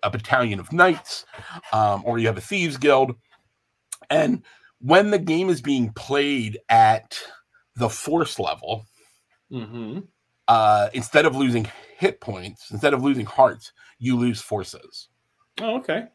a 0.04 0.10
battalion 0.10 0.60
of 0.60 0.72
knights, 0.74 1.26
um, 1.72 2.04
or 2.06 2.20
you 2.20 2.28
have 2.28 2.38
a 2.38 2.42
thieves 2.42 2.78
guild. 2.78 3.16
And 4.10 4.44
when 4.80 5.12
the 5.12 5.20
game 5.20 5.50
is 5.50 5.62
being 5.62 5.94
played 5.94 6.60
at 6.70 7.18
the 7.76 7.89
force 7.89 8.38
level, 8.38 8.86
Mm-hmm. 9.52 10.00
uh, 10.48 10.89
instead 10.94 11.26
of 11.26 11.36
losing 11.36 11.68
hit 11.98 12.20
points, 12.20 12.72
instead 12.72 12.94
of 12.94 13.04
losing 13.04 13.26
hearts, 13.26 13.72
you 14.00 14.18
lose 14.18 14.42
forces. 14.42 15.08
Oh, 15.62 15.78
okay. 15.78 16.08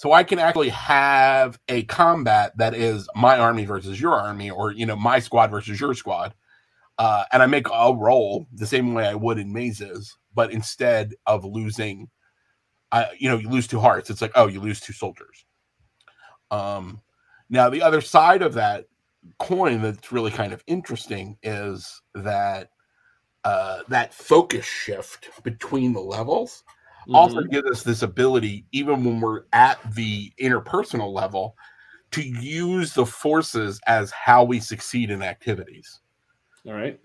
So 0.00 0.14
I 0.14 0.24
can 0.24 0.38
actually 0.38 0.70
have 0.70 1.60
a 1.68 1.82
combat 1.82 2.56
that 2.56 2.72
is 2.74 3.06
my 3.14 3.36
army 3.36 3.66
versus 3.66 4.00
your 4.00 4.14
army, 4.14 4.50
or 4.50 4.72
you 4.72 4.86
know 4.86 4.96
my 4.96 5.18
squad 5.18 5.50
versus 5.50 5.78
your 5.78 5.92
squad, 5.92 6.32
uh, 6.98 7.24
and 7.34 7.42
I 7.42 7.46
make 7.46 7.66
a 7.70 7.94
roll 7.94 8.46
the 8.50 8.64
same 8.66 8.94
way 8.94 9.06
I 9.06 9.14
would 9.14 9.38
in 9.38 9.52
mazes, 9.52 10.16
but 10.34 10.52
instead 10.52 11.12
of 11.26 11.44
losing, 11.44 12.08
I 12.90 13.08
you 13.18 13.28
know 13.28 13.36
you 13.36 13.50
lose 13.50 13.66
two 13.66 13.78
hearts. 13.78 14.08
It's 14.08 14.22
like 14.22 14.32
oh 14.36 14.46
you 14.46 14.62
lose 14.62 14.80
two 14.80 14.94
soldiers. 14.94 15.44
Um, 16.50 17.02
now 17.50 17.68
the 17.68 17.82
other 17.82 18.00
side 18.00 18.40
of 18.40 18.54
that 18.54 18.86
coin 19.38 19.82
that's 19.82 20.10
really 20.10 20.30
kind 20.30 20.54
of 20.54 20.64
interesting 20.66 21.36
is 21.42 22.00
that 22.14 22.70
uh, 23.44 23.80
that 23.88 24.14
focus 24.14 24.64
shift 24.64 25.28
between 25.44 25.92
the 25.92 26.00
levels 26.00 26.64
also 27.12 27.40
Mhm. 27.40 27.50
gives 27.50 27.70
us 27.70 27.82
this 27.82 28.02
ability, 28.02 28.64
even 28.72 29.04
when 29.04 29.20
we're 29.20 29.44
at 29.52 29.78
the 29.94 30.32
interpersonal 30.40 31.12
level, 31.12 31.56
to 32.12 32.22
use 32.22 32.94
the 32.94 33.06
forces 33.06 33.80
as 33.86 34.10
how 34.10 34.44
we 34.44 34.60
succeed 34.60 35.10
in 35.10 35.22
activities. 35.22 36.00
All 36.66 36.74
right. 36.74 37.00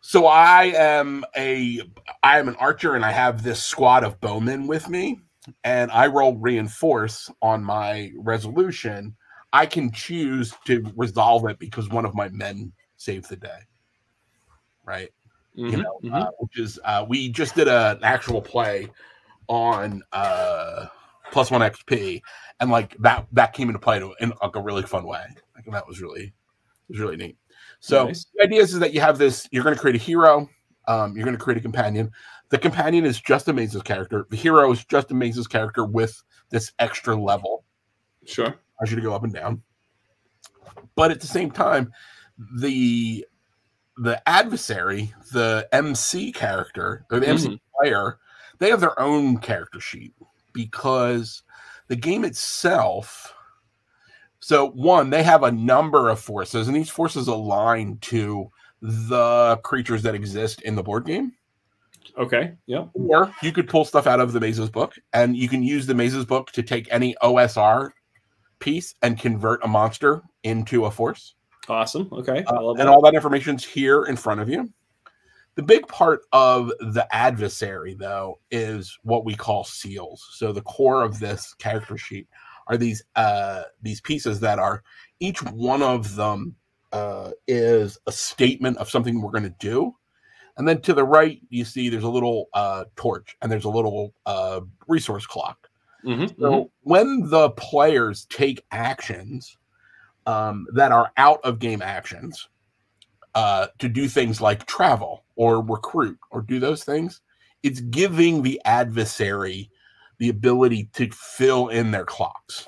So 0.00 0.26
I 0.26 0.64
am 0.76 1.24
a 1.36 1.82
I 2.22 2.38
am 2.38 2.48
an 2.48 2.54
archer 2.56 2.94
and 2.94 3.04
I 3.04 3.10
have 3.10 3.42
this 3.42 3.62
squad 3.62 4.04
of 4.04 4.20
bowmen 4.20 4.66
with 4.66 4.88
me 4.88 5.20
and 5.64 5.90
I 5.90 6.06
roll 6.06 6.36
reinforce 6.36 7.30
on 7.42 7.64
my 7.64 8.12
resolution. 8.16 9.16
I 9.52 9.66
can 9.66 9.90
choose 9.90 10.54
to 10.66 10.92
resolve 10.96 11.46
it 11.48 11.58
because 11.58 11.88
one 11.88 12.04
of 12.04 12.14
my 12.14 12.28
men 12.28 12.72
saved 12.96 13.28
the 13.28 13.36
day. 13.36 13.58
Right? 14.84 15.10
you 15.68 15.78
Mhm, 15.78 15.82
know, 15.82 16.00
mhm. 16.04 16.22
uh, 16.22 16.30
which 16.38 16.58
is 16.58 16.78
uh, 16.84 17.04
we 17.08 17.28
just 17.28 17.54
did 17.56 17.68
a, 17.68 17.92
an 17.92 18.04
actual 18.04 18.40
play 18.40 18.88
on 19.48 20.02
uh, 20.12 20.86
plus 21.32 21.50
one 21.50 21.60
XP, 21.60 22.20
and 22.60 22.70
like 22.70 22.96
that 22.98 23.26
that 23.32 23.52
came 23.52 23.68
into 23.68 23.78
play 23.80 23.98
to, 23.98 24.14
in 24.20 24.32
like 24.42 24.56
a 24.56 24.60
really 24.62 24.82
fun 24.82 25.04
way. 25.04 25.24
Like 25.54 25.64
that 25.72 25.86
was 25.86 26.00
really 26.00 26.32
was 26.88 26.98
really 27.00 27.16
neat. 27.16 27.36
So 27.80 28.06
Nice. 28.06 28.26
the 28.34 28.44
idea 28.44 28.62
is, 28.62 28.72
is 28.74 28.80
that 28.80 28.92
you 28.94 29.00
have 29.00 29.18
this. 29.18 29.48
You're 29.52 29.62
going 29.64 29.74
to 29.74 29.80
create 29.80 29.96
a 29.96 29.98
hero. 30.02 30.48
Um, 30.88 31.16
you're 31.16 31.24
going 31.24 31.36
to 31.36 31.42
create 31.42 31.58
a 31.58 31.62
companion. 31.62 32.10
The 32.48 32.58
companion 32.58 33.04
is 33.04 33.20
just 33.20 33.48
a 33.48 33.52
Maze's 33.52 33.82
character. 33.82 34.26
The 34.30 34.36
hero 34.36 34.70
is 34.70 34.84
just 34.84 35.10
a 35.10 35.14
Maze's 35.14 35.48
character 35.48 35.84
with 35.84 36.22
this 36.50 36.72
extra 36.78 37.16
level 37.20 37.64
Sure. 38.24 38.46
allows 38.46 38.90
you 38.90 38.96
to 38.96 39.02
go 39.02 39.12
up 39.12 39.24
and 39.24 39.32
down. 39.34 39.62
But 40.94 41.10
at 41.10 41.20
the 41.20 41.26
same 41.26 41.50
time, 41.50 41.92
the 42.58 43.26
the 43.98 44.28
adversary, 44.28 45.12
the 45.32 45.66
MC 45.72 46.30
character 46.32 47.04
or 47.10 47.18
the 47.18 47.28
MC 47.28 47.60
player, 47.80 48.18
they 48.58 48.70
have 48.70 48.80
their 48.80 48.98
own 49.00 49.38
character 49.38 49.80
sheet 49.80 50.14
because 50.52 51.42
the 51.88 51.96
game 51.96 52.24
itself. 52.24 53.34
So 54.40 54.70
one, 54.70 55.10
they 55.10 55.22
have 55.22 55.42
a 55.42 55.52
number 55.52 56.08
of 56.08 56.20
forces, 56.20 56.68
and 56.68 56.76
these 56.76 56.90
forces 56.90 57.28
align 57.28 57.98
to 58.02 58.50
the 58.80 59.58
creatures 59.64 60.02
that 60.02 60.14
exist 60.14 60.62
in 60.62 60.74
the 60.74 60.82
board 60.82 61.06
game. 61.06 61.32
Okay. 62.18 62.52
Yeah. 62.66 62.86
Or 62.94 63.34
you 63.42 63.52
could 63.52 63.68
pull 63.68 63.84
stuff 63.84 64.06
out 64.06 64.20
of 64.20 64.32
the 64.32 64.40
Mazes 64.40 64.70
book, 64.70 64.94
and 65.12 65.36
you 65.36 65.48
can 65.48 65.62
use 65.62 65.86
the 65.86 65.94
Mazes 65.94 66.24
book 66.24 66.52
to 66.52 66.62
take 66.62 66.88
any 66.90 67.14
OSR 67.22 67.90
piece 68.58 68.94
and 69.02 69.18
convert 69.18 69.62
a 69.64 69.68
monster 69.68 70.22
into 70.42 70.84
a 70.86 70.90
force. 70.90 71.34
Awesome. 71.68 72.08
Okay. 72.12 72.44
Uh, 72.44 72.70
and 72.70 72.78
that. 72.78 72.88
all 72.88 73.02
that 73.02 73.14
information's 73.14 73.64
here 73.64 74.04
in 74.04 74.16
front 74.16 74.40
of 74.40 74.48
you. 74.48 74.70
The 75.56 75.62
big 75.62 75.88
part 75.88 76.22
of 76.32 76.68
the 76.80 77.06
adversary, 77.10 77.94
though, 77.94 78.40
is 78.50 78.98
what 79.02 79.24
we 79.24 79.34
call 79.34 79.64
seals. 79.64 80.26
So 80.32 80.52
the 80.52 80.62
core 80.62 81.02
of 81.02 81.18
this 81.18 81.54
character 81.54 81.96
sheet 81.96 82.28
are 82.68 82.76
these 82.76 83.02
uh, 83.16 83.64
these 83.82 84.00
pieces 84.02 84.40
that 84.40 84.58
are 84.58 84.82
each 85.18 85.42
one 85.42 85.82
of 85.82 86.14
them 86.16 86.56
uh, 86.92 87.30
is 87.48 87.98
a 88.06 88.12
statement 88.12 88.76
of 88.78 88.90
something 88.90 89.20
we're 89.20 89.30
going 89.30 89.44
to 89.44 89.54
do. 89.58 89.94
And 90.58 90.68
then 90.68 90.80
to 90.82 90.94
the 90.94 91.04
right, 91.04 91.40
you 91.50 91.64
see 91.64 91.88
there's 91.88 92.04
a 92.04 92.08
little 92.08 92.46
uh, 92.54 92.84
torch 92.96 93.36
and 93.42 93.50
there's 93.50 93.64
a 93.64 93.70
little 93.70 94.14
uh, 94.26 94.60
resource 94.88 95.26
clock. 95.26 95.68
Mhm, 96.04 96.28
So 96.38 96.50
mhm. 96.50 96.70
when 96.82 97.28
the 97.30 97.50
players 97.50 98.26
take 98.26 98.64
actions 98.70 99.56
um, 100.26 100.66
that 100.74 100.92
are 100.92 101.12
out 101.16 101.40
of 101.44 101.58
game 101.58 101.82
actions 101.82 102.48
uh, 103.36 103.68
to 103.78 103.88
do 103.88 104.08
things 104.08 104.40
like 104.40 104.66
travel 104.66 105.24
or 105.36 105.62
recruit 105.62 106.18
or 106.30 106.40
do 106.40 106.58
those 106.58 106.82
things, 106.82 107.20
it's 107.62 107.80
giving 107.80 108.42
the 108.42 108.60
adversary 108.64 109.70
the 110.18 110.30
ability 110.30 110.88
to 110.94 111.10
fill 111.12 111.68
in 111.68 111.90
their 111.90 112.06
clocks. 112.06 112.66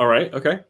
All 0.00 0.08
right. 0.08 0.34
Okay. 0.34 0.60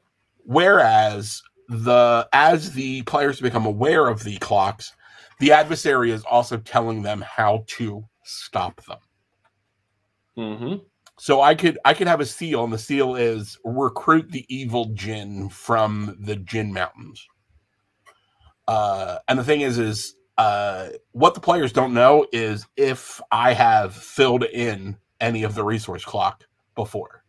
Whereas 0.44 1.42
the 1.70 2.28
as 2.34 2.72
the 2.72 3.00
players 3.04 3.40
become 3.40 3.64
aware 3.64 4.06
of 4.06 4.22
the 4.22 4.36
clocks, 4.36 4.92
the 5.40 5.52
adversary 5.52 6.10
is 6.10 6.22
also 6.24 6.58
telling 6.58 7.02
them 7.02 7.24
how 7.26 7.64
to 7.68 8.04
stop 8.24 8.84
them. 8.84 8.98
hmm 10.36 10.74
So 11.18 11.40
I 11.40 11.54
could 11.54 11.78
I 11.86 11.94
could 11.94 12.06
have 12.06 12.20
a 12.20 12.26
seal, 12.26 12.64
and 12.64 12.72
the 12.72 12.78
seal 12.78 13.16
is 13.16 13.58
recruit 13.64 14.30
the 14.30 14.44
evil 14.54 14.90
Jin 14.92 15.48
from 15.48 16.18
the 16.20 16.36
Jin 16.36 16.70
Mountains. 16.70 17.26
Uh, 18.66 19.18
and 19.28 19.38
the 19.38 19.44
thing 19.44 19.60
is, 19.60 19.78
is 19.78 20.14
uh, 20.38 20.88
what 21.12 21.34
the 21.34 21.40
players 21.40 21.72
don't 21.72 21.94
know 21.94 22.26
is 22.32 22.66
if 22.76 23.20
I 23.30 23.52
have 23.54 23.94
filled 23.94 24.44
in 24.44 24.96
any 25.20 25.42
of 25.44 25.54
the 25.54 25.64
resource 25.64 26.04
clock 26.04 26.44
before. 26.74 27.24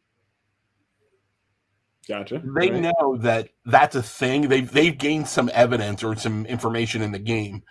Gotcha. 2.08 2.41
They 2.56 2.69
Right. 2.69 2.82
know 2.82 3.17
that 3.19 3.50
that's 3.65 3.95
a 3.95 4.04
thing. 4.04 4.50
They've 4.50 4.71
they've 4.71 4.98
gained 4.98 5.28
some 5.28 5.50
evidence 5.54 6.04
or 6.04 6.15
some 6.15 6.45
information 6.45 7.02
in 7.02 7.12
the 7.12 7.19
game 7.19 7.63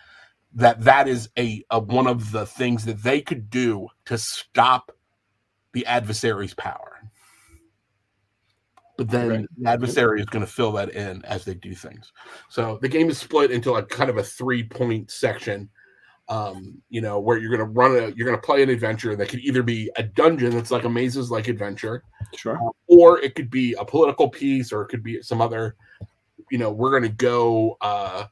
that 0.55 0.83
that 0.83 1.09
is 1.09 1.29
a, 1.39 1.65
a 1.71 1.81
one 1.81 2.07
of 2.07 2.33
the 2.33 2.47
things 2.47 2.85
that 2.87 3.03
they 3.03 3.21
could 3.21 3.51
do 3.51 3.89
to 4.07 4.19
stop 4.19 4.93
the 5.73 5.87
adversary's 5.87 6.55
power. 6.55 7.11
But 8.97 9.11
then 9.11 9.29
Right. 9.29 9.47
the 9.59 9.69
adversary 9.69 10.21
is 10.21 10.27
going 10.27 10.45
to 10.45 10.51
fill 10.51 10.73
that 10.73 10.91
in 10.91 11.25
as 11.25 11.45
they 11.45 11.55
do 11.55 11.75
things. 11.75 12.13
So 12.49 12.79
the 12.81 12.89
game 12.89 13.09
is 13.11 13.19
split 13.19 13.51
into 13.51 13.73
like 13.73 13.89
kind 13.89 14.09
of 14.11 14.19
a 14.19 14.23
three 14.23 14.63
point 14.63 15.11
section. 15.11 15.69
Um, 16.29 16.81
you 16.89 17.03
know, 17.03 17.21
where 17.21 17.37
you're 17.37 17.55
going 17.55 17.67
to 17.69 17.73
run 17.79 17.91
a, 17.93 18.09
you're 18.17 18.27
going 18.27 18.41
to 18.41 18.47
play 18.47 18.63
an 18.63 18.71
adventure 18.71 19.15
that 19.15 19.29
could 19.29 19.41
either 19.41 19.63
be 19.63 19.91
a 19.97 20.03
dungeon 20.03 20.53
that's 20.53 20.71
like 20.71 20.85
a 20.85 20.89
mazes 20.89 21.31
like 21.31 21.49
adventure, 21.49 22.03
Sure. 22.35 22.59
or 22.87 23.19
it 23.21 23.35
could 23.35 23.51
be 23.51 23.75
a 23.75 23.85
political 23.85 24.31
piece 24.31 24.73
or 24.73 24.81
it 24.83 24.89
could 24.89 25.03
be 25.03 25.21
some 25.21 25.43
other 25.43 25.77
you 26.51 26.57
know 26.57 26.71
we're 26.71 26.91
going 26.91 27.03
to 27.03 27.09
go 27.09 27.77
uh 27.81 28.25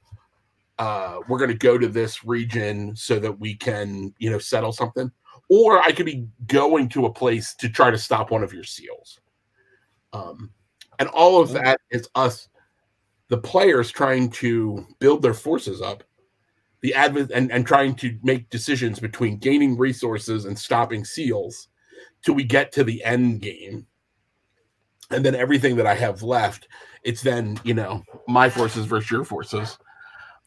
uh 0.78 1.18
we're 1.28 1.38
going 1.38 1.50
to 1.50 1.56
go 1.56 1.76
to 1.76 1.88
this 1.88 2.24
region 2.24 2.96
so 2.96 3.18
that 3.18 3.38
we 3.38 3.54
can 3.54 4.14
you 4.18 4.30
know 4.30 4.38
settle 4.38 4.72
something 4.72 5.10
or 5.48 5.82
I 5.82 5.92
could 5.92 6.06
be 6.06 6.26
going 6.46 6.88
to 6.90 7.04
a 7.04 7.12
place 7.12 7.54
to 7.56 7.68
try 7.68 7.90
to 7.90 7.98
stop 7.98 8.30
one 8.30 8.42
of 8.42 8.54
your 8.54 8.64
seals. 8.64 9.20
Um, 10.12 10.50
and 10.98 11.08
all 11.08 11.40
of 11.40 11.52
that 11.52 11.80
is 11.90 12.08
us, 12.14 12.48
the 13.28 13.38
players, 13.38 13.90
trying 13.90 14.30
to 14.30 14.86
build 14.98 15.22
their 15.22 15.34
forces 15.34 15.80
up, 15.80 16.04
the 16.82 16.94
advent 16.94 17.30
and, 17.32 17.50
and 17.50 17.66
trying 17.66 17.94
to 17.94 18.18
make 18.22 18.50
decisions 18.50 19.00
between 19.00 19.38
gaining 19.38 19.78
resources 19.78 20.44
and 20.44 20.58
stopping 20.58 21.04
seals 21.04 21.68
till 22.22 22.34
we 22.34 22.44
get 22.44 22.72
to 22.72 22.84
the 22.84 23.02
end 23.04 23.40
game. 23.40 23.86
And 25.10 25.24
then 25.24 25.34
everything 25.34 25.76
that 25.76 25.86
I 25.86 25.94
have 25.94 26.22
left, 26.22 26.68
it's 27.04 27.22
then, 27.22 27.58
you 27.64 27.74
know, 27.74 28.02
my 28.28 28.48
forces 28.48 28.86
versus 28.86 29.10
your 29.10 29.24
forces, 29.24 29.78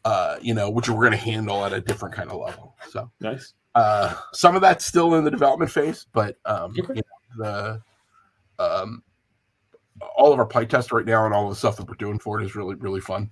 uh, 0.03 0.37
you 0.41 0.53
know, 0.53 0.69
which 0.69 0.89
we're 0.89 0.95
going 0.95 1.11
to 1.11 1.17
handle 1.17 1.63
at 1.65 1.73
a 1.73 1.81
different 1.81 2.15
kind 2.15 2.29
of 2.29 2.39
level. 2.39 2.75
So 2.89 3.11
Nice. 3.19 3.53
uh, 3.75 4.15
some 4.33 4.55
of 4.55 4.61
that's 4.61 4.85
still 4.85 5.15
in 5.15 5.23
the 5.23 5.31
development 5.31 5.71
phase, 5.71 6.05
but 6.13 6.37
um, 6.45 6.75
Okay. 6.79 6.95
you 6.95 7.01
know, 7.37 7.81
the 8.57 8.63
um, 8.63 9.03
all 10.17 10.33
of 10.33 10.39
our 10.39 10.45
play 10.45 10.65
tests 10.65 10.91
right 10.91 11.05
now 11.05 11.25
and 11.25 11.33
all 11.33 11.49
the 11.49 11.55
stuff 11.55 11.77
that 11.77 11.87
we're 11.87 11.95
doing 11.95 12.19
for 12.19 12.39
it 12.39 12.45
is 12.45 12.55
really 12.55 12.75
really 12.75 13.01
fun. 13.01 13.29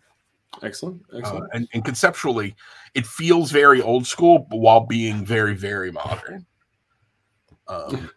Excellent. 0.62 1.02
Uh, 1.12 1.18
Excellent. 1.18 1.50
and, 1.54 1.68
and 1.74 1.84
conceptually, 1.84 2.56
it 2.94 3.08
feels 3.08 3.52
very 3.52 3.82
old 3.82 4.06
school, 4.06 4.46
while 4.52 4.82
being 4.82 5.26
very 5.26 5.56
very 5.56 5.92
modern. 5.92 6.46
Um, 7.68 8.10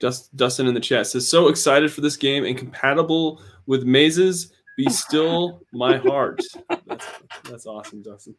Dust, 0.00 0.34
Dustin 0.34 0.66
in 0.66 0.74
the 0.74 0.80
chat 0.80 1.06
says, 1.06 1.28
"So 1.28 1.48
excited 1.48 1.92
for 1.92 2.00
this 2.00 2.16
game 2.16 2.44
and 2.44 2.58
compatible 2.58 3.40
with 3.66 3.84
mazes. 3.84 4.52
Be 4.76 4.88
still 4.90 5.62
my 5.72 5.96
heart." 5.98 6.40
That's, 6.86 7.06
that's 7.48 7.66
awesome, 7.66 8.02
Dustin. 8.02 8.34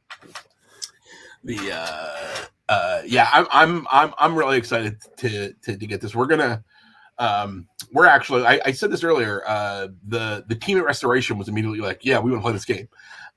the 1.43 1.71
uh, 1.71 2.45
uh, 2.69 3.01
yeah, 3.05 3.29
I'm 3.31 3.47
I'm 3.51 3.87
I'm 3.91 4.13
I'm 4.17 4.35
really 4.35 4.57
excited 4.57 4.97
to 5.17 5.53
to, 5.53 5.77
to 5.77 5.87
get 5.87 6.01
this. 6.01 6.13
We're 6.13 6.27
gonna 6.27 6.63
um 7.19 7.67
we're 7.91 8.05
actually 8.07 8.45
I, 8.45 8.59
I 8.65 8.71
said 8.71 8.89
this 8.91 9.03
earlier 9.03 9.43
uh 9.47 9.87
the 10.07 10.43
the 10.47 10.55
team 10.55 10.77
at 10.77 10.85
restoration 10.85 11.37
was 11.37 11.47
immediately 11.47 11.79
like 11.79 12.03
yeah 12.03 12.19
we 12.19 12.31
want 12.31 12.41
to 12.41 12.43
play 12.43 12.53
this 12.53 12.65
game 12.65 12.87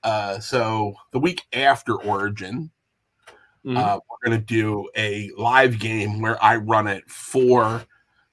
uh 0.02 0.38
so 0.38 0.94
the 1.12 1.18
week 1.18 1.42
after 1.52 1.94
origin 1.96 2.70
Mhm. 3.64 3.76
uh 3.78 3.98
we're 4.08 4.30
gonna 4.30 4.40
do 4.42 4.88
a 4.96 5.30
live 5.36 5.78
game 5.78 6.20
where 6.20 6.42
i 6.42 6.56
run 6.56 6.86
it 6.86 7.02
for 7.10 7.82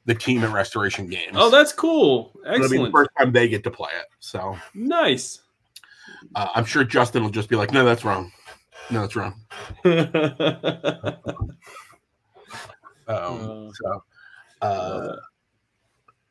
the 0.06 0.14
team 0.16 0.44
at 0.44 0.52
restoration 0.54 1.08
games 1.08 1.32
oh, 1.36 1.50
that's 1.50 1.72
cool. 1.74 2.34
It'll 2.46 2.70
be 2.70 2.78
the 2.78 2.84
Excellent. 2.84 2.94
first 2.94 3.10
time 3.18 3.32
they 3.32 3.48
get 3.48 3.64
to 3.64 3.72
play 3.72 3.92
it 4.00 4.06
so 4.20 4.56
Nice. 4.76 5.42
uh, 6.36 6.50
i'm 6.56 6.66
sure 6.66 6.84
justin 6.84 7.24
will 7.24 7.32
just 7.32 7.50
be 7.50 7.56
like 7.56 7.72
no 7.72 7.84
that's 7.84 8.06
wrong 8.06 8.32
no 8.92 9.02
that's 9.02 9.16
wrong 9.16 9.34
um 13.08 13.50
Uh, 13.50 13.72
so 13.74 14.04
uh 14.62 15.00
it. 15.14 15.20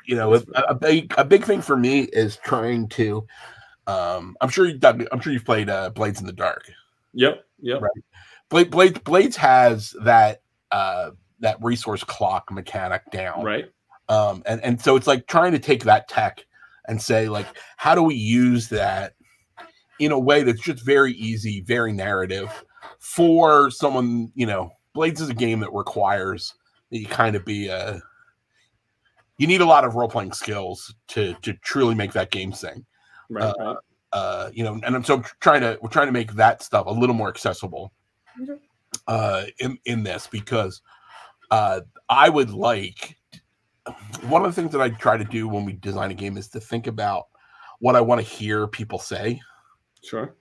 You 0.07 0.16
know, 0.16 0.34
a, 0.34 0.42
a 0.68 0.74
big 0.74 1.14
a 1.18 1.24
big 1.24 1.44
thing 1.44 1.62
for 1.62 1.76
me 1.76 2.03
is 2.12 2.36
trying 2.38 2.88
to. 2.90 3.26
Um, 3.86 4.36
I'm 4.40 4.48
sure 4.48 4.66
you 4.66 4.78
I'm 4.82 5.20
sure 5.20 5.32
you've 5.32 5.44
played 5.44 5.68
uh, 5.68 5.90
Blades 5.90 6.20
in 6.20 6.26
the 6.26 6.32
Dark. 6.32 6.70
Yep. 7.14 7.44
Yep. 7.61 7.82
Right. 7.82 7.90
Blade, 8.48 8.70
Blades 8.70 8.98
Blades 9.00 9.36
has 9.36 9.94
that 10.03 10.42
uh, 10.70 11.11
that 11.40 11.57
resource 11.62 12.05
clock 12.05 12.50
mechanic 12.53 13.03
down, 13.11 13.42
Right. 13.42 13.66
um, 14.09 14.42
and 14.46 14.62
and 14.62 14.80
so 14.80 14.96
it's 14.96 15.07
like 15.07 15.26
trying 15.26 15.53
to 15.53 15.59
take 15.59 15.84
that 15.84 16.09
tech 16.09 16.44
and 16.88 17.00
say 17.00 17.28
like, 17.28 17.46
how 17.76 17.94
do 17.94 18.03
we 18.03 18.14
use 18.14 18.68
that 18.68 19.14
in 19.98 20.12
a 20.12 20.18
way 20.18 20.42
that's 20.42 20.61
just 20.61 20.84
very 20.84 21.12
easy, 21.14 21.61
very 21.62 21.92
narrative 21.92 22.64
for 22.98 23.70
someone. 23.70 24.30
You 24.34 24.46
know, 24.46 24.72
Blades 24.94 25.20
is 25.20 25.28
a 25.28 25.34
game 25.34 25.61
that 25.61 25.72
requires 25.72 26.55
that 26.90 26.98
you 26.98 27.07
kind 27.07 27.36
of 27.36 27.44
be 27.44 27.68
a 27.68 28.00
you 29.39 29.47
need 29.47 29.61
a 29.61 29.66
lot 29.66 29.85
of 29.85 29.95
role 29.95 30.09
playing 30.09 30.33
skills 30.33 30.95
to 31.09 31.35
to 31.43 31.55
truly 31.55 31.95
make 31.95 32.12
that 32.12 32.30
game 32.30 32.53
sing. 32.53 32.85
Right. 33.28 33.45
Uh, 33.45 33.55
right. 33.59 33.76
Uh, 34.12 34.51
you 34.53 34.62
know, 34.62 34.74
and 34.85 34.95
I'm 34.95 35.05
so 35.05 35.22
trying 35.41 35.62
to 35.62 35.78
we're 35.80 35.89
trying 35.89 36.07
to 36.07 36.12
make 36.12 36.33
that 36.35 36.62
stuff 36.62 36.87
a 36.87 36.91
little 36.91 37.14
more 37.14 37.28
accessible 37.28 37.93
uh, 39.07 39.45
in 39.59 39.78
in 39.87 40.03
this 40.03 40.26
because 40.26 40.83
uh, 41.51 41.80
I 42.09 42.28
would 42.28 42.51
like 42.51 43.16
one 44.28 44.45
of 44.45 44.55
the 44.55 44.61
things 44.61 44.72
that 44.72 44.80
I 44.80 44.91
try 44.91 45.16
to 45.16 45.24
do 45.24 45.49
when 45.49 45.64
we 45.64 45.72
design 45.72 46.11
a 46.11 46.14
game 46.14 46.37
is 46.37 46.49
to 46.49 46.61
think 46.61 46.87
about 46.87 47.24
what 47.80 47.97
I 47.97 48.01
want 48.01 48.20
to 48.20 48.26
hear 48.26 48.66
people 48.66 48.99
say. 48.99 49.41
Sure. 50.05 50.35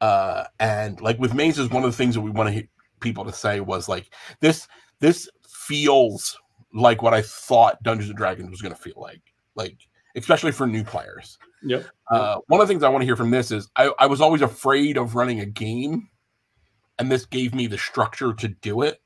Uh, 0.00 0.44
and 0.60 1.00
like 1.00 1.18
with 1.18 1.34
mazes, 1.34 1.70
one 1.70 1.84
of 1.84 1.90
the 1.90 1.96
things 1.96 2.14
that 2.14 2.20
we 2.20 2.30
want 2.30 2.48
to 2.48 2.52
hear 2.52 2.68
people 3.00 3.24
to 3.24 3.32
say 3.32 3.60
was 3.60 3.88
like 3.88 4.12
this 4.40 4.68
this 5.00 5.28
feels 5.48 6.38
like 6.74 7.02
what 7.02 7.14
I 7.14 7.22
thought 7.22 7.82
Dungeons 7.82 8.10
and 8.10 8.18
Dragons 8.18 8.50
was 8.50 8.60
going 8.60 8.74
to 8.74 8.80
feel 8.80 8.96
like, 8.96 9.22
like 9.54 9.78
especially 10.16 10.52
for 10.52 10.66
new 10.66 10.84
players. 10.84 11.38
Yep. 11.62 11.86
Uh, 12.10 12.38
one 12.48 12.60
of 12.60 12.66
the 12.66 12.72
things 12.72 12.82
I 12.82 12.88
want 12.88 13.02
to 13.02 13.06
hear 13.06 13.16
from 13.16 13.30
this 13.30 13.50
is 13.50 13.70
I, 13.76 13.92
I 13.98 14.06
was 14.06 14.20
always 14.20 14.42
afraid 14.42 14.98
of 14.98 15.14
running 15.14 15.40
a 15.40 15.46
game, 15.46 16.08
and 16.98 17.10
this 17.10 17.24
gave 17.24 17.54
me 17.54 17.66
the 17.66 17.78
structure 17.78 18.34
to 18.34 18.48
do 18.48 18.82
it. 18.82 19.00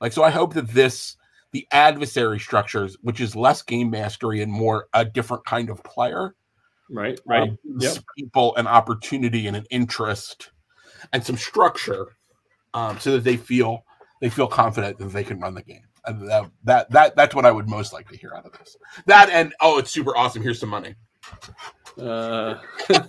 Like, 0.00 0.12
so 0.12 0.22
I 0.22 0.30
hope 0.30 0.54
that 0.54 0.68
this, 0.68 1.16
the 1.52 1.66
adversary 1.72 2.38
structures, 2.38 2.96
which 3.02 3.20
is 3.20 3.36
less 3.36 3.60
game 3.60 3.90
mastery 3.90 4.40
and 4.40 4.50
more 4.50 4.86
a 4.94 5.04
different 5.04 5.44
kind 5.44 5.68
of 5.68 5.82
player, 5.82 6.34
Right. 6.88 7.20
Right. 7.26 7.42
um, 7.42 7.58
Yep. 7.64 7.92
gives 7.94 8.04
people 8.16 8.56
an 8.56 8.66
opportunity 8.66 9.46
and 9.46 9.56
an 9.56 9.66
interest 9.70 10.50
and 11.12 11.24
some 11.24 11.36
structure, 11.36 12.06
um, 12.74 12.98
so 12.98 13.12
that 13.12 13.24
they 13.24 13.36
feel 13.36 13.84
they 14.20 14.30
feel 14.30 14.46
confident 14.46 14.98
that 14.98 15.12
they 15.12 15.24
can 15.24 15.40
run 15.40 15.54
the 15.54 15.62
game. 15.62 15.84
And 16.06 16.28
that, 16.28 16.50
that 16.64 16.90
that 16.90 17.16
that's 17.16 17.34
what 17.34 17.44
I 17.44 17.50
would 17.50 17.68
most 17.68 17.92
like 17.92 18.08
to 18.08 18.16
hear 18.16 18.32
out 18.34 18.46
of 18.46 18.52
this. 18.52 18.76
That 19.06 19.30
and 19.30 19.54
oh, 19.60 19.78
it's 19.78 19.90
super 19.90 20.16
awesome. 20.16 20.42
Here's 20.42 20.60
some 20.60 20.70
money. 20.70 20.94
Uh, 21.98 22.56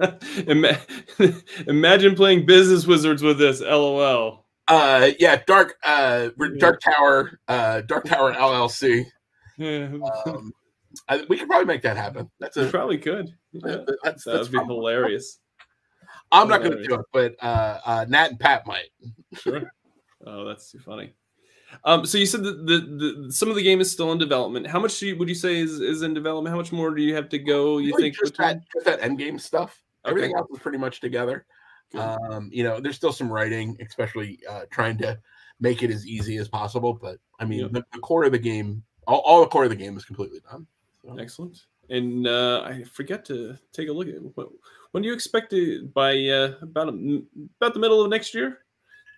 imagine 1.66 2.14
playing 2.14 2.46
Business 2.46 2.86
Wizards 2.86 3.22
with 3.22 3.38
this. 3.38 3.60
LOL. 3.60 4.44
Uh, 4.66 5.10
yeah, 5.18 5.42
Dark, 5.46 5.76
uh, 5.84 6.30
Dark 6.58 6.80
Tower, 6.80 7.38
uh, 7.48 7.82
Dark 7.82 8.04
Tower 8.06 8.32
LLC. 8.32 9.04
Yeah, 9.58 9.88
Um, 10.26 10.52
I, 11.08 11.24
we 11.28 11.36
could 11.36 11.48
probably 11.48 11.66
make 11.66 11.82
that 11.82 11.96
happen. 11.96 12.30
That's 12.40 12.56
a 12.56 12.68
probably 12.68 12.98
could. 12.98 13.30
Yeah, 13.52 13.84
that's, 14.02 14.24
that 14.24 14.40
would 14.40 14.50
be 14.50 14.58
hilarious. 14.58 15.38
I'm 16.32 16.48
not 16.48 16.62
going 16.62 16.76
to 16.76 16.82
do 16.82 16.94
it, 16.94 17.06
but 17.12 17.36
uh, 17.40 17.78
uh, 17.84 18.06
Nat 18.08 18.30
and 18.30 18.40
Pat 18.40 18.66
might. 18.66 18.88
Sure. 19.34 19.70
Oh, 20.26 20.44
that's 20.44 20.70
too 20.70 20.78
funny. 20.78 21.12
Um, 21.84 22.06
so 22.06 22.18
you 22.18 22.26
said 22.26 22.42
that 22.44 22.66
the, 22.66 22.78
the 23.26 23.32
some 23.32 23.48
of 23.50 23.56
the 23.56 23.62
game 23.62 23.80
is 23.80 23.90
still 23.90 24.12
in 24.12 24.18
development. 24.18 24.66
How 24.66 24.78
much 24.80 24.98
do 24.98 25.06
you, 25.08 25.16
would 25.16 25.28
you 25.28 25.34
say 25.34 25.58
is, 25.60 25.80
is 25.80 26.02
in 26.02 26.14
development? 26.14 26.52
How 26.52 26.58
much 26.58 26.72
more 26.72 26.94
do 26.94 27.02
you 27.02 27.14
have 27.14 27.28
to 27.30 27.38
go? 27.38 27.78
You 27.78 27.92
Really 27.92 28.04
think? 28.10 28.16
just 28.16 28.36
that, 28.38 28.60
just 28.72 28.86
that 28.86 29.00
end 29.02 29.18
game 29.18 29.38
stuff. 29.38 29.82
Okay. 30.04 30.10
Everything 30.10 30.36
else 30.36 30.48
is 30.52 30.58
pretty 30.58 30.78
much 30.78 31.00
together. 31.00 31.46
Um, 31.94 32.50
you 32.52 32.64
know, 32.64 32.80
there's 32.80 32.96
still 32.96 33.12
some 33.12 33.30
writing, 33.32 33.76
especially 33.86 34.40
uh, 34.50 34.62
trying 34.70 34.98
to 34.98 35.18
make 35.60 35.82
it 35.82 35.90
as 35.90 36.06
easy 36.06 36.38
as 36.38 36.48
possible. 36.48 36.92
But 36.92 37.18
I 37.38 37.44
mean, 37.44 37.60
Yep. 37.60 37.72
the, 37.72 37.84
the 37.92 37.98
core 38.00 38.24
of 38.24 38.32
the 38.32 38.38
game, 38.38 38.82
all, 39.06 39.20
all 39.20 39.40
the 39.40 39.46
core 39.46 39.64
of 39.64 39.70
the 39.70 39.76
game 39.76 39.96
is 39.96 40.04
completely 40.04 40.40
done. 40.50 40.66
So, 41.02 41.16
Excellent. 41.18 41.66
And 41.90 42.26
uh, 42.26 42.62
I 42.64 42.82
forget 42.84 43.24
to 43.26 43.56
take 43.72 43.88
a 43.88 43.92
look 43.92 44.08
at 44.08 44.14
it. 44.14 44.22
When- 44.34 45.02
do 45.02 45.08
you 45.08 45.14
expect 45.14 45.50
to 45.50 45.86
by 45.94 46.12
uh, 46.28 46.54
about 46.62 46.88
a, 46.88 47.22
about 47.60 47.74
the 47.74 47.80
middle 47.80 48.02
of 48.02 48.10
next 48.10 48.32
year? 48.32 48.63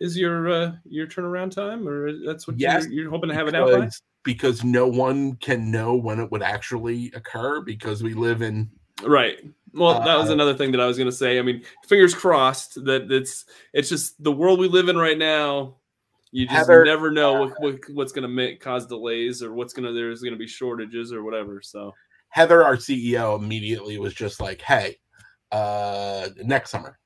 Is 0.01 0.17
your 0.17 0.49
uh, 0.51 0.73
your 0.85 1.07
turnaround 1.07 1.51
time, 1.51 1.87
or 1.89 2.13
that's 2.25 2.47
what 2.47 2.59
Yes, 2.59 2.85
you're, 2.85 3.03
you're 3.03 3.11
hoping 3.11 3.29
to 3.29 3.35
have 3.35 3.49
it 3.49 3.55
out 3.55 3.71
by? 3.71 3.81
because, 3.81 4.03
because 4.25 4.65
no 4.65 4.87
one 4.87 5.37
can 5.37 5.71
know 5.71 5.95
when 5.95 6.21
it 6.21 6.31
would 6.31 6.43
actually 6.43 7.11
occur 7.15 7.61
because 7.61 8.03
we 8.03 8.15
live 8.15 8.43
in 8.43 8.71
Right. 9.03 9.39
Well, 9.73 10.01
that 10.01 10.17
was 10.17 10.31
Uh, 10.31 10.33
another 10.33 10.55
thing 10.55 10.73
that 10.73 10.81
I 10.81 10.87
was 10.87 10.97
going 10.97 11.11
to 11.11 11.17
say. 11.17 11.39
I 11.39 11.43
mean, 11.43 11.63
fingers 11.87 12.15
crossed 12.15 12.83
that 12.87 13.11
it's 13.13 13.45
it's 13.75 13.89
just 13.91 14.23
the 14.23 14.33
world 14.33 14.59
we 14.59 14.69
live 14.69 14.89
in 14.89 14.97
right 14.97 15.19
now. 15.19 15.77
You 16.33 16.47
just 16.47 16.69
Heather, 16.69 16.85
never 16.85 17.11
know 17.11 17.41
what, 17.41 17.61
what, 17.61 17.79
what's 17.93 18.13
going 18.13 18.23
to 18.23 18.29
make 18.29 18.61
cause 18.61 18.87
delays 18.87 19.43
or 19.43 19.53
what's 19.53 19.73
going 19.73 19.87
to 19.87 19.93
there's 19.93 20.21
going 20.23 20.33
to 20.33 20.39
be 20.39 20.47
shortages 20.47 21.13
or 21.13 21.23
whatever. 21.23 21.61
So 21.63 21.95
Heather, 22.31 22.65
our 22.65 22.77
CEO, 22.77 23.39
immediately 23.39 23.99
was 23.99 24.13
just 24.15 24.41
like, 24.41 24.61
"Hey, 24.61 24.99
uh, 25.53 26.29
next 26.43 26.71
summer, 26.71 26.99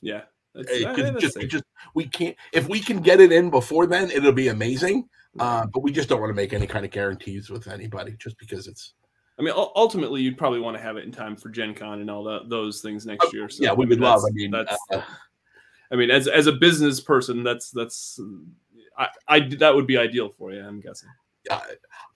yeah, 0.00 0.22
Hey, 0.68 0.84
'cause 0.84 1.20
just, 1.20 1.40
just 1.48 1.64
we 1.94 2.06
can't. 2.06 2.36
If 2.52 2.68
we 2.68 2.80
can 2.80 3.00
get 3.00 3.20
it 3.20 3.32
in 3.32 3.50
before 3.50 3.86
then, 3.86 4.10
it'll 4.10 4.32
be 4.32 4.48
amazing. 4.48 5.08
Uh, 5.40 5.66
but 5.66 5.80
we 5.80 5.90
just 5.90 6.08
don't 6.08 6.20
want 6.20 6.30
to 6.30 6.34
make 6.34 6.52
any 6.52 6.66
kind 6.66 6.84
of 6.84 6.92
guarantees 6.92 7.50
with 7.50 7.66
anybody, 7.66 8.14
just 8.20 8.38
because 8.38 8.68
it's 8.68 8.94
I 9.38 9.42
mean, 9.42 9.52
ultimately, 9.56 10.22
you'd 10.22 10.38
probably 10.38 10.60
want 10.60 10.76
to 10.76 10.82
have 10.82 10.96
it 10.96 11.04
in 11.04 11.10
time 11.10 11.34
for 11.34 11.48
Gen 11.48 11.74
Con 11.74 12.00
and 12.00 12.08
all 12.08 12.22
that 12.24 12.48
those 12.48 12.80
things 12.80 13.04
next 13.04 13.32
year. 13.32 13.48
So 13.48 13.64
yeah, 13.64 13.72
we 13.72 13.84
I 13.84 13.88
would 13.88 13.98
mean, 13.98 14.00
love. 14.00 14.22
I 14.24 14.30
mean, 14.32 14.52
that's 14.52 14.76
uh, 14.92 15.02
I 15.90 15.96
mean, 15.96 16.10
as 16.10 16.28
as 16.28 16.46
a 16.46 16.52
business 16.52 17.00
person, 17.00 17.42
that's 17.42 17.70
that's 17.70 18.20
I, 18.96 19.08
I 19.26 19.40
that 19.58 19.74
would 19.74 19.88
be 19.88 19.96
ideal 19.96 20.28
for 20.28 20.52
you. 20.52 20.64
I'm 20.64 20.80
guessing. 20.80 21.08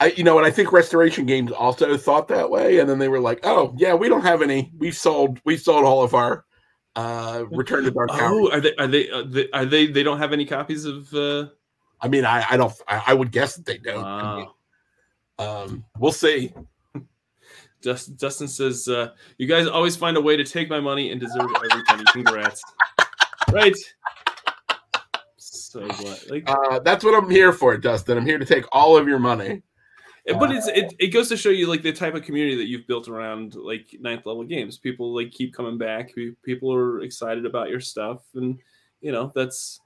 I, 0.01 0.07
you 0.17 0.25
know, 0.25 0.39
and 0.39 0.47
I 0.47 0.51
think 0.51 0.73
Restoration 0.73 1.27
Games 1.27 1.53
also 1.53 1.97
thought 1.97 2.29
that 2.29 2.49
way, 2.49 2.79
and 2.79 2.89
then 2.89 2.99
they 2.99 3.09
were 3.09 3.21
like, 3.21 3.41
"Oh, 3.43 3.75
yeah, 3.77 3.93
we 3.95 4.09
don't 4.09 4.23
have 4.23 4.41
any. 4.41 4.73
We've 4.79 4.97
sold. 4.97 5.41
We've 5.45 5.61
sold 5.61 5.85
all 5.85 6.03
of 6.03 6.15
our 6.15 6.45
uh, 6.99 7.45
Return 7.51 7.85
to 7.85 7.91
Dark 7.91 8.11
Tower." 8.11 8.31
Oh, 8.33 8.51
are 8.51 8.61
they 8.61 8.75
are 8.77 8.87
they 8.87 9.11
are 9.11 9.23
they, 9.23 9.51
are 9.53 9.65
they 9.67 9.87
they 9.87 10.03
don't 10.03 10.19
have 10.19 10.33
any 10.33 10.45
copies 10.45 10.85
of 10.85 11.13
uh 11.15 11.47
I 12.01 12.07
mean, 12.09 12.25
I, 12.25 12.45
I 12.51 12.57
don't. 12.57 12.73
I, 12.87 13.03
I 13.09 13.15
would 13.15 13.33
guess 13.33 13.57
that 13.57 13.67
they 13.67 13.79
don't. 13.79 14.05
I 14.05 14.37
mean, 14.37 14.47
Wow. 15.39 15.65
um, 15.65 15.85
we'll 15.99 16.13
see. 16.13 16.53
Justin, 17.83 18.17
Justin 18.17 18.47
says, 18.49 18.87
uh, 18.89 19.11
"You 19.37 19.47
guys 19.49 19.67
always 19.67 19.97
find 19.97 20.17
a 20.17 20.21
way 20.21 20.37
to 20.37 20.45
take 20.45 20.69
my 20.71 20.79
money 20.81 21.11
and 21.11 21.21
deserve 21.21 21.51
it 21.51 21.71
every 21.71 21.83
penny. 21.85 22.05
Congrats!" 22.13 22.63
right. 23.53 23.75
So 25.37 25.81
what? 25.87 26.25
Like, 26.31 26.49
Uh, 26.49 26.79
that's 26.81 27.05
what 27.05 27.15
I'm 27.21 27.29
here 27.29 27.53
for, 27.53 27.77
Dustin. 27.77 28.17
I'm 28.17 28.25
here 28.27 28.39
to 28.39 28.45
take 28.45 28.65
all 28.73 28.97
of 28.97 29.09
your 29.09 29.19
money. 29.19 29.63
But 30.37 30.51
it's 30.51 30.69
it, 30.69 30.93
it 30.99 31.09
goes 31.09 31.29
to 31.29 31.37
show 31.37 31.49
you 31.49 31.69
like 31.69 31.83
the 31.83 31.93
type 31.93 32.15
of 32.15 32.23
community 32.23 32.57
that 32.57 32.67
you've 32.67 32.87
built 32.87 33.09
around 33.09 33.55
like 33.55 33.97
ninth 34.01 34.27
level 34.27 34.45
games. 34.45 34.77
People 34.77 35.15
like 35.15 35.31
keep 35.31 35.55
coming 35.55 35.79
back. 35.79 36.13
People 36.43 36.75
are 36.75 37.01
excited 37.03 37.47
about 37.47 37.71
your 37.71 37.81
stuff, 37.81 38.23
and 38.35 38.59
you 39.01 39.13
know 39.13 39.33
that's 39.35 39.81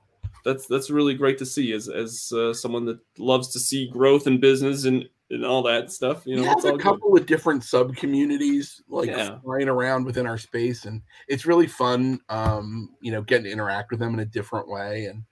that's 0.44 0.66
that's 0.66 0.90
really 0.90 1.14
great 1.14 1.38
to 1.38 1.46
see 1.46 1.72
as 1.72 1.88
as 1.88 2.32
uh, 2.34 2.52
someone 2.52 2.84
that 2.86 2.98
loves 3.18 3.48
to 3.48 3.60
see 3.60 3.88
growth 3.88 4.26
in 4.26 4.40
business 4.40 4.84
and 4.84 5.08
and 5.30 5.44
all 5.46 5.62
that 5.62 5.90
stuff. 5.90 6.22
You 6.26 6.36
know, 6.36 6.50
it's 6.52 6.64
a 6.64 6.72
good. 6.72 6.80
couple 6.80 7.16
of 7.16 7.26
different 7.26 7.64
sub 7.64 7.96
communities 7.96 8.82
like 8.88 9.08
Yeah. 9.08 9.38
flying 9.40 9.68
around 9.68 10.04
within 10.04 10.26
our 10.26 10.38
space, 10.38 10.84
and 10.84 11.02
it's 11.28 11.46
really 11.46 11.66
fun. 11.66 12.20
Um, 12.28 12.90
you 13.00 13.12
know, 13.12 13.22
getting 13.22 13.44
to 13.44 13.50
interact 13.50 13.90
with 13.90 14.00
them 14.00 14.14
in 14.14 14.20
a 14.20 14.26
different 14.26 14.68
way, 14.68 15.06
and 15.06 15.24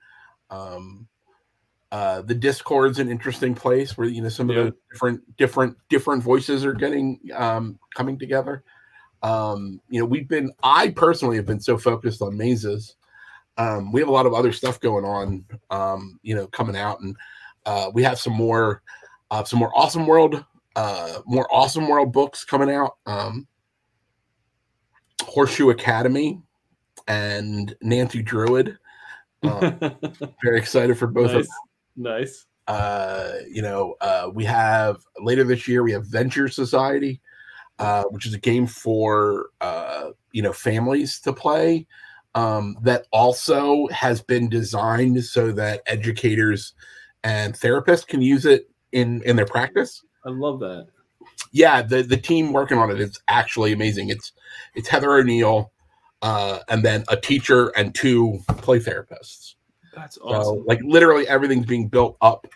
um, 0.51 1.07
uh, 1.93 2.23
the 2.23 2.35
Discord's 2.35 2.99
an 2.99 3.11
interesting 3.11 3.55
place 3.55 3.97
where 3.99 4.09
you 4.09 4.23
know 4.23 4.29
some 4.29 4.49
Yeah. 4.51 4.59
of 4.59 4.67
the 4.67 4.77
different 4.93 5.37
different 5.37 5.77
different 5.89 6.23
voices 6.23 6.65
are 6.65 6.75
getting 6.75 7.19
um, 7.35 7.79
coming 7.95 8.19
together. 8.19 8.63
Um, 9.23 9.81
you 9.89 10.01
know, 10.01 10.07
we've 10.07 10.29
been 10.29 10.53
I 10.63 10.91
personally 10.91 11.37
have 11.37 11.47
been 11.47 11.61
so 11.61 11.77
focused 11.77 12.23
on 12.23 12.37
mazes. 12.37 12.97
Um, 13.59 13.93
we 13.93 14.01
have 14.01 14.09
a 14.09 14.13
lot 14.13 14.27
of 14.27 14.33
other 14.33 14.53
stuff 14.53 14.81
going 14.81 15.05
on, 15.05 15.45
um, 15.71 16.19
you 16.23 16.35
know, 16.35 16.47
coming 16.47 16.77
out, 16.77 17.01
and 17.01 17.17
uh, 17.67 17.91
we 17.93 18.03
have 18.03 18.19
some 18.19 18.33
more 18.33 18.83
uh, 19.31 19.45
some 19.45 19.59
more 19.59 19.73
awesome 19.75 20.07
world 20.07 20.45
uh 20.77 21.19
more 21.27 21.49
awesome 21.53 21.89
world 21.89 22.13
books 22.13 22.45
coming 22.45 22.71
out 22.71 22.97
um 23.07 23.47
horseshoe 25.25 25.71
academy 25.71 26.41
and 27.09 27.75
nancy 27.83 28.23
druid 28.23 28.79
uh, 29.43 29.73
very 30.45 30.59
excited 30.59 30.97
for 30.97 31.09
both 31.09 31.31
of 31.31 31.43
them 31.43 31.47
nice. 32.01 32.47
uh 32.67 33.33
you 33.49 33.63
know 33.63 33.95
uh 34.01 34.29
we 34.33 34.45
have 34.45 34.97
later 35.19 35.45
this 35.45 35.67
year 35.69 35.83
we 35.83 35.93
have 35.93 36.07
venture 36.07 36.49
society 36.49 37.21
uh 37.79 38.05
which 38.11 38.27
is 38.27 38.35
a 38.35 38.39
game 38.39 38.67
for 38.67 39.47
uh 39.61 40.11
you 40.33 40.43
know 40.43 40.53
families 40.53 41.21
to 41.21 41.33
play 41.33 41.87
um 42.35 42.77
that 42.83 43.07
also 43.13 43.87
has 43.89 44.23
been 44.23 44.49
designed 44.49 45.23
so 45.25 45.51
that 45.53 45.83
educators 45.87 46.75
and 47.25 47.55
therapists 47.55 48.07
can 48.07 48.23
use 48.23 48.47
it 48.47 48.71
in 48.93 49.23
in 49.25 49.37
their 49.37 49.47
practice 49.47 50.03
I 50.25 50.31
love 50.31 50.61
that. 50.61 50.87
yeah 51.53 51.83
the 51.83 52.03
the 52.03 52.17
team 52.17 52.53
working 52.53 52.79
on 52.79 52.91
it 52.91 53.01
is 53.01 53.21
actually 53.29 53.73
amazing 53.73 54.11
it's 54.11 54.33
it's 54.75 54.89
heather 54.89 55.13
o'neill 55.13 55.73
uh 56.23 56.61
and 56.69 56.85
then 56.85 57.05
a 57.09 57.17
teacher 57.17 57.69
and 57.77 57.95
two 57.95 58.39
play 58.49 58.79
therapists 58.79 59.55
That's 59.95 60.17
so 60.17 60.23
awesome. 60.23 60.65
like 60.67 60.81
literally 60.83 61.27
everything's 61.29 61.67
being 61.67 61.89
built 61.89 62.17
up 62.21 62.47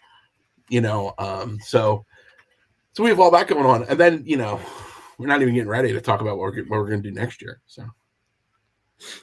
you 0.68 0.80
know 0.80 1.14
um 1.18 1.58
so 1.62 2.04
so 2.92 3.02
we 3.02 3.10
have 3.10 3.20
all 3.20 3.30
that 3.32 3.48
going 3.48 3.66
on 3.66 3.84
and 3.84 3.98
then 3.98 4.22
you 4.26 4.36
know 4.36 4.60
we're 5.18 5.26
not 5.26 5.42
even 5.42 5.54
getting 5.54 5.68
ready 5.68 5.92
to 5.92 6.00
talk 6.00 6.20
about 6.20 6.38
what 6.38 6.52
we're, 6.52 6.64
what 6.64 6.80
we're 6.80 6.88
going 6.88 7.02
to 7.02 7.08
do 7.10 7.14
next 7.14 7.42
year 7.42 7.60
so 7.66 7.84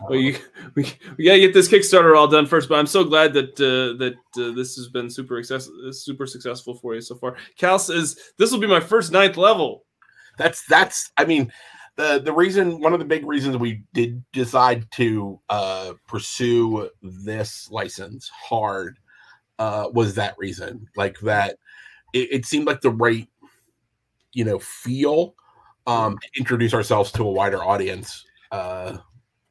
Well, 0.02 0.20
you, 0.20 0.38
we, 0.76 0.94
we 1.18 1.26
gotta 1.26 1.40
get 1.40 1.54
this 1.54 1.70
Kickstarter 1.70 2.16
all 2.16 2.28
done 2.28 2.46
first, 2.46 2.70
but 2.70 2.78
I'm 2.78 2.86
so 2.86 3.04
glad 3.04 3.34
that 3.34 3.54
uh, 3.60 3.98
that 3.98 4.16
uh, 4.38 4.54
this 4.54 4.76
has 4.76 4.90
been 4.90 5.10
super 5.10 5.42
success, 5.42 5.70
super 5.92 6.28
successful 6.28 6.76
for 6.76 6.94
you 6.94 7.02
so 7.02 7.16
far. 7.16 7.38
Cal 7.58 7.80
says 7.80 8.18
this 8.38 8.52
will 8.52 8.60
be 8.60 8.68
my 8.68 8.82
first 8.82 9.12
ninth 9.12 9.38
level. 9.38 9.86
that's 10.38 10.66
that's 10.68 11.12
i 11.18 11.26
mean 11.26 11.52
the 11.98 12.22
the 12.24 12.34
reason 12.34 12.80
one 12.80 12.94
of 12.94 13.00
the 13.00 13.06
big 13.06 13.26
reasons 13.26 13.58
we 13.58 13.84
did 13.94 14.24
decide 14.32 14.90
to 14.92 15.40
uh 15.50 15.94
pursue 16.08 16.90
this 17.02 17.70
license 17.72 18.30
hard 18.30 18.98
uh 19.60 19.88
was 19.94 20.16
that 20.16 20.36
reason 20.38 20.88
like 20.96 21.20
that 21.20 21.58
it, 22.14 22.32
it 22.32 22.46
seemed 22.46 22.66
like 22.66 22.82
the 22.82 22.90
right 22.90 23.28
you 24.34 24.46
know 24.46 24.60
feel 24.60 25.36
um 25.88 26.18
to 26.18 26.40
introduce 26.40 26.74
ourselves 26.74 27.12
to 27.12 27.24
a 27.24 27.32
wider 27.32 27.64
audience 27.64 28.26
uh 28.52 28.98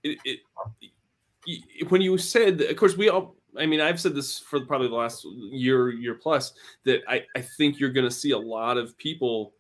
It, 0.03 0.19
it, 0.25 0.41
when 1.89 2.01
you 2.01 2.19
said, 2.19 2.61
of 2.61 2.77
course, 2.77 2.97
we 2.97 3.09
all. 3.09 3.37
I 3.59 3.67
mean, 3.67 3.81
I've 3.81 4.01
said 4.01 4.15
this 4.15 4.39
for 4.39 4.65
probably 4.65 4.89
the 4.89 4.95
last 4.95 5.27
year, 5.51 5.91
year 5.91 6.15
plus, 6.15 6.53
that 6.85 7.01
I, 7.09 7.25
I 7.35 7.41
think 7.41 7.81
you're 7.81 7.91
going 7.91 8.09
to 8.09 8.15
see 8.15 8.31
a 8.31 8.39
lot 8.39 8.77
of 8.79 8.97
people 8.97 9.55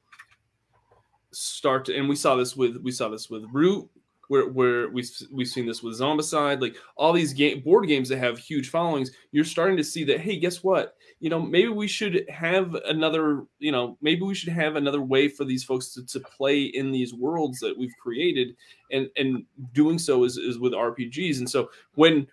start 1.32 1.84
to, 1.86 1.96
and 1.96 2.08
we 2.08 2.16
saw 2.16 2.36
this 2.36 2.56
with 2.56 2.76
we 2.78 2.90
saw 2.90 3.08
this 3.08 3.30
with 3.30 3.44
Root, 3.52 3.88
where 4.28 4.48
where 4.48 4.88
we 4.88 5.04
we've 5.32 5.48
seen 5.48 5.66
this 5.66 5.82
with 5.82 5.98
Zombicide, 5.98 6.60
like 6.60 6.76
all 6.96 7.12
these 7.12 7.32
game 7.32 7.60
board 7.60 7.88
games 7.88 8.08
that 8.08 8.18
have 8.18 8.38
huge 8.38 8.70
followings. 8.70 9.10
You're 9.32 9.44
starting 9.44 9.76
to 9.76 9.84
see 9.84 10.04
that. 10.04 10.20
Hey, 10.20 10.38
guess 10.38 10.62
what? 10.62 10.94
You 11.18 11.30
know, 11.30 11.40
maybe 11.40 11.68
we 11.68 11.88
should 11.88 12.24
have 12.30 12.74
another. 12.86 13.44
You 13.58 13.72
know, 13.72 13.98
maybe 14.00 14.22
we 14.22 14.34
should 14.34 14.52
have 14.52 14.76
another 14.76 15.02
way 15.02 15.28
for 15.28 15.44
these 15.44 15.64
folks 15.64 15.92
to, 15.94 16.06
to 16.06 16.20
play 16.20 16.62
in 16.62 16.92
these 16.92 17.12
worlds 17.12 17.58
that 17.60 17.76
we've 17.76 17.94
created, 18.00 18.54
and 18.92 19.08
and 19.16 19.44
doing 19.72 19.98
so 19.98 20.24
is 20.24 20.36
is 20.36 20.58
with 20.58 20.72
RPGs. 20.74 21.38
And 21.38 21.50
so 21.50 21.70
when 21.94 22.26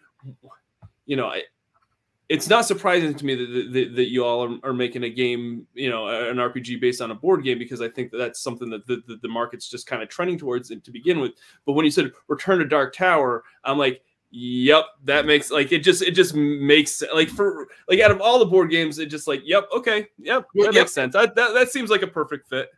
you 1.07 1.15
know, 1.15 1.27
I, 1.27 1.43
it's 2.29 2.49
not 2.49 2.65
surprising 2.65 3.13
to 3.13 3.25
me 3.25 3.35
that, 3.35 3.69
that, 3.71 3.95
that 3.95 4.09
you 4.11 4.25
all 4.25 4.43
are, 4.43 4.57
are 4.69 4.73
making 4.73 5.03
a 5.03 5.09
game, 5.09 5.65
you 5.73 5.89
know, 5.89 6.07
an 6.07 6.35
RPG 6.37 6.81
based 6.81 7.01
on 7.01 7.11
a 7.11 7.15
board 7.15 7.43
game 7.43 7.57
because 7.57 7.81
I 7.81 7.87
think 7.87 8.11
that 8.11 8.17
that's 8.17 8.41
something 8.41 8.69
that 8.69 8.85
the, 8.85 9.01
the, 9.07 9.15
the 9.21 9.27
market's 9.29 9.69
just 9.69 9.87
kind 9.87 10.03
of 10.03 10.09
trending 10.09 10.37
towards 10.37 10.67
to 10.69 10.91
begin 10.91 11.19
with. 11.21 11.31
But 11.65 11.73
when 11.73 11.85
you 11.85 11.91
said 11.91 12.11
Return 12.27 12.59
to 12.59 12.65
Dark 12.65 12.93
Tower, 12.93 13.45
I'm 13.63 13.77
like, 13.77 14.01
yep, 14.29 14.83
that 15.05 15.25
makes 15.25 15.51
like 15.51 15.71
it 15.71 15.79
just 15.79 16.01
it 16.01 16.11
just 16.11 16.35
makes 16.35 17.01
like 17.13 17.29
for 17.29 17.69
like 17.87 18.01
out 18.01 18.11
of 18.11 18.19
all 18.19 18.39
the 18.39 18.45
board 18.45 18.69
games, 18.69 18.99
it 18.99 19.05
just 19.05 19.25
like, 19.27 19.41
yep, 19.45 19.65
okay, 19.73 20.07
yep, 20.17 20.47
that 20.55 20.63
Yep. 20.65 20.73
makes 20.73 20.93
sense. 20.93 21.15
I, 21.15 21.27
that 21.27 21.53
that 21.53 21.69
seems 21.71 21.89
like 21.89 22.01
a 22.01 22.07
perfect 22.07 22.49
fit. 22.49 22.69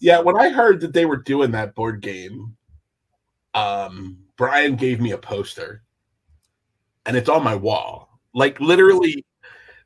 yeah 0.00 0.20
when 0.20 0.36
i 0.36 0.50
heard 0.50 0.80
that 0.82 0.92
they 0.92 1.06
were 1.06 1.16
doing 1.16 1.50
that 1.52 1.74
board 1.74 2.02
game 2.02 2.54
um 3.54 4.18
brian 4.36 4.74
gave 4.76 5.00
me 5.00 5.12
a 5.12 5.18
poster 5.18 5.82
and 7.06 7.16
it's 7.16 7.28
on 7.28 7.42
my 7.44 7.54
wall 7.54 8.13
like 8.34 8.60
literally 8.60 9.24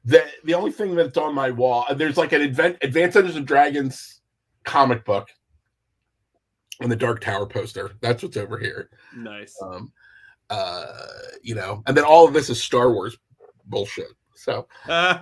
the 0.04 0.24
the 0.44 0.54
only 0.54 0.72
thing 0.72 0.94
that's 0.94 1.18
on 1.18 1.34
my 1.34 1.50
wall 1.50 1.84
there's 1.94 2.16
like 2.16 2.32
an 2.32 2.42
advent 2.42 2.76
advanced 2.82 3.14
Dungeons 3.14 3.36
and 3.36 3.46
dragons 3.46 4.20
comic 4.64 5.04
book 5.04 5.28
and 6.80 6.90
the 6.90 6.96
dark 6.96 7.20
tower 7.20 7.46
poster 7.46 7.92
that's 8.00 8.22
what's 8.22 8.36
over 8.36 8.58
here 8.58 8.90
Nice. 9.14 9.54
um 9.62 9.92
uh 10.50 10.86
you 11.42 11.54
know 11.54 11.82
and 11.86 11.96
then 11.96 12.04
all 12.04 12.26
of 12.26 12.32
this 12.32 12.48
is 12.48 12.62
star 12.62 12.90
wars 12.92 13.16
bullshit 13.66 14.08
so 14.34 14.66
uh, 14.88 15.20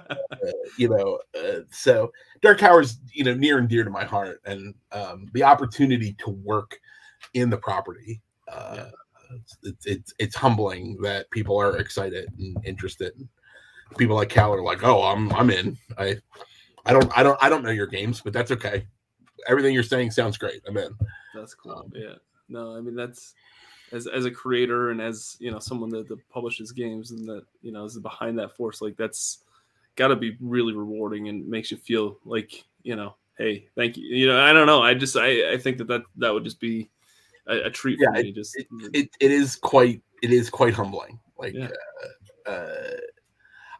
you 0.79 0.89
know 0.89 1.19
uh, 1.39 1.61
so 1.71 2.13
dark 2.43 2.59
tower's 2.59 2.99
you 3.13 3.25
know 3.25 3.35
near 3.35 3.59
and 3.59 3.69
dear 3.69 3.83
to 3.83 3.91
my 3.91 4.05
heart 4.05 4.41
and 4.45 4.75
um 4.93 5.27
the 5.33 5.43
opportunity 5.43 6.15
to 6.19 6.31
work 6.31 6.79
in 7.35 7.51
the 7.51 7.57
property 7.57 8.21
uh 8.49 8.75
Yeah. 8.77 8.91
It's, 9.63 9.87
it's 9.87 10.15
it's 10.19 10.35
humbling 10.35 10.97
that 11.03 11.31
people 11.31 11.61
are 11.61 11.79
excited 11.79 12.29
and 12.39 12.57
interested 12.65 13.13
people 13.97 14.17
like 14.17 14.29
cal 14.29 14.53
are 14.53 14.63
like 14.63 14.83
oh 14.85 15.03
i'm 15.03 15.33
i'm 15.33 15.51
in 15.51 15.77
i 15.99 16.17
i 16.87 16.93
don't 16.93 17.11
i 17.17 17.23
don't 17.23 17.39
i 17.43 17.49
don't 17.49 17.63
know 17.63 17.71
your 17.71 17.87
games 17.87 18.21
but 18.21 18.33
that's 18.33 18.51
okay 18.51 18.87
everything 19.49 19.73
you're 19.73 19.83
saying 19.83 20.11
sounds 20.11 20.37
great 20.37 20.61
i'm 20.67 20.77
in 20.77 20.95
That's 21.35 21.55
cool. 21.55 21.73
Um, 21.73 21.93
yeah. 21.95 22.15
No, 22.49 22.77
I 22.77 22.81
mean 22.81 22.95
that's 22.95 23.35
as 23.93 24.07
as 24.07 24.25
a 24.25 24.31
creator 24.31 24.91
and 24.91 25.01
as 25.01 25.37
you 25.39 25.51
know 25.51 25.59
someone 25.59 25.91
that, 25.91 26.09
that 26.09 26.29
publishes 26.29 26.73
games 26.73 27.11
and 27.11 27.29
that 27.29 27.45
you 27.63 27.73
know 27.73 27.85
is 27.85 27.99
behind 27.99 28.39
that 28.39 28.57
force, 28.57 28.81
like 28.81 28.97
that's 28.97 29.45
got 29.97 30.09
to 30.09 30.17
be 30.17 30.37
really 30.41 30.73
rewarding 30.75 31.29
and 31.29 31.47
makes 31.47 31.71
you 31.71 31.77
feel 31.77 32.19
like 32.25 32.65
you 32.83 32.97
know, 32.97 33.17
hey, 33.39 33.69
thank 33.77 33.97
you. 33.97 34.05
You 34.05 34.27
know, 34.29 34.41
I 34.41 34.53
don't 34.53 34.67
know. 34.67 34.83
I 34.83 34.95
just 34.95 35.17
I 35.17 35.53
I 35.53 35.59
think 35.59 35.79
that 35.79 35.89
that 35.89 36.03
that 36.17 36.33
would 36.33 36.45
just 36.45 36.61
be 36.61 36.91
a, 37.47 37.63
a 37.63 37.71
treat 37.71 37.99
for 37.99 38.13
Yeah, 38.15 38.23
me. 38.23 38.33
Just 38.33 38.57
it, 38.57 39.11
it 39.21 39.31
is 39.31 39.57
quite 39.57 40.03
it 40.23 40.33
is 40.33 40.51
quite 40.51 40.75
humbling 40.75 41.19
like 41.39 41.55
Yeah. 41.55 41.71
uh, 42.47 42.51
uh 42.51 42.97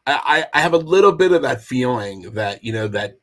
I, 0.09 0.47
I 0.55 0.61
have 0.61 0.73
a 0.73 0.79
little 0.79 1.11
bit 1.11 1.33
of 1.33 1.43
that 1.43 1.63
feeling 1.63 2.31
that 2.33 2.63
you 2.63 2.73
know 2.73 2.87
that 2.89 3.19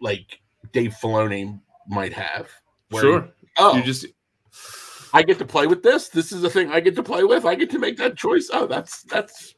like 0.00 0.40
Dave 0.72 0.96
Filoni 1.00 1.60
might 1.88 2.12
have 2.12 2.48
where, 2.90 3.02
sure. 3.02 3.28
oh 3.56 3.76
You 3.76 3.82
just 3.84 4.06
I 5.12 5.22
get 5.22 5.38
to 5.38 5.44
play 5.44 5.66
with 5.68 5.82
this 5.82 6.08
this 6.08 6.32
is 6.32 6.42
the 6.42 6.50
thing 6.50 6.70
I 6.70 6.80
get 6.80 6.96
to 6.96 7.02
play 7.02 7.22
with 7.24 7.44
I 7.44 7.54
get 7.54 7.70
to 7.70 7.78
make 7.78 7.96
that 7.98 8.16
choice 8.16 8.50
oh 8.52 8.66
that's 8.66 9.02
that's 9.04 9.54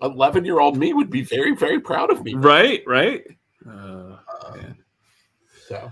11 0.00 0.46
year 0.46 0.60
old 0.60 0.78
me 0.78 0.94
would 0.94 1.10
be 1.10 1.20
very 1.22 1.54
very 1.54 1.78
proud 1.78 2.10
of 2.10 2.24
me 2.24 2.34
right, 2.34 2.82
right. 2.86 3.22
Uh, 3.68 4.16
Um, 4.46 4.76
so 5.68 5.90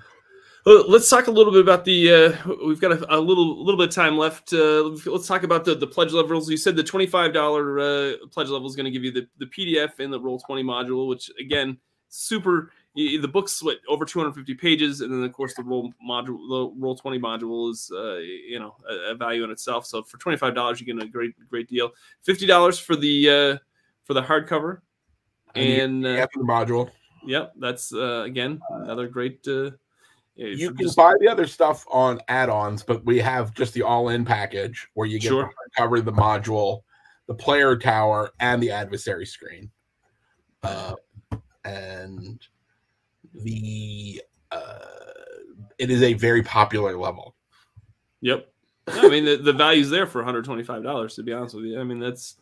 let's 0.68 1.08
talk 1.08 1.26
a 1.26 1.30
little 1.30 1.52
bit 1.52 1.60
about 1.60 1.84
the. 1.84 2.12
Uh, 2.12 2.54
we've 2.66 2.80
got 2.80 2.92
a, 2.92 3.16
a, 3.16 3.18
little 3.18 3.64
little 3.64 3.78
bit 3.78 3.88
of 3.88 3.94
time 3.94 4.16
left. 4.18 4.52
Uh, 4.52 4.82
let's 5.06 5.26
talk 5.26 5.42
about 5.42 5.64
the, 5.64 5.74
the 5.74 5.86
pledge 5.86 6.12
levels. 6.12 6.50
You 6.50 6.56
said 6.56 6.76
the 6.76 6.84
twenty 6.84 7.06
five 7.06 7.32
dollar 7.32 7.78
uh, 7.78 8.12
pledge 8.30 8.48
level 8.48 8.68
is 8.68 8.76
going 8.76 8.84
to 8.84 8.90
give 8.90 9.04
you 9.04 9.12
the, 9.12 9.26
the 9.38 9.46
PDF 9.46 9.98
and 9.98 10.12
the 10.12 10.20
Roll 10.20 10.38
twenty 10.38 10.62
module, 10.62 11.08
which 11.08 11.30
again, 11.40 11.78
super. 12.08 12.72
The 12.94 13.28
book's 13.28 13.62
what 13.62 13.78
over 13.88 14.04
two 14.04 14.18
hundred 14.18 14.34
fifty 14.34 14.54
pages, 14.54 15.00
and 15.02 15.12
then 15.12 15.22
of 15.22 15.32
course 15.32 15.54
the 15.54 15.62
Roll 15.62 15.92
module, 16.06 16.48
the 16.48 16.72
Roll 16.76 16.96
twenty 16.96 17.20
module 17.20 17.70
is 17.70 17.90
uh, 17.94 18.16
you 18.16 18.58
know 18.58 18.74
a, 18.90 19.12
a, 19.12 19.14
value 19.14 19.44
in 19.44 19.50
itself. 19.50 19.86
So 19.86 20.02
for 20.02 20.18
twenty 20.18 20.36
five 20.36 20.54
dollars, 20.54 20.80
you 20.80 20.86
get 20.86 21.00
a 21.00 21.06
great 21.06 21.34
great 21.48 21.68
deal. 21.68 21.92
Fifty 22.22 22.44
dollars 22.44 22.78
for 22.78 22.96
the 22.96 23.30
uh, 23.30 23.58
for 24.02 24.14
the 24.14 24.22
hardcover, 24.22 24.80
and, 25.54 26.04
and 26.04 26.18
uh, 26.18 26.26
the 26.34 26.40
module. 26.40 26.90
Yep, 27.24 27.52
that's 27.60 27.94
uh, 27.94 28.22
again 28.26 28.60
another 28.70 29.06
great. 29.06 29.46
Uh, 30.40 30.46
you 30.46 30.68
can 30.68 30.86
just... 30.86 30.96
buy 30.96 31.14
the 31.20 31.28
other 31.28 31.46
stuff 31.46 31.84
on 31.90 32.20
add-ons, 32.28 32.82
but 32.82 33.04
we 33.04 33.18
have 33.18 33.54
just 33.54 33.74
the 33.74 33.82
all-in 33.82 34.24
package 34.24 34.88
where 34.94 35.06
you 35.06 35.18
get 35.18 35.28
sure. 35.28 35.44
the 35.44 35.70
cover, 35.76 36.00
the 36.00 36.12
module, 36.12 36.82
the 37.26 37.34
player 37.34 37.76
tower, 37.76 38.30
and 38.40 38.62
the 38.62 38.70
adversary 38.70 39.26
screen. 39.26 39.70
Uh, 40.62 40.94
and 41.64 42.46
the 43.34 44.22
uh, 44.50 44.78
it 45.78 45.90
is 45.90 46.02
a 46.02 46.14
very 46.14 46.42
popular 46.42 46.96
level. 46.96 47.34
Yep. 48.20 48.48
I 48.88 49.08
mean 49.08 49.24
the, 49.24 49.36
the 49.36 49.52
value's 49.52 49.90
there 49.90 50.06
for 50.06 50.22
$125 50.22 51.14
to 51.14 51.22
be 51.22 51.32
honest 51.32 51.54
with 51.54 51.66
you. 51.66 51.80
I 51.80 51.84
mean 51.84 51.98
that's 51.98 52.36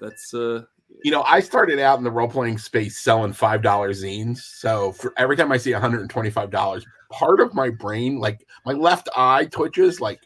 that's 0.00 0.34
uh 0.34 0.64
you 1.02 1.10
know, 1.10 1.22
I 1.22 1.40
started 1.40 1.78
out 1.78 1.98
in 1.98 2.04
the 2.04 2.10
role 2.10 2.28
playing 2.28 2.58
space 2.58 2.98
selling 2.98 3.32
five 3.32 3.62
dollars 3.62 4.02
zines. 4.02 4.38
So 4.38 4.92
for 4.92 5.12
every 5.16 5.36
time 5.36 5.52
I 5.52 5.56
see 5.56 5.72
$125, 5.72 6.82
part 7.10 7.40
of 7.40 7.54
my 7.54 7.70
brain, 7.70 8.18
like 8.18 8.46
my 8.64 8.72
left 8.72 9.08
eye 9.16 9.46
twitches, 9.46 10.00
like 10.00 10.20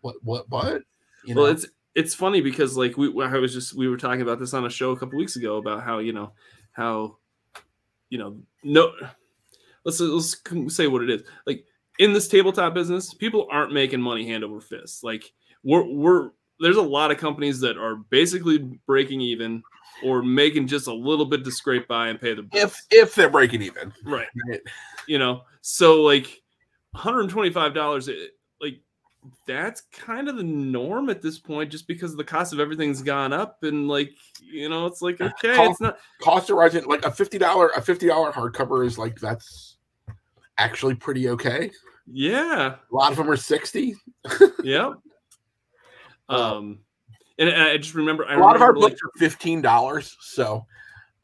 what, 0.00 0.16
what, 0.22 0.48
what? 0.48 0.82
You 1.24 1.34
know? 1.34 1.42
Well, 1.42 1.50
it's 1.50 1.66
it's 1.94 2.14
funny 2.14 2.40
because 2.40 2.76
like 2.76 2.96
we, 2.96 3.08
I 3.22 3.38
was 3.38 3.52
just 3.52 3.74
we 3.74 3.88
were 3.88 3.96
talking 3.96 4.22
about 4.22 4.38
this 4.38 4.54
on 4.54 4.64
a 4.64 4.70
show 4.70 4.92
a 4.92 4.96
couple 4.96 5.18
weeks 5.18 5.36
ago 5.36 5.56
about 5.56 5.82
how 5.82 5.98
you 5.98 6.12
know 6.12 6.32
how 6.72 7.16
you 8.08 8.18
know 8.18 8.38
no 8.62 8.92
let's 9.84 10.00
let's 10.00 10.36
say 10.68 10.86
what 10.86 11.02
it 11.02 11.10
is 11.10 11.22
like 11.46 11.64
in 11.98 12.12
this 12.12 12.28
tabletop 12.28 12.74
business 12.74 13.12
people 13.14 13.48
aren't 13.50 13.72
making 13.72 14.00
money 14.00 14.26
hand 14.26 14.44
over 14.44 14.60
fist 14.60 15.02
like 15.02 15.32
we're 15.64 15.84
we're 15.84 16.30
there's 16.60 16.76
a 16.76 16.82
lot 16.82 17.10
of 17.10 17.16
companies 17.16 17.60
that 17.60 17.76
are 17.76 17.96
basically 17.96 18.58
breaking 18.86 19.20
even 19.20 19.62
or 20.02 20.22
making 20.22 20.66
just 20.66 20.86
a 20.86 20.92
little 20.92 21.26
bit 21.26 21.44
to 21.44 21.50
scrape 21.50 21.88
by 21.88 22.08
and 22.08 22.20
pay 22.20 22.34
the 22.34 22.42
bills. 22.42 22.64
If 22.64 22.86
if 22.90 23.14
they're 23.14 23.30
breaking 23.30 23.62
even, 23.62 23.92
right? 24.04 24.28
right. 24.48 24.60
You 25.06 25.18
know, 25.18 25.42
so 25.60 26.02
like 26.02 26.42
125 26.92 27.74
dollars, 27.74 28.08
like 28.60 28.80
that's 29.46 29.82
kind 29.92 30.28
of 30.28 30.36
the 30.36 30.42
norm 30.42 31.10
at 31.10 31.22
this 31.22 31.38
point, 31.38 31.70
just 31.70 31.86
because 31.86 32.16
the 32.16 32.24
cost 32.24 32.52
of 32.52 32.60
everything's 32.60 33.02
gone 33.02 33.32
up, 33.32 33.62
and 33.62 33.88
like 33.88 34.12
you 34.40 34.68
know, 34.68 34.86
it's 34.86 35.02
like 35.02 35.20
okay, 35.20 35.56
cost, 35.56 35.70
it's 35.72 35.80
not 35.80 35.98
cost 36.20 36.50
of 36.50 36.56
rising. 36.56 36.84
Like 36.86 37.04
a 37.04 37.10
fifty 37.10 37.38
dollar 37.38 37.68
a 37.76 37.82
fifty 37.82 38.06
dollar 38.06 38.32
hardcover 38.32 38.86
is 38.86 38.98
like 38.98 39.18
that's 39.20 39.76
actually 40.58 40.94
pretty 40.94 41.28
okay. 41.28 41.70
Yeah, 42.06 42.76
a 42.90 42.94
lot 42.94 43.10
of 43.10 43.18
them 43.18 43.30
are 43.30 43.36
sixty. 43.36 43.94
yep. 44.62 44.92
Um 46.28 46.78
and 47.40 47.62
I 47.62 47.76
just 47.78 47.94
remember 47.94 48.26
I 48.26 48.34
a 48.34 48.38
lot 48.38 48.54
of 48.54 48.62
our 48.62 48.72
books 48.72 49.00
are 49.02 49.10
fifteen 49.18 49.62
dollars, 49.62 50.16
so 50.20 50.66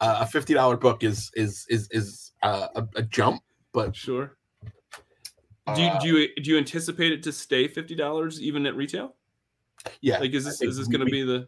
uh, 0.01 0.17
a 0.21 0.25
fifty 0.25 0.53
dollar 0.53 0.77
book 0.77 1.03
is 1.03 1.31
is 1.35 1.65
is 1.69 1.87
is 1.91 2.31
uh, 2.43 2.67
a, 2.75 2.87
a, 2.95 3.01
jump, 3.03 3.41
but 3.71 3.95
sure. 3.95 4.37
Do 5.75 5.81
you, 5.81 5.87
uh, 5.87 5.99
do 5.99 6.07
you 6.07 6.27
do 6.41 6.51
you 6.51 6.57
anticipate 6.57 7.11
it 7.11 7.23
to 7.23 7.31
stay 7.31 7.67
fifty 7.67 7.95
dollars 7.95 8.41
even 8.41 8.65
at 8.65 8.75
retail? 8.75 9.15
Yeah, 10.01 10.19
like 10.19 10.33
is 10.33 10.45
this 10.45 10.61
is 10.61 10.77
this 10.77 10.87
going 10.87 11.05
to 11.05 11.11
be 11.11 11.23
the 11.23 11.47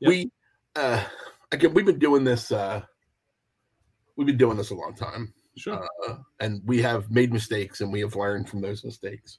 yep. 0.00 0.08
we 0.08 0.30
uh 0.76 1.02
again 1.52 1.74
we've 1.74 1.86
been 1.86 1.98
doing 1.98 2.24
this 2.24 2.52
uh 2.52 2.82
we've 4.16 4.26
been 4.26 4.36
doing 4.36 4.56
this 4.56 4.70
a 4.70 4.74
long 4.74 4.94
time 4.94 5.32
sure 5.56 5.86
uh, 6.06 6.16
and 6.40 6.62
we 6.64 6.80
have 6.80 7.10
made 7.10 7.32
mistakes 7.32 7.80
and 7.80 7.92
we 7.92 8.00
have 8.00 8.14
learned 8.14 8.48
from 8.48 8.60
those 8.60 8.84
mistakes 8.84 9.38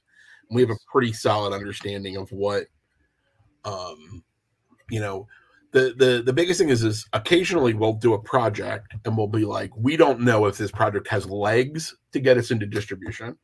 we 0.50 0.60
have 0.60 0.70
a 0.70 0.76
pretty 0.90 1.12
solid 1.12 1.54
understanding 1.54 2.16
of 2.16 2.30
what 2.32 2.66
um 3.64 4.22
you 4.92 5.00
know, 5.00 5.26
the 5.70 5.94
the 5.96 6.22
the 6.24 6.34
biggest 6.34 6.60
thing 6.60 6.68
is 6.68 6.84
is 6.84 7.06
occasionally 7.14 7.72
we'll 7.72 7.94
do 7.94 8.12
a 8.12 8.18
project 8.18 8.94
and 9.06 9.16
we'll 9.16 9.26
be 9.26 9.46
like, 9.46 9.70
we 9.74 9.96
don't 9.96 10.20
know 10.20 10.44
if 10.44 10.58
this 10.58 10.70
project 10.70 11.08
has 11.08 11.28
legs 11.28 11.96
to 12.12 12.20
get 12.20 12.36
us 12.36 12.50
into 12.50 12.66
distribution. 12.66 13.38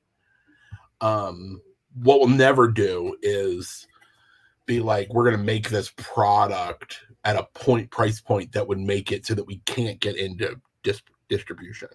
Um, 1.01 1.63
what 2.03 2.21
we'll 2.21 2.29
never 2.29 2.69
do 2.69 3.17
is 3.23 3.87
be 4.67 4.81
like, 4.81 5.13
we're 5.13 5.25
gonna 5.25 5.43
make 5.43 5.71
this 5.71 5.91
product 5.97 6.99
at 7.25 7.37
a 7.37 7.49
point 7.55 7.91
price 7.91 8.21
point 8.21 8.53
that 8.53 8.69
would 8.69 8.79
make 8.79 9.11
it 9.11 9.25
so 9.25 9.35
that 9.35 9.47
we 9.47 9.63
can't 9.65 9.99
get 10.01 10.17
into 10.17 10.61
dis- 10.83 11.01
distribution. 11.31 11.89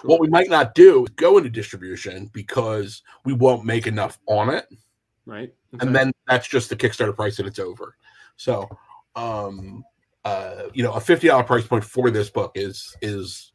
Sure. 0.00 0.10
What 0.10 0.20
we 0.20 0.26
might 0.26 0.50
not 0.50 0.74
do 0.74 1.04
is 1.04 1.10
go 1.10 1.38
into 1.38 1.48
distribution 1.48 2.28
because 2.32 3.04
we 3.24 3.34
won't 3.34 3.64
make 3.64 3.86
enough 3.86 4.18
on 4.26 4.52
it. 4.52 4.66
Right. 5.26 5.54
Okay. 5.74 5.86
And 5.86 5.94
then 5.94 6.10
that's 6.26 6.48
just 6.48 6.70
the 6.70 6.76
Kickstarter 6.76 7.14
price 7.14 7.38
and 7.38 7.46
it's 7.46 7.60
over. 7.60 7.96
So 8.36 8.68
um 9.16 9.84
uh 10.24 10.64
you 10.74 10.82
know 10.82 10.92
a 10.92 11.00
$50 11.00 11.46
price 11.46 11.66
point 11.66 11.84
for 11.84 12.10
this 12.10 12.30
book 12.30 12.52
is 12.54 12.96
is 13.02 13.52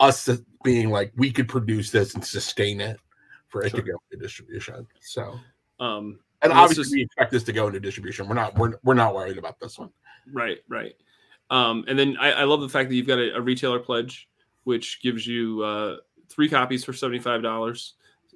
us 0.00 0.28
being 0.64 0.90
like 0.90 1.12
we 1.16 1.30
could 1.30 1.48
produce 1.48 1.90
this 1.90 2.14
and 2.14 2.24
sustain 2.24 2.80
it 2.80 2.98
for 3.48 3.62
it 3.62 3.70
sure. 3.70 3.80
to 3.80 3.92
go 3.92 3.98
into 4.10 4.22
distribution. 4.22 4.86
So 5.00 5.38
um 5.78 6.18
and 6.42 6.52
obviously 6.52 6.84
just, 6.84 6.94
we 6.94 7.02
expect 7.02 7.30
this 7.30 7.42
to 7.44 7.52
go 7.52 7.66
into 7.66 7.80
distribution. 7.80 8.26
We're 8.26 8.34
not 8.34 8.56
we're, 8.58 8.72
we're 8.82 8.94
not 8.94 9.14
worried 9.14 9.38
about 9.38 9.60
this 9.60 9.78
one. 9.78 9.90
Right 10.32 10.58
right. 10.68 10.94
Um 11.50 11.84
and 11.88 11.98
then 11.98 12.16
i, 12.18 12.32
I 12.32 12.44
love 12.44 12.60
the 12.60 12.68
fact 12.68 12.88
that 12.88 12.94
you've 12.94 13.06
got 13.06 13.18
a, 13.18 13.36
a 13.36 13.40
retailer 13.40 13.78
pledge 13.78 14.28
which 14.64 15.00
gives 15.02 15.26
you 15.26 15.62
uh 15.62 15.96
three 16.28 16.48
copies 16.48 16.84
for 16.84 16.92
$75 16.92 17.92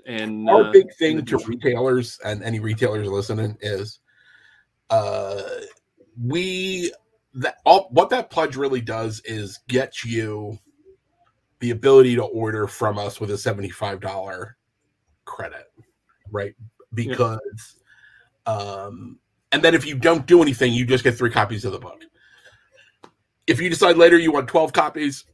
and 0.06 0.48
our 0.50 0.64
uh, 0.64 0.72
big 0.72 0.92
thing 0.94 1.24
to 1.24 1.38
retailers 1.46 2.18
and 2.24 2.42
any 2.42 2.60
retailers 2.60 3.08
listening 3.08 3.56
is 3.60 4.00
uh 4.90 5.42
we 6.22 6.92
that 7.34 7.56
all 7.64 7.88
what 7.90 8.10
that 8.10 8.30
pledge 8.30 8.56
really 8.56 8.80
does 8.80 9.20
is 9.24 9.58
get 9.68 10.04
you 10.04 10.58
the 11.60 11.70
ability 11.70 12.14
to 12.14 12.22
order 12.22 12.66
from 12.66 12.98
us 12.98 13.20
with 13.20 13.30
a 13.30 13.34
$75 13.34 14.54
credit 15.24 15.70
right? 16.30 16.54
Because 16.92 17.80
yeah. 18.46 18.52
um 18.52 19.18
and 19.52 19.62
then 19.62 19.74
if 19.74 19.86
you 19.86 19.96
don't 19.96 20.26
do 20.26 20.42
anything 20.42 20.72
you 20.72 20.84
just 20.86 21.04
get 21.04 21.16
three 21.16 21.30
copies 21.30 21.64
of 21.64 21.72
the 21.72 21.78
book. 21.78 22.02
If 23.46 23.60
you 23.60 23.68
decide 23.68 23.96
later 23.96 24.18
you 24.18 24.32
want 24.32 24.48
12 24.48 24.72
copies 24.72 25.24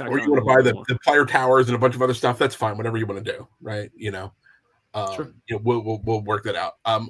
or 0.00 0.18
you 0.18 0.30
want 0.30 0.40
to 0.40 0.46
buy 0.46 0.62
the, 0.62 0.72
the 0.88 0.98
player 1.00 1.26
towers 1.26 1.68
and 1.68 1.76
a 1.76 1.78
bunch 1.78 1.94
of 1.94 2.02
other 2.02 2.14
stuff 2.14 2.38
that's 2.38 2.54
fine 2.54 2.76
whatever 2.76 2.98
you 2.98 3.06
want 3.06 3.24
to 3.24 3.32
do 3.32 3.46
right? 3.60 3.90
You 3.94 4.10
know? 4.10 4.32
Um, 4.94 5.14
sure. 5.14 5.32
you 5.48 5.56
know 5.56 5.62
we'll, 5.64 5.82
we'll, 5.82 6.02
we'll 6.04 6.22
work 6.22 6.44
that 6.44 6.56
out. 6.56 6.74
Um 6.84 7.08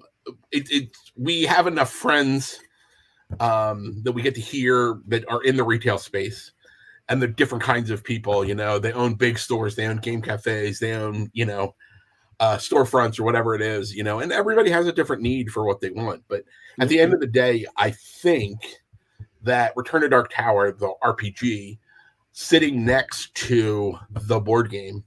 it, 0.50 0.70
it 0.70 0.96
we 1.16 1.42
have 1.42 1.66
enough 1.66 1.90
friends 1.90 2.60
um, 3.40 4.00
that 4.04 4.12
we 4.12 4.22
get 4.22 4.34
to 4.34 4.40
hear 4.40 5.00
that 5.08 5.28
are 5.28 5.42
in 5.42 5.56
the 5.56 5.64
retail 5.64 5.98
space 5.98 6.52
and 7.08 7.20
the 7.20 7.28
different 7.28 7.64
kinds 7.64 7.90
of 7.90 8.04
people 8.04 8.44
you 8.44 8.54
know 8.54 8.78
they 8.78 8.92
own 8.92 9.14
big 9.14 9.38
stores 9.38 9.74
they 9.74 9.86
own 9.86 9.96
game 9.96 10.22
cafes 10.22 10.78
they 10.78 10.92
own 10.94 11.30
you 11.32 11.44
know 11.44 11.74
uh, 12.40 12.56
storefronts 12.56 13.20
or 13.20 13.22
whatever 13.22 13.54
it 13.54 13.62
is 13.62 13.94
you 13.94 14.02
know 14.02 14.20
and 14.20 14.32
everybody 14.32 14.70
has 14.70 14.86
a 14.86 14.92
different 14.92 15.22
need 15.22 15.50
for 15.50 15.64
what 15.64 15.80
they 15.80 15.90
want. 15.90 16.22
But 16.28 16.44
at 16.78 16.88
the 16.88 17.00
end 17.00 17.12
of 17.12 17.20
the 17.20 17.26
day 17.26 17.66
i 17.76 17.90
think 17.90 18.60
that 19.42 19.72
return 19.76 20.02
to 20.02 20.08
dark 20.08 20.32
tower 20.32 20.72
the 20.72 20.92
rpg 21.02 21.78
sitting 22.32 22.84
next 22.84 23.34
to 23.34 23.98
the 24.10 24.40
board 24.40 24.70
game 24.70 25.04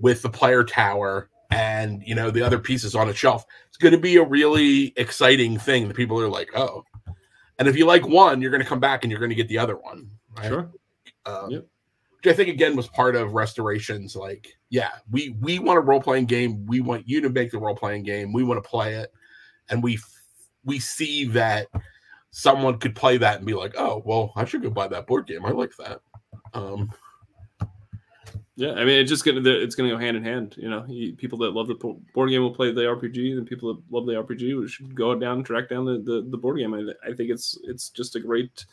with 0.00 0.22
the 0.22 0.28
player 0.28 0.64
tower 0.64 1.30
and 1.50 2.02
you 2.04 2.14
know 2.14 2.30
the 2.30 2.42
other 2.42 2.58
pieces 2.58 2.94
on 2.94 3.08
a 3.08 3.14
shelf 3.14 3.44
going 3.82 3.92
to 3.92 3.98
be 3.98 4.16
a 4.16 4.24
really 4.24 4.94
exciting 4.96 5.58
thing 5.58 5.88
that 5.88 5.96
people 5.96 6.18
are 6.18 6.28
like 6.28 6.48
oh 6.54 6.84
and 7.62 7.68
if 7.68 7.76
you 7.76 7.86
like 7.86 8.06
one, 8.08 8.42
you're 8.42 8.50
going 8.50 8.62
to 8.62 8.68
come 8.68 8.80
back 8.80 9.04
and 9.04 9.10
you're 9.10 9.20
going 9.20 9.30
to 9.30 9.36
get 9.36 9.46
the 9.46 9.58
other 9.58 9.76
one. 9.76 10.10
Right? 10.36 10.48
Sure. 10.48 10.72
Um, 11.26 11.50
yep. 11.50 11.66
Which 12.16 12.32
I 12.32 12.36
think 12.36 12.48
again 12.48 12.74
was 12.74 12.88
part 12.88 13.14
of 13.14 13.34
restorations. 13.34 14.16
Like, 14.16 14.48
yeah, 14.68 14.90
we 15.12 15.36
we 15.40 15.60
want 15.60 15.78
a 15.78 15.80
role 15.80 16.00
playing 16.00 16.26
game. 16.26 16.66
We 16.66 16.80
want 16.80 17.08
you 17.08 17.20
to 17.20 17.30
make 17.30 17.52
the 17.52 17.58
role 17.58 17.76
playing 17.76 18.02
game. 18.02 18.32
We 18.32 18.42
want 18.42 18.62
to 18.62 18.68
play 18.68 18.94
it, 18.94 19.12
and 19.70 19.80
we 19.80 19.98
we 20.64 20.80
see 20.80 21.24
that 21.26 21.68
someone 22.32 22.78
could 22.78 22.96
play 22.96 23.16
that 23.18 23.36
and 23.36 23.46
be 23.46 23.54
like, 23.54 23.74
oh, 23.78 24.02
well, 24.04 24.32
I 24.34 24.44
should 24.44 24.62
go 24.62 24.70
buy 24.70 24.88
that 24.88 25.06
board 25.06 25.26
game. 25.26 25.44
I 25.44 25.50
like 25.50 25.76
that. 25.78 26.00
Um, 26.54 26.90
yeah, 28.62 28.74
I 28.74 28.84
mean, 28.84 29.00
it's 29.00 29.10
just 29.10 29.24
gonna 29.24 29.40
it's 29.44 29.74
gonna 29.74 29.88
go 29.88 29.98
hand 29.98 30.16
in 30.16 30.22
hand. 30.22 30.54
You 30.56 30.70
know, 30.70 30.82
people 31.16 31.36
that 31.38 31.50
love 31.52 31.66
the 31.66 31.74
board 31.74 32.30
game 32.30 32.42
will 32.42 32.54
play 32.54 32.70
the 32.70 32.82
RPG, 32.82 33.36
and 33.36 33.44
people 33.44 33.74
that 33.74 33.82
love 33.90 34.06
the 34.06 34.12
RPG 34.12 34.68
should 34.68 34.94
go 34.94 35.16
down 35.16 35.38
and 35.38 35.44
track 35.44 35.68
down 35.68 35.84
the, 35.84 35.98
the, 35.98 36.24
the 36.30 36.36
board 36.36 36.58
game. 36.58 36.72
I, 36.72 36.92
I 37.04 37.12
think 37.12 37.30
it's 37.30 37.58
it's 37.64 37.88
just 37.88 38.14
a 38.14 38.20
great, 38.20 38.64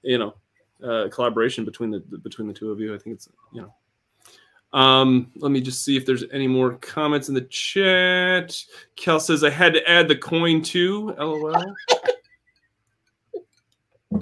you 0.00 0.16
know, 0.16 0.34
uh, 0.82 1.10
collaboration 1.10 1.66
between 1.66 1.90
the 1.90 2.00
between 2.22 2.48
the 2.48 2.54
two 2.54 2.72
of 2.72 2.80
you. 2.80 2.94
I 2.94 2.98
think 2.98 3.16
it's 3.16 3.28
you 3.52 3.60
know, 3.60 4.78
Um, 4.78 5.30
let 5.36 5.50
me 5.50 5.60
just 5.60 5.84
see 5.84 5.98
if 5.98 6.06
there's 6.06 6.24
any 6.32 6.48
more 6.48 6.78
comments 6.78 7.28
in 7.28 7.34
the 7.34 7.42
chat. 7.42 8.58
Kel 8.96 9.20
says 9.20 9.44
I 9.44 9.50
had 9.50 9.74
to 9.74 9.86
add 9.86 10.08
the 10.08 10.16
coin 10.16 10.62
too. 10.62 11.14
LOL. 11.18 11.74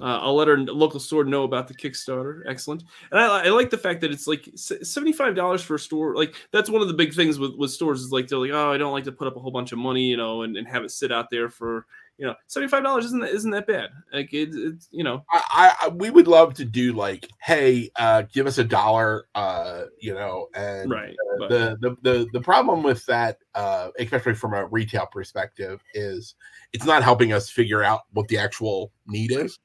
Uh, 0.00 0.18
I'll 0.20 0.34
let 0.34 0.48
our 0.48 0.56
local 0.56 1.00
store 1.00 1.24
know 1.24 1.44
about 1.44 1.68
the 1.68 1.74
Kickstarter. 1.74 2.42
Excellent, 2.48 2.84
and 3.10 3.20
I, 3.20 3.46
I 3.46 3.48
like 3.50 3.70
the 3.70 3.78
fact 3.78 4.00
that 4.00 4.10
it's 4.10 4.26
like 4.26 4.48
seventy 4.54 5.12
five 5.12 5.34
dollars 5.34 5.62
for 5.62 5.74
a 5.74 5.78
store. 5.78 6.16
Like 6.16 6.34
that's 6.50 6.70
one 6.70 6.82
of 6.82 6.88
the 6.88 6.94
big 6.94 7.14
things 7.14 7.38
with, 7.38 7.54
with 7.56 7.70
stores 7.70 8.00
is 8.00 8.12
like 8.12 8.28
they're 8.28 8.38
like, 8.38 8.52
oh, 8.52 8.72
I 8.72 8.78
don't 8.78 8.92
like 8.92 9.04
to 9.04 9.12
put 9.12 9.28
up 9.28 9.36
a 9.36 9.40
whole 9.40 9.50
bunch 9.50 9.72
of 9.72 9.78
money, 9.78 10.04
you 10.04 10.16
know, 10.16 10.42
and, 10.42 10.56
and 10.56 10.66
have 10.66 10.84
it 10.84 10.90
sit 10.90 11.12
out 11.12 11.28
there 11.30 11.50
for 11.50 11.86
you 12.18 12.26
know 12.26 12.34
seventy 12.46 12.70
five 12.70 12.82
dollars 12.82 13.04
isn't 13.06 13.24
isn't 13.24 13.50
that 13.50 13.66
bad. 13.66 13.90
Like 14.12 14.32
it, 14.32 14.50
it's 14.52 14.88
you 14.90 15.04
know, 15.04 15.24
I, 15.30 15.74
I 15.82 15.88
we 15.88 16.10
would 16.10 16.28
love 16.28 16.54
to 16.54 16.64
do 16.64 16.92
like, 16.92 17.28
hey, 17.40 17.90
uh, 17.96 18.22
give 18.32 18.46
us 18.46 18.58
a 18.58 18.64
dollar, 18.64 19.26
uh, 19.34 19.84
you 20.00 20.14
know, 20.14 20.48
and 20.54 20.90
right. 20.90 21.16
Uh, 21.40 21.48
the, 21.48 21.76
the 21.80 21.96
the 22.02 22.26
the 22.32 22.40
problem 22.40 22.82
with 22.82 23.04
that, 23.06 23.38
uh, 23.54 23.88
especially 23.98 24.34
from 24.34 24.54
a 24.54 24.66
retail 24.66 25.06
perspective, 25.06 25.82
is 25.94 26.34
it's 26.72 26.84
not 26.84 27.02
helping 27.02 27.32
us 27.32 27.50
figure 27.50 27.82
out 27.82 28.02
what 28.12 28.28
the 28.28 28.38
actual 28.38 28.92
need 29.06 29.32
is. 29.32 29.58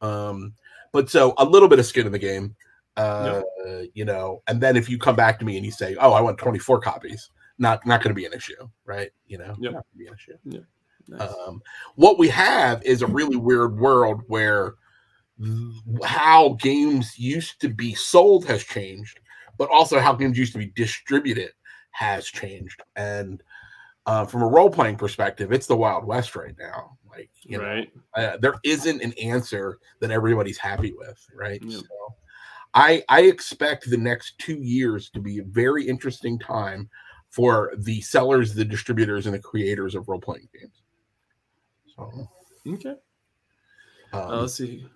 Um, 0.00 0.54
but 0.92 1.10
so 1.10 1.34
a 1.38 1.44
little 1.44 1.68
bit 1.68 1.78
of 1.78 1.86
skin 1.86 2.06
in 2.06 2.12
the 2.12 2.18
game, 2.18 2.54
uh, 2.96 3.42
yep. 3.66 3.88
you 3.94 4.04
know, 4.04 4.42
and 4.46 4.60
then 4.60 4.76
if 4.76 4.88
you 4.88 4.98
come 4.98 5.16
back 5.16 5.38
to 5.38 5.44
me 5.44 5.56
and 5.56 5.66
you 5.66 5.72
say, 5.72 5.96
"Oh, 6.00 6.12
I 6.12 6.20
want 6.20 6.38
24 6.38 6.80
copies," 6.80 7.30
not 7.58 7.84
not 7.86 8.02
going 8.02 8.14
to 8.14 8.20
be 8.20 8.26
an 8.26 8.32
issue, 8.32 8.68
right? 8.84 9.10
You 9.26 9.38
know, 9.38 9.54
yep. 9.58 9.72
not 9.72 9.86
be 9.96 10.06
an 10.06 10.14
issue. 10.14 10.36
Yeah. 10.44 10.60
Nice. 11.08 11.34
Um, 11.46 11.60
what 11.96 12.18
we 12.18 12.28
have 12.28 12.82
is 12.82 13.02
a 13.02 13.06
really 13.06 13.36
weird 13.36 13.76
world 13.78 14.22
where 14.28 14.74
how 16.04 16.56
games 16.60 17.18
used 17.18 17.60
to 17.60 17.68
be 17.68 17.94
sold 17.94 18.44
has 18.46 18.62
changed, 18.62 19.20
but 19.58 19.68
also 19.70 19.98
how 19.98 20.12
games 20.12 20.38
used 20.38 20.52
to 20.52 20.58
be 20.58 20.72
distributed 20.76 21.50
has 21.90 22.26
changed. 22.26 22.82
And 22.96 23.42
uh, 24.06 24.24
from 24.26 24.42
a 24.42 24.48
role 24.48 24.70
playing 24.70 24.96
perspective, 24.96 25.52
it's 25.52 25.66
the 25.66 25.76
Wild 25.76 26.04
West 26.04 26.36
right 26.36 26.54
now. 26.58 26.96
Like, 27.16 27.30
you 27.42 27.60
right. 27.60 27.90
know, 28.16 28.22
uh, 28.22 28.36
there 28.38 28.54
isn't 28.64 29.02
an 29.02 29.12
answer 29.14 29.78
that 30.00 30.10
everybody's 30.10 30.58
happy 30.58 30.92
with, 30.96 31.24
right? 31.34 31.60
Yeah. 31.64 31.78
So, 31.78 32.14
I 32.74 33.02
I 33.08 33.22
expect 33.22 33.88
the 33.88 33.96
next 33.96 34.38
two 34.38 34.56
years 34.56 35.10
to 35.10 35.20
be 35.20 35.38
a 35.38 35.44
very 35.44 35.86
interesting 35.86 36.38
time 36.38 36.88
for 37.30 37.72
the 37.78 38.00
sellers, 38.00 38.54
the 38.54 38.64
distributors, 38.64 39.26
and 39.26 39.34
the 39.34 39.40
creators 39.40 39.94
of 39.94 40.08
role 40.08 40.20
playing 40.20 40.48
games. 40.52 40.82
So, 41.96 42.28
okay. 42.66 42.96
um, 44.12 44.20
Uh, 44.20 44.40
let's 44.40 44.54
see. 44.54 44.86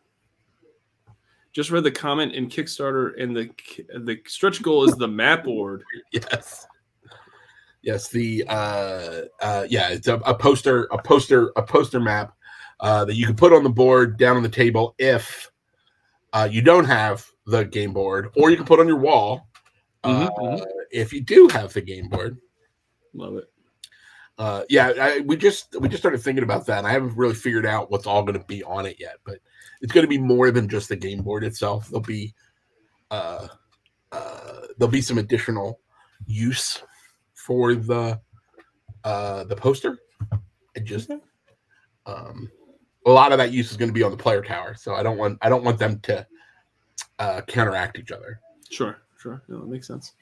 Just 1.52 1.70
read 1.70 1.84
the 1.84 1.90
comment 1.90 2.34
in 2.34 2.48
Kickstarter, 2.48 3.20
and 3.20 3.36
the 3.36 3.50
the 3.98 4.20
stretch 4.26 4.62
goal 4.62 4.84
is 4.84 4.96
the 4.96 5.08
map 5.08 5.44
board. 5.44 5.82
yes 6.12 6.66
yes 7.82 8.08
the 8.08 8.44
uh 8.48 9.22
uh 9.40 9.66
yeah 9.68 9.88
it's 9.90 10.08
a, 10.08 10.14
a 10.18 10.34
poster 10.34 10.84
a 10.90 10.98
poster 11.00 11.52
a 11.56 11.62
poster 11.62 12.00
map 12.00 12.34
uh 12.80 13.04
that 13.04 13.14
you 13.14 13.26
can 13.26 13.36
put 13.36 13.52
on 13.52 13.62
the 13.62 13.70
board 13.70 14.18
down 14.18 14.36
on 14.36 14.42
the 14.42 14.48
table 14.48 14.94
if 14.98 15.50
uh 16.32 16.48
you 16.50 16.60
don't 16.60 16.84
have 16.84 17.26
the 17.46 17.64
game 17.64 17.92
board 17.92 18.30
or 18.36 18.50
you 18.50 18.56
can 18.56 18.66
put 18.66 18.80
on 18.80 18.86
your 18.88 18.98
wall 18.98 19.48
uh, 20.04 20.28
Mhm, 20.30 20.66
if 20.90 21.12
you 21.12 21.20
do 21.20 21.48
have 21.48 21.72
the 21.72 21.80
game 21.80 22.08
board. 22.08 22.38
Love 23.14 23.36
it. 23.36 23.50
uh 24.38 24.62
yeah 24.68 24.92
I, 25.00 25.20
we 25.20 25.36
just 25.36 25.74
we 25.80 25.88
just 25.88 26.02
started 26.02 26.18
thinking 26.22 26.44
about 26.44 26.66
that 26.66 26.78
and 26.78 26.86
i 26.86 26.90
haven't 26.92 27.16
really 27.16 27.34
figured 27.34 27.66
out 27.66 27.90
what's 27.90 28.06
all 28.06 28.22
going 28.22 28.38
to 28.38 28.44
be 28.46 28.62
on 28.62 28.86
it 28.86 28.96
yet 29.00 29.16
but 29.24 29.38
it's 29.80 29.92
going 29.92 30.04
to 30.04 30.08
be 30.08 30.18
more 30.18 30.50
than 30.50 30.68
just 30.68 30.88
the 30.88 30.96
game 30.96 31.22
board 31.22 31.44
itself. 31.44 31.88
There'll 31.88 32.00
be 32.02 32.34
uh 33.10 33.46
uh 34.12 34.60
there'll 34.76 34.90
be 34.90 35.00
some 35.00 35.18
additional 35.18 35.80
use 36.26 36.82
for 37.48 37.74
the 37.74 38.20
uh 39.04 39.42
the 39.44 39.56
poster 39.56 39.98
and 40.76 40.86
just 40.86 41.10
um 42.06 42.48
a 43.06 43.10
lot 43.10 43.32
of 43.32 43.38
that 43.38 43.50
use 43.52 43.70
is 43.70 43.76
going 43.76 43.88
to 43.88 43.94
be 43.94 44.02
on 44.02 44.10
the 44.10 44.16
player 44.16 44.42
tower 44.42 44.74
so 44.74 44.94
i 44.94 45.02
don't 45.02 45.16
want 45.16 45.36
i 45.42 45.48
don't 45.48 45.64
want 45.64 45.78
them 45.78 45.98
to 46.00 46.24
uh 47.18 47.40
counteract 47.48 47.98
each 47.98 48.12
other 48.12 48.38
Sure, 48.70 48.98
sure. 49.18 49.42
No, 49.48 49.60
that 49.60 49.68
makes 49.68 49.86
sense. 49.86 50.12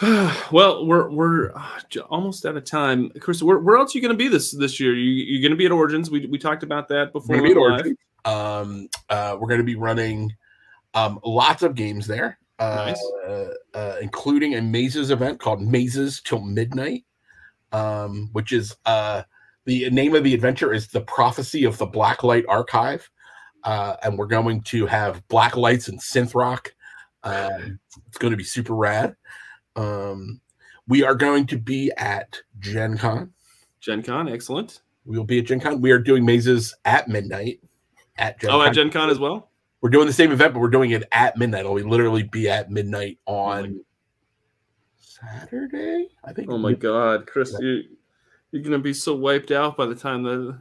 well, 0.50 0.86
we're 0.86 1.10
we're 1.10 1.52
uh, 1.54 2.00
almost 2.08 2.44
out 2.46 2.56
of 2.56 2.64
time, 2.64 3.10
Chris. 3.20 3.42
Where, 3.42 3.58
where 3.58 3.76
else 3.76 3.94
are 3.94 3.98
you 3.98 4.02
going 4.02 4.16
to 4.16 4.18
be 4.18 4.28
this 4.28 4.50
this 4.52 4.80
year? 4.80 4.94
You 4.94 5.10
you're 5.10 5.42
going 5.42 5.52
to 5.52 5.56
be 5.56 5.66
at 5.66 5.72
Origins. 5.72 6.10
We, 6.10 6.26
we 6.26 6.38
talked 6.38 6.62
about 6.62 6.88
that 6.88 7.12
before. 7.12 7.36
we're 7.40 7.54
going 7.54 7.54
to 7.54 7.54
be 7.54 7.60
at. 7.60 7.72
Origins. 7.72 7.98
um 8.24 8.88
uh 9.10 9.36
we're 9.38 9.48
going 9.48 9.60
to 9.60 9.64
be 9.64 9.76
running 9.76 10.32
um 10.94 11.20
lots 11.24 11.62
of 11.62 11.74
games 11.74 12.06
there 12.06 12.38
Nice. 12.64 13.02
uh 13.74 13.96
including 14.00 14.54
a 14.54 14.62
mazes 14.62 15.10
event 15.10 15.40
called 15.40 15.60
mazes 15.60 16.20
till 16.22 16.40
midnight 16.40 17.04
um 17.72 18.28
which 18.32 18.52
is 18.52 18.76
uh 18.86 19.22
the 19.64 19.88
name 19.90 20.14
of 20.14 20.24
the 20.24 20.34
adventure 20.34 20.72
is 20.72 20.88
the 20.88 21.00
prophecy 21.00 21.64
of 21.64 21.76
the 21.78 21.86
blacklight 21.86 22.44
archive 22.48 23.08
uh 23.64 23.96
and 24.02 24.18
we're 24.18 24.26
going 24.26 24.60
to 24.62 24.86
have 24.86 25.26
black 25.28 25.56
lights 25.56 25.88
and 25.88 26.00
synth 26.00 26.34
rock 26.34 26.74
um 27.24 27.78
it's 28.06 28.18
going 28.18 28.30
to 28.30 28.36
be 28.36 28.44
super 28.44 28.74
rad 28.74 29.16
um 29.76 30.40
we 30.86 31.02
are 31.02 31.14
going 31.14 31.46
to 31.46 31.58
be 31.58 31.90
at 31.96 32.38
gen 32.60 32.96
con 32.96 33.32
Gen 33.80 34.02
Con, 34.02 34.28
excellent. 34.28 34.80
we 35.04 35.16
will 35.16 35.24
be 35.24 35.38
at 35.38 35.46
gen 35.46 35.60
con 35.60 35.80
we 35.80 35.90
are 35.90 35.98
doing 35.98 36.24
mazes 36.24 36.74
at 36.84 37.08
midnight 37.08 37.60
at 38.16 38.40
gen 38.40 38.50
oh, 38.50 38.58
con 38.58 38.68
at 38.68 38.74
Gen 38.74 38.90
Con 38.90 39.10
as 39.10 39.18
well. 39.18 39.50
We're 39.84 39.90
doing 39.90 40.06
the 40.06 40.12
same 40.14 40.32
event, 40.32 40.54
but 40.54 40.60
we're 40.60 40.70
doing 40.70 40.92
it 40.92 41.04
at 41.12 41.36
midnight. 41.36 41.60
It'll 41.60 41.74
literally 41.74 42.22
be 42.22 42.48
at 42.48 42.70
midnight 42.70 43.18
on 43.26 43.84
Saturday, 44.96 46.08
I 46.24 46.32
think. 46.32 46.50
Oh 46.50 46.56
my 46.56 46.72
God, 46.72 47.26
Chris, 47.26 47.54
you 47.60 47.82
you're 48.50 48.62
going 48.62 48.72
to 48.72 48.78
be 48.78 48.94
so 48.94 49.14
wiped 49.14 49.50
out 49.50 49.76
by 49.76 49.84
the 49.84 49.94
time 49.94 50.22
the. 50.22 50.58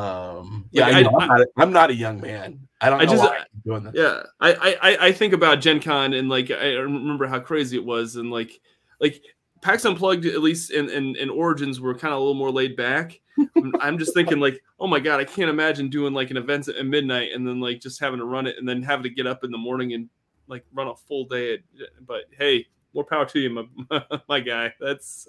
Um, 0.00 0.66
yeah, 0.70 0.86
Like, 0.86 0.94
I 1.06 1.10
I- 1.10 1.20
I'm, 1.20 1.28
not, 1.28 1.46
I'm 1.56 1.72
not 1.72 1.90
a 1.90 1.94
young 1.94 2.20
man. 2.20 2.60
I 2.80 2.90
don't 2.90 3.00
I 3.00 3.06
know 3.06 3.10
just- 3.10 3.24
why 3.24 3.38
I'm 3.38 3.60
doing 3.66 3.82
this. 3.82 3.94
Yeah, 3.96 4.22
I, 4.40 4.52
I 4.54 4.76
I- 4.92 5.06
I 5.08 5.12
think 5.12 5.32
about 5.32 5.60
Gen 5.60 5.80
Con 5.80 6.12
and 6.14 6.28
like 6.28 6.52
I 6.52 6.74
remember 6.74 7.26
how 7.26 7.40
crazy 7.40 7.76
it 7.76 7.84
was 7.84 8.14
and 8.14 8.30
like 8.30 8.60
like 9.00 9.20
PAX 9.62 9.84
Unplugged 9.84 10.26
at 10.26 10.40
least 10.42 10.70
in 10.70 10.88
in, 10.88 11.16
in 11.16 11.28
Origins 11.28 11.80
were 11.80 11.94
kind 11.96 12.14
of 12.14 12.18
a 12.18 12.20
little 12.20 12.34
more 12.34 12.52
laid 12.52 12.76
back. 12.76 13.20
I'm- 13.38 13.72
I'm 13.80 13.98
just 13.98 14.14
thinking 14.14 14.40
like, 14.40 14.62
oh 14.78 14.86
my 14.86 15.00
god, 15.00 15.20
I 15.20 15.24
can't 15.24 15.50
imagine 15.50 15.88
doing 15.88 16.12
like 16.14 16.30
an 16.30 16.36
event 16.36 16.68
at 16.68 16.84
midnight 16.86 17.32
and 17.32 17.46
then 17.46 17.60
like 17.60 17.80
just 17.80 17.98
having 18.00 18.18
to 18.18 18.24
run 18.26 18.46
it 18.46 18.56
and 18.58 18.68
then 18.68 18.82
having 18.82 19.04
to 19.04 19.10
get 19.10 19.26
up 19.26 19.44
in 19.44 19.50
the 19.50 19.58
morning 19.58 19.94
and 19.94 20.08
like 20.48 20.64
run 20.74 20.88
a 20.88 20.94
full 20.94 21.24
day. 21.24 21.54
At, 21.54 21.60
but 22.06 22.24
hey, 22.38 22.66
more 22.94 23.04
power 23.04 23.24
to 23.26 23.38
you, 23.40 23.50
my, 23.90 24.02
my 24.28 24.40
guy. 24.40 24.74
That's 24.80 25.26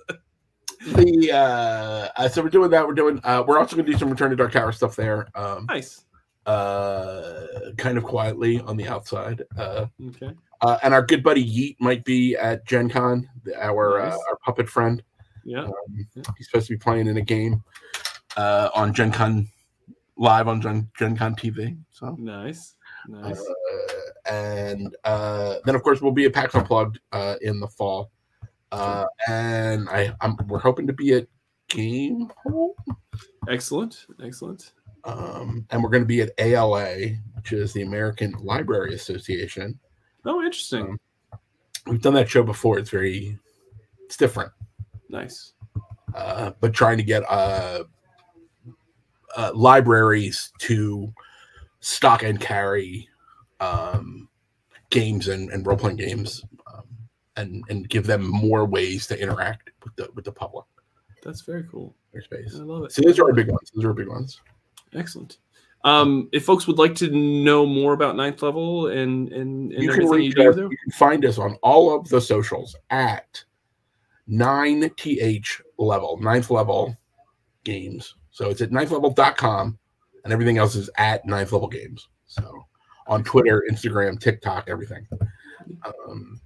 The 0.85 1.31
uh, 1.31 2.09
uh, 2.21 2.27
so 2.27 2.41
we're 2.43 2.49
doing 2.49 2.69
that. 2.71 2.85
We're 2.85 2.93
doing. 2.93 3.21
Uh, 3.23 3.43
we're 3.47 3.57
also 3.59 3.75
going 3.77 3.85
to 3.85 3.91
do 3.93 3.97
some 3.97 4.09
Return 4.09 4.31
to 4.31 4.35
Dark 4.35 4.51
Tower 4.51 4.71
stuff 4.73 4.95
there. 4.97 5.27
Um, 5.35 5.65
nice. 5.67 6.03
uh, 6.45 7.71
kind 7.77 7.97
of 7.97 8.03
quietly 8.03 8.59
on 8.61 8.75
the 8.75 8.87
outside. 8.87 9.43
Uh, 9.57 9.85
Okay. 10.09 10.33
uh, 10.61 10.77
and 10.83 10.93
our 10.93 11.01
good 11.01 11.23
buddy 11.23 11.43
Yeet 11.43 11.77
might 11.79 12.03
be 12.03 12.35
at 12.35 12.65
Gen 12.65 12.89
Con. 12.89 13.29
Our 13.61 14.01
uh, 14.01 14.11
our 14.29 14.37
puppet 14.43 14.67
friend. 14.69 15.01
Yeah. 15.43 15.63
Um, 15.65 15.73
he's 16.37 16.47
supposed 16.47 16.67
to 16.67 16.73
be 16.73 16.77
playing 16.77 17.07
in 17.07 17.17
a 17.17 17.21
game 17.21 17.63
uh, 18.37 18.69
on 18.73 18.93
Gen 18.93 19.11
Con 19.11 19.47
live 20.17 20.47
on 20.47 20.61
Gen, 20.61 20.89
Gen 20.97 21.17
Con 21.17 21.35
TV. 21.35 21.77
So, 21.91 22.15
Nice. 22.19 22.75
Nice. 23.07 23.39
uh, 23.39 24.31
and 24.31 24.95
uh, 25.03 25.55
then 25.65 25.75
of 25.75 25.83
course 25.83 26.01
we'll 26.01 26.11
be 26.13 26.25
at 26.25 26.33
PAX 26.33 26.55
Unplugged 26.55 26.99
uh, 27.11 27.35
in 27.41 27.59
the 27.59 27.67
fall, 27.67 28.11
uh, 28.71 29.05
and 29.27 29.89
I 29.89 30.13
I'm, 30.21 30.37
we're 30.47 30.59
hoping 30.59 30.87
to 30.87 30.93
be 30.93 31.13
at 31.13 31.27
Game 31.67 32.31
Hole, 32.43 32.75
Excellent. 33.49 34.05
Excellent. 34.23 34.71
um, 35.03 35.65
and 35.71 35.83
we're 35.83 35.89
going 35.89 36.03
to 36.03 36.07
be 36.07 36.21
at 36.21 36.31
ALA, 36.37 37.09
which 37.35 37.51
is 37.51 37.73
the 37.73 37.81
American 37.81 38.31
Library 38.41 38.93
Association. 38.93 39.77
Oh, 40.25 40.41
interesting. 40.41 40.81
Um, 40.91 40.99
We've 41.85 42.01
done 42.01 42.13
that 42.13 42.29
show 42.29 42.43
before. 42.43 42.79
It's 42.79 42.89
very 42.89 43.37
it's 44.05 44.15
different. 44.15 44.53
Nice. 45.13 45.53
uh, 46.15 46.51
but 46.59 46.73
trying 46.73 46.97
to 46.97 47.03
get 47.03 47.23
uh, 47.29 47.83
uh, 49.37 49.51
libraries 49.53 50.51
to 50.59 51.13
stock 51.79 52.23
and 52.23 52.39
carry 52.39 53.07
um, 53.59 54.27
games 54.89 55.27
and, 55.27 55.49
and 55.51 55.65
role 55.65 55.77
playing 55.77 55.97
games, 55.97 56.43
um, 56.73 56.83
and 57.37 57.63
and 57.69 57.89
give 57.89 58.05
them 58.05 58.27
more 58.27 58.65
ways 58.65 59.07
to 59.07 59.19
interact 59.19 59.71
with 59.83 59.95
the 59.95 60.09
with 60.15 60.25
the 60.25 60.31
public. 60.31 60.65
That's 61.23 61.41
very 61.41 61.63
cool. 61.71 61.95
Their 62.11 62.21
space. 62.21 62.55
I 62.55 62.63
love 62.63 62.83
it. 62.83 62.91
So 62.91 63.01
those 63.01 63.17
are 63.19 63.25
our 63.25 63.33
big 63.33 63.49
ones. 63.49 63.71
Those 63.73 63.85
are 63.85 63.89
our 63.89 63.93
big 63.93 64.09
ones. 64.09 64.41
Excellent. 64.93 65.37
Um, 65.85 66.29
if 66.31 66.45
folks 66.45 66.65
would 66.67 66.77
like 66.77 66.95
to 66.95 67.09
know 67.09 67.65
more 67.65 67.93
about 67.93 68.15
ninth 68.15 68.41
level 68.41 68.87
and 68.87 69.31
and, 69.31 69.73
and 69.73 69.83
you 69.83 69.91
everything 69.91 70.21
you 70.21 70.33
do 70.33 70.53
there, 70.53 70.63
you 70.65 70.77
can 70.83 70.91
find 70.93 71.25
us 71.25 71.37
on 71.37 71.55
all 71.63 71.95
of 71.95 72.07
the 72.09 72.21
socials 72.21 72.75
at 72.89 73.43
nine 74.27 74.89
th 74.97 75.61
level 75.77 76.17
ninth 76.21 76.49
level 76.49 76.95
games 77.63 78.15
so 78.31 78.49
it's 78.49 78.61
at 78.61 78.71
ninthlevel.com 78.71 79.77
and 80.23 80.33
everything 80.33 80.57
else 80.57 80.75
is 80.75 80.89
at 80.97 81.25
ninth 81.25 81.51
level 81.51 81.67
games 81.67 82.07
so 82.25 82.65
on 83.07 83.23
twitter 83.23 83.63
instagram 83.69 84.19
tiktok 84.19 84.69
everything 84.69 85.05
um 85.85 86.39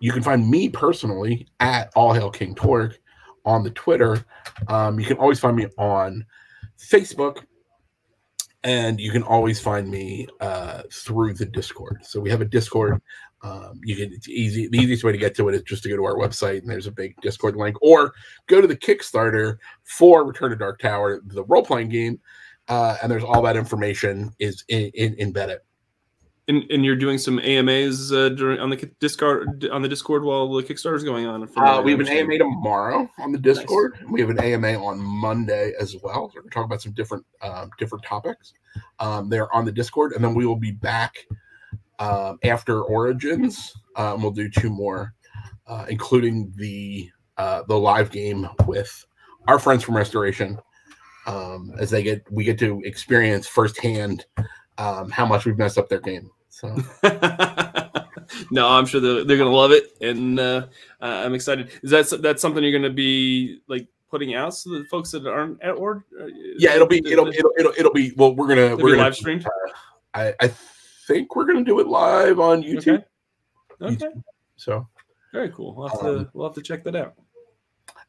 you 0.00 0.12
can 0.12 0.22
find 0.22 0.48
me 0.48 0.68
personally 0.68 1.46
at 1.60 1.90
All 1.94 2.12
Hail 2.12 2.30
King 2.30 2.54
Torque 2.54 2.98
on 3.44 3.62
the 3.62 3.70
Twitter. 3.70 4.24
Um, 4.68 4.98
you 4.98 5.06
can 5.06 5.16
always 5.18 5.40
find 5.40 5.56
me 5.56 5.66
on 5.78 6.24
Facebook, 6.78 7.44
and 8.62 8.98
you 8.98 9.10
can 9.10 9.22
always 9.22 9.60
find 9.60 9.88
me 9.88 10.26
uh, 10.40 10.82
through 10.92 11.34
the 11.34 11.46
Discord. 11.46 12.04
So 12.04 12.20
we 12.20 12.30
have 12.30 12.40
a 12.40 12.46
Discord. 12.46 13.00
Um, 13.44 13.78
you 13.84 13.94
can 13.94 14.12
it's 14.12 14.28
easy. 14.28 14.68
The 14.68 14.78
easiest 14.78 15.04
way 15.04 15.12
to 15.12 15.18
get 15.18 15.36
to 15.36 15.48
it 15.50 15.54
is 15.54 15.62
just 15.62 15.82
to 15.82 15.90
go 15.90 15.96
to 15.96 16.04
our 16.04 16.16
website, 16.16 16.60
and 16.60 16.70
there's 16.70 16.86
a 16.86 16.92
big 16.92 17.14
Discord 17.20 17.56
link, 17.56 17.76
or 17.82 18.14
go 18.46 18.60
to 18.62 18.66
the 18.66 18.76
Kickstarter 18.76 19.58
for 19.84 20.24
Return 20.24 20.50
to 20.50 20.56
Dark 20.56 20.80
Tower, 20.80 21.20
the 21.26 21.44
role 21.44 21.62
playing 21.62 21.90
game, 21.90 22.18
uh, 22.68 22.96
and 23.02 23.12
there's 23.12 23.22
all 23.22 23.42
that 23.42 23.56
information 23.56 24.32
is 24.38 24.64
in, 24.68 24.90
in, 24.94 25.14
embedded. 25.18 25.58
And, 26.48 26.64
and 26.70 26.84
you're 26.84 26.96
doing 26.96 27.18
some 27.18 27.38
AMAs 27.38 28.12
uh, 28.12 28.30
during 28.30 28.60
on 28.60 28.70
the 28.70 28.76
Discord 28.98 29.66
on 29.70 29.82
the 29.82 29.88
Discord 29.88 30.24
while 30.24 30.50
the 30.50 30.62
Kickstarter 30.62 30.96
is 30.96 31.04
going 31.04 31.26
on. 31.26 31.46
Uh, 31.54 31.82
we 31.82 31.90
have 31.90 32.00
an 32.00 32.08
AMA 32.08 32.38
tomorrow 32.38 33.10
on 33.18 33.32
the 33.32 33.38
Discord. 33.38 33.98
Nice. 34.00 34.10
We 34.10 34.20
have 34.22 34.30
an 34.30 34.40
AMA 34.40 34.72
on 34.82 34.98
Monday 34.98 35.72
as 35.78 35.96
well. 36.02 36.30
So 36.30 36.36
we're 36.36 36.42
going 36.42 36.50
to 36.50 36.54
talk 36.54 36.64
about 36.64 36.82
some 36.82 36.92
different 36.92 37.26
um, 37.42 37.70
different 37.78 38.04
topics. 38.04 38.54
Um, 39.00 39.28
they're 39.28 39.54
on 39.54 39.66
the 39.66 39.72
Discord, 39.72 40.12
and 40.12 40.24
then 40.24 40.34
we 40.34 40.46
will 40.46 40.56
be 40.56 40.70
back 40.70 41.14
um, 41.98 42.38
after 42.44 42.82
Origins. 42.82 43.72
Um, 43.96 44.22
we'll 44.22 44.30
do 44.30 44.48
two 44.48 44.70
more, 44.70 45.14
uh, 45.66 45.86
including 45.88 46.52
the 46.56 47.10
uh, 47.36 47.62
the 47.68 47.78
live 47.78 48.10
game 48.10 48.48
with 48.66 49.04
our 49.48 49.58
friends 49.58 49.82
from 49.84 49.96
Restoration, 49.96 50.58
um, 51.26 51.72
as 51.78 51.90
they 51.90 52.02
get 52.02 52.24
we 52.30 52.44
get 52.44 52.58
to 52.60 52.80
experience 52.84 53.46
firsthand 53.46 54.24
um, 54.78 55.10
how 55.10 55.26
much 55.26 55.44
we've 55.44 55.58
messed 55.58 55.78
up 55.78 55.88
their 55.88 56.00
game. 56.00 56.30
So. 56.48 56.74
no, 58.50 58.68
I'm 58.68 58.86
sure 58.86 59.00
they're, 59.00 59.24
they're 59.24 59.36
to 59.50 59.56
love 59.56 59.72
it, 59.72 59.96
and 60.00 60.38
uh, 60.38 60.66
I'm 61.00 61.34
excited. 61.34 61.70
Is 61.82 61.90
that 61.90 62.22
that's 62.22 62.40
something 62.40 62.62
you're 62.62 62.72
to 62.82 62.90
be 62.90 63.60
like 63.68 63.88
putting 64.14 64.34
out 64.36 64.54
so 64.54 64.70
the 64.70 64.84
folks 64.84 65.10
that 65.10 65.26
aren't 65.26 65.60
at 65.60 65.72
or 65.72 66.04
uh, 66.20 66.26
yeah, 66.56 66.74
it'll 66.74 66.86
be 66.86 67.02
it'll 67.04 67.26
it'll 67.26 67.52
it'll, 67.58 67.72
it'll 67.76 67.92
be 67.92 68.12
well. 68.16 68.34
We're 68.34 68.46
gonna 68.46 68.76
we're 68.76 68.90
gonna 68.90 69.02
live 69.02 69.16
streamed. 69.16 69.44
Uh, 69.44 69.50
I 70.14 70.34
I 70.40 70.52
think 71.06 71.36
we're 71.36 71.44
gonna 71.44 71.64
do 71.64 71.80
it 71.80 71.86
live 71.86 72.40
on 72.40 72.62
YouTube. 72.62 73.04
Okay. 73.80 73.94
okay. 73.94 74.14
So 74.56 74.88
very 75.32 75.50
cool. 75.50 75.74
We'll 75.74 75.88
have 75.88 76.00
to 76.00 76.18
um, 76.18 76.30
we'll 76.32 76.48
have 76.48 76.54
to 76.54 76.62
check 76.62 76.84
that 76.84 76.96
out. 76.96 77.14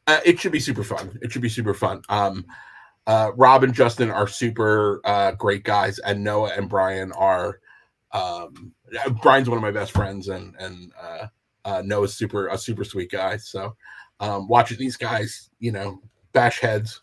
Uh, 0.06 0.20
it 0.24 0.38
should 0.38 0.52
be 0.52 0.60
super 0.60 0.84
fun. 0.84 1.18
It 1.22 1.32
should 1.32 1.42
be 1.42 1.48
super 1.48 1.74
fun. 1.74 2.02
Um, 2.08 2.46
uh, 3.06 3.32
Rob 3.36 3.64
and 3.64 3.74
Justin 3.74 4.10
are 4.10 4.28
super 4.28 5.00
uh, 5.04 5.32
great 5.32 5.64
guys, 5.64 5.98
and 5.98 6.22
Noah 6.22 6.52
and 6.56 6.68
Brian 6.68 7.12
are. 7.12 7.60
Um, 8.12 8.72
Brian's 9.20 9.48
one 9.48 9.58
of 9.58 9.62
my 9.62 9.72
best 9.72 9.92
friends, 9.92 10.28
and 10.28 10.54
and 10.58 10.92
uh, 11.00 11.26
uh, 11.64 11.82
Noah's 11.84 12.14
super 12.14 12.48
a 12.48 12.56
super 12.56 12.84
sweet 12.84 13.10
guy. 13.10 13.36
So 13.36 13.76
um, 14.20 14.48
watching 14.48 14.78
these 14.78 14.96
guys, 14.96 15.50
you 15.58 15.72
know, 15.72 16.00
bash 16.32 16.60
heads 16.60 17.00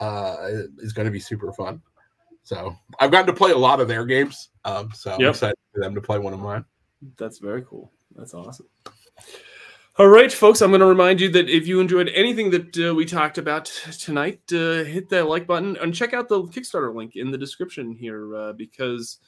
uh, 0.00 0.36
is 0.78 0.92
going 0.92 1.06
to 1.06 1.12
be 1.12 1.20
super 1.20 1.52
fun. 1.52 1.80
So 2.50 2.76
I've 2.98 3.12
gotten 3.12 3.28
to 3.28 3.32
play 3.32 3.52
a 3.52 3.56
lot 3.56 3.78
of 3.78 3.86
their 3.86 4.04
games. 4.04 4.48
Um, 4.64 4.90
so 4.92 5.10
yep. 5.10 5.20
I'm 5.20 5.28
excited 5.28 5.56
for 5.72 5.80
them 5.80 5.94
to 5.94 6.00
play 6.00 6.18
one 6.18 6.32
of 6.32 6.40
mine. 6.40 6.64
That's 7.16 7.38
very 7.38 7.62
cool. 7.62 7.92
That's 8.16 8.34
awesome. 8.34 8.66
All 9.98 10.08
right, 10.08 10.32
folks, 10.32 10.60
I'm 10.60 10.72
going 10.72 10.80
to 10.80 10.86
remind 10.86 11.20
you 11.20 11.28
that 11.28 11.48
if 11.48 11.68
you 11.68 11.78
enjoyed 11.78 12.08
anything 12.08 12.50
that 12.50 12.76
uh, 12.76 12.92
we 12.92 13.04
talked 13.04 13.38
about 13.38 13.66
tonight, 14.00 14.40
uh, 14.52 14.82
hit 14.82 15.08
that 15.10 15.28
like 15.28 15.46
button 15.46 15.76
and 15.76 15.94
check 15.94 16.12
out 16.12 16.28
the 16.28 16.42
Kickstarter 16.42 16.92
link 16.92 17.14
in 17.14 17.30
the 17.30 17.38
description 17.38 17.94
here 17.94 18.34
uh, 18.34 18.52
because 18.54 19.18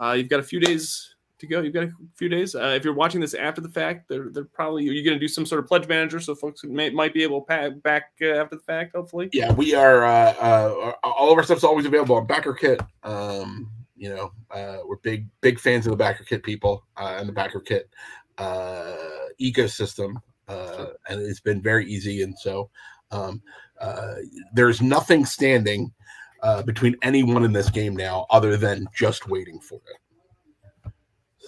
uh, 0.00 0.12
you've 0.12 0.30
got 0.30 0.40
a 0.40 0.44
few 0.44 0.58
days 0.58 1.14
to 1.40 1.46
go. 1.46 1.60
You've 1.60 1.74
got 1.74 1.84
a 1.84 1.92
few 2.14 2.28
days. 2.28 2.54
Uh, 2.54 2.74
if 2.76 2.84
you're 2.84 2.94
watching 2.94 3.20
this 3.20 3.34
after 3.34 3.60
the 3.60 3.68
fact, 3.68 4.08
they're, 4.08 4.28
they're 4.30 4.44
probably 4.44 4.84
you're 4.84 5.04
going 5.04 5.18
to 5.18 5.20
do 5.20 5.28
some 5.28 5.46
sort 5.46 5.58
of 5.58 5.66
pledge 5.66 5.88
manager 5.88 6.20
so 6.20 6.34
folks 6.34 6.62
may, 6.64 6.90
might 6.90 7.14
be 7.14 7.22
able 7.22 7.40
to 7.40 7.46
pay 7.46 7.68
back 7.70 8.12
uh, 8.22 8.26
after 8.26 8.56
the 8.56 8.62
fact, 8.62 8.94
hopefully. 8.94 9.28
Yeah, 9.32 9.52
we 9.52 9.74
are. 9.74 10.04
all 11.02 11.32
of 11.32 11.38
our 11.38 11.42
stuff's 11.44 11.64
always 11.64 11.86
available 11.86 12.16
on 12.16 12.26
BackerKit. 12.26 12.86
Um, 13.02 13.70
you 13.96 14.08
know, 14.08 14.32
we're 14.86 14.96
big, 15.02 15.26
big 15.40 15.58
fans 15.58 15.86
of 15.86 15.96
the 15.96 16.02
BackerKit 16.02 16.42
people 16.42 16.84
and 16.96 17.28
the 17.28 17.32
BackerKit 17.32 17.82
uh, 18.40 18.96
ecosystem, 19.40 20.14
uh, 20.48 20.86
and 21.08 21.20
it's 21.20 21.40
been 21.40 21.62
very 21.62 21.86
easy. 21.86 22.22
And 22.22 22.36
so 22.38 22.70
um, 23.10 23.42
uh, 23.80 24.14
there's 24.52 24.80
nothing 24.80 25.24
standing 25.24 25.92
uh, 26.42 26.62
between 26.62 26.96
anyone 27.02 27.44
in 27.44 27.52
this 27.52 27.70
game 27.70 27.94
now 27.94 28.26
other 28.30 28.56
than 28.56 28.86
just 28.94 29.28
waiting 29.28 29.60
for 29.60 29.76
it. 29.76 30.00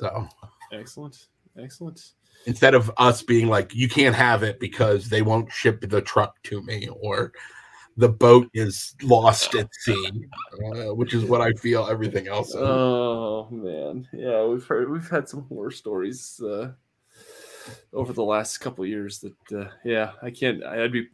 So 0.03 0.27
excellent, 0.73 1.29
excellent. 1.57 2.15
Instead 2.47 2.75
of 2.75 2.91
us 2.97 3.23
being 3.23 3.47
like, 3.47 3.73
you 3.73 3.89
can't 3.89 4.17
have 4.17 4.43
it 4.43 4.59
because 4.59 5.09
they 5.09 5.23
won't 5.23 5.53
ship 5.53 5.81
the 5.81 6.03
truck 6.03 6.43
to 6.43 6.61
me, 6.63 6.89
or 6.89 7.33
the 7.97 8.09
boat 8.09 8.49
is 8.53 8.97
lost 9.01 9.55
at 9.55 9.69
sea, 9.73 10.27
uh, 10.75 10.93
which 10.93 11.15
is 11.15 11.25
what 11.25 11.41
I 11.41 11.53
feel 11.53 11.87
everything 11.87 12.27
else. 12.27 12.49
Is. 12.49 12.57
Oh 12.57 13.47
man, 13.53 14.09
yeah, 14.13 14.45
we've 14.45 14.67
heard 14.67 14.91
we've 14.91 15.09
had 15.09 15.29
some 15.29 15.43
horror 15.43 15.71
stories 15.71 16.41
uh, 16.45 16.73
over 17.93 18.13
the 18.13 18.25
last 18.25 18.59
couple 18.59 18.85
years. 18.85 19.21
That 19.21 19.57
uh, 19.57 19.71
yeah, 19.85 20.13
I 20.21 20.33
can't. 20.33 20.65
I'd 20.65 20.91
be 20.91 21.07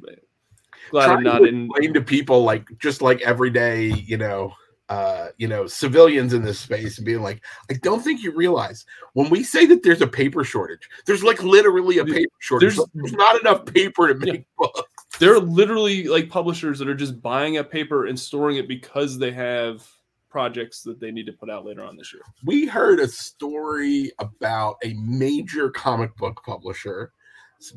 glad 0.91 1.11
I'm 1.11 1.23
not 1.23 1.41
to 1.41 1.45
in. 1.45 1.67
Explain 1.67 1.93
to 1.93 2.01
people 2.01 2.43
like 2.43 2.67
just 2.79 3.03
like 3.03 3.21
everyday, 3.21 3.89
you 3.93 4.17
know, 4.17 4.55
uh, 4.89 5.29
you 5.37 5.47
know, 5.47 5.67
civilians 5.67 6.33
in 6.33 6.43
this 6.43 6.59
space 6.59 6.99
and 6.99 7.05
being 7.05 7.23
like, 7.23 7.45
I 7.71 7.75
don't 7.83 8.03
think 8.03 8.23
you 8.23 8.33
realize 8.33 8.87
when 9.13 9.29
we 9.29 9.43
say 9.43 9.67
that 9.67 9.83
there's 9.83 10.01
a 10.01 10.07
paper 10.07 10.45
shortage, 10.45 10.89
there's 11.05 11.23
like 11.23 11.43
literally 11.43 11.99
a 11.99 12.05
paper 12.05 12.33
shortage. 12.39 12.77
There's, 12.77 12.89
there's 12.95 13.13
not 13.13 13.41
enough 13.41 13.67
paper 13.67 14.09
to 14.09 14.15
make 14.15 14.41
yeah. 14.41 14.43
books. 14.59 14.83
There 15.19 15.35
are 15.35 15.41
literally 15.41 16.05
like 16.05 16.31
publishers 16.31 16.79
that 16.79 16.89
are 16.89 16.95
just 16.95 17.21
buying 17.21 17.59
up 17.59 17.71
paper 17.71 18.07
and 18.07 18.19
storing 18.19 18.57
it 18.57 18.69
because 18.69 19.19
they 19.19 19.33
have 19.33 19.87
projects 20.31 20.83
that 20.83 21.01
they 21.01 21.11
need 21.11 21.27
to 21.27 21.33
put 21.33 21.51
out 21.51 21.65
later 21.65 21.83
on 21.83 21.97
this 21.97 22.13
year. 22.13 22.23
We 22.45 22.67
heard 22.67 23.01
a 23.01 23.09
story 23.09 24.13
about 24.19 24.77
a 24.85 24.95
major 24.95 25.71
comic 25.71 26.17
book 26.17 26.43
publisher 26.45 27.13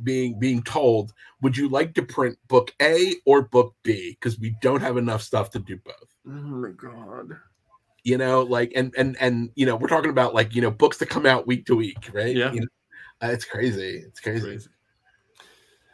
being 0.03 0.38
being 0.39 0.62
told, 0.62 1.14
"Would 1.41 1.57
you 1.57 1.68
like 1.68 1.93
to 1.95 2.03
print 2.03 2.38
book 2.47 2.74
A 2.82 3.16
or 3.26 3.41
book 3.41 3.74
B? 3.84 4.12
Because 4.20 4.39
we 4.39 4.55
don't 4.62 4.82
have 4.82 4.97
enough 4.97 5.22
stuff 5.22 5.49
to 5.51 5.59
do 5.59 5.78
both." 5.78 6.11
Oh 6.28 6.32
my 6.32 6.69
god! 6.69 7.38
You 8.03 8.17
know, 8.17 8.41
like, 8.41 8.72
and 8.76 8.93
and 8.97 9.17
and 9.19 9.49
you 9.55 9.65
know, 9.65 9.76
we're 9.76 9.88
talking 9.88 10.11
about 10.11 10.34
like 10.34 10.55
you 10.55 10.61
know 10.61 10.72
books 10.72 10.97
that 10.97 11.07
come 11.07 11.26
out 11.26 11.47
week 11.47 11.65
to 11.65 11.76
week, 11.76 12.09
right? 12.13 12.36
Yeah, 12.36 12.51
you 12.53 12.61
know, 12.61 12.67
uh, 13.24 13.32
it's 13.32 13.45
crazy. 13.45 14.03
It's 14.05 14.19
crazy. 14.19 14.45
crazy. 14.45 14.69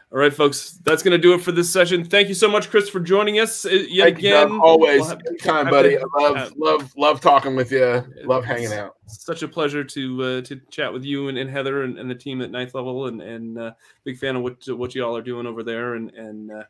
All 0.09 0.19
right, 0.19 0.33
folks, 0.33 0.79
that's 0.85 1.03
going 1.03 1.11
to 1.11 1.17
do 1.17 1.33
it 1.33 1.41
for 1.41 1.51
this 1.51 1.69
session. 1.69 2.05
Thank 2.05 2.29
you 2.29 2.33
so 2.33 2.49
much, 2.49 2.69
Chris, 2.69 2.87
for 2.87 3.01
joining 3.01 3.41
us 3.41 3.65
uh, 3.65 3.71
yet 3.71 4.05
Thank 4.05 4.19
again. 4.19 4.49
You, 4.53 4.63
always, 4.63 5.01
we'll 5.01 5.17
anytime, 5.27 5.69
buddy. 5.69 5.97
I 5.97 6.03
love, 6.17 6.53
love, 6.55 6.93
love 6.95 7.19
talking 7.19 7.57
with 7.57 7.73
you. 7.73 8.05
Love 8.23 8.45
hanging 8.45 8.71
out. 8.71 8.95
Such 9.07 9.43
a 9.43 9.49
pleasure 9.49 9.83
to 9.83 10.23
uh, 10.23 10.41
to 10.43 10.61
chat 10.71 10.93
with 10.93 11.03
you 11.03 11.27
and, 11.27 11.37
and 11.37 11.49
Heather 11.49 11.83
and, 11.83 11.99
and, 11.99 12.09
the 12.09 12.15
team 12.15 12.41
at 12.41 12.51
Ninth 12.51 12.73
Level, 12.73 13.07
and 13.07 13.21
and 13.21 13.59
uh, 13.59 13.71
big 14.05 14.17
fan 14.17 14.37
of 14.37 14.43
what 14.43 14.65
what 14.69 14.95
you 14.95 15.03
all 15.03 15.15
are 15.17 15.21
doing 15.21 15.45
over 15.45 15.61
there, 15.61 15.95
and 15.95 16.09
and 16.11 16.51
uh, 16.51 16.63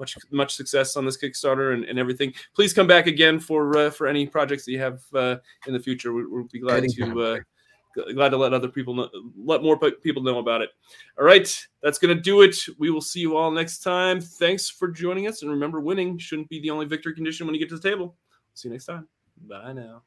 much 0.00 0.16
much 0.32 0.54
success 0.54 0.96
on 0.96 1.04
this 1.04 1.16
Kickstarter 1.16 1.74
and, 1.74 1.84
and 1.84 1.98
everything. 1.98 2.32
Please 2.56 2.72
come 2.72 2.88
back 2.88 3.06
again 3.06 3.38
for 3.38 3.76
uh, 3.76 3.90
for 3.90 4.08
any 4.08 4.26
projects 4.26 4.64
that 4.64 4.72
you 4.72 4.80
have 4.80 5.00
uh, 5.14 5.36
in 5.68 5.72
the 5.72 5.78
future. 5.78 6.12
We, 6.12 6.26
will 6.26 6.48
be 6.50 6.58
glad 6.58 6.82
to 6.88 7.40
glad 8.14 8.30
to 8.30 8.36
let 8.36 8.52
other 8.52 8.68
people 8.68 8.94
know, 8.94 9.08
let 9.36 9.62
more 9.62 9.78
people 9.78 10.22
know 10.22 10.38
about 10.38 10.62
it. 10.62 10.70
All 11.18 11.24
right, 11.24 11.66
that's 11.82 11.98
going 11.98 12.16
to 12.16 12.20
do 12.20 12.42
it. 12.42 12.56
We 12.78 12.90
will 12.90 13.00
see 13.00 13.20
you 13.20 13.36
all 13.36 13.50
next 13.50 13.80
time. 13.80 14.20
Thanks 14.20 14.68
for 14.68 14.88
joining 14.88 15.26
us. 15.26 15.42
And 15.42 15.50
remember, 15.50 15.80
winning 15.80 16.18
shouldn't 16.18 16.48
be 16.48 16.60
the 16.60 16.70
only 16.70 16.86
victory 16.86 17.14
condition 17.14 17.46
when 17.46 17.54
you 17.54 17.60
get 17.60 17.68
to 17.70 17.78
the 17.78 17.88
table. 17.88 18.16
See 18.54 18.68
you 18.68 18.72
next 18.72 18.86
time. 18.86 19.08
Bye 19.48 19.72
now. 19.72 20.02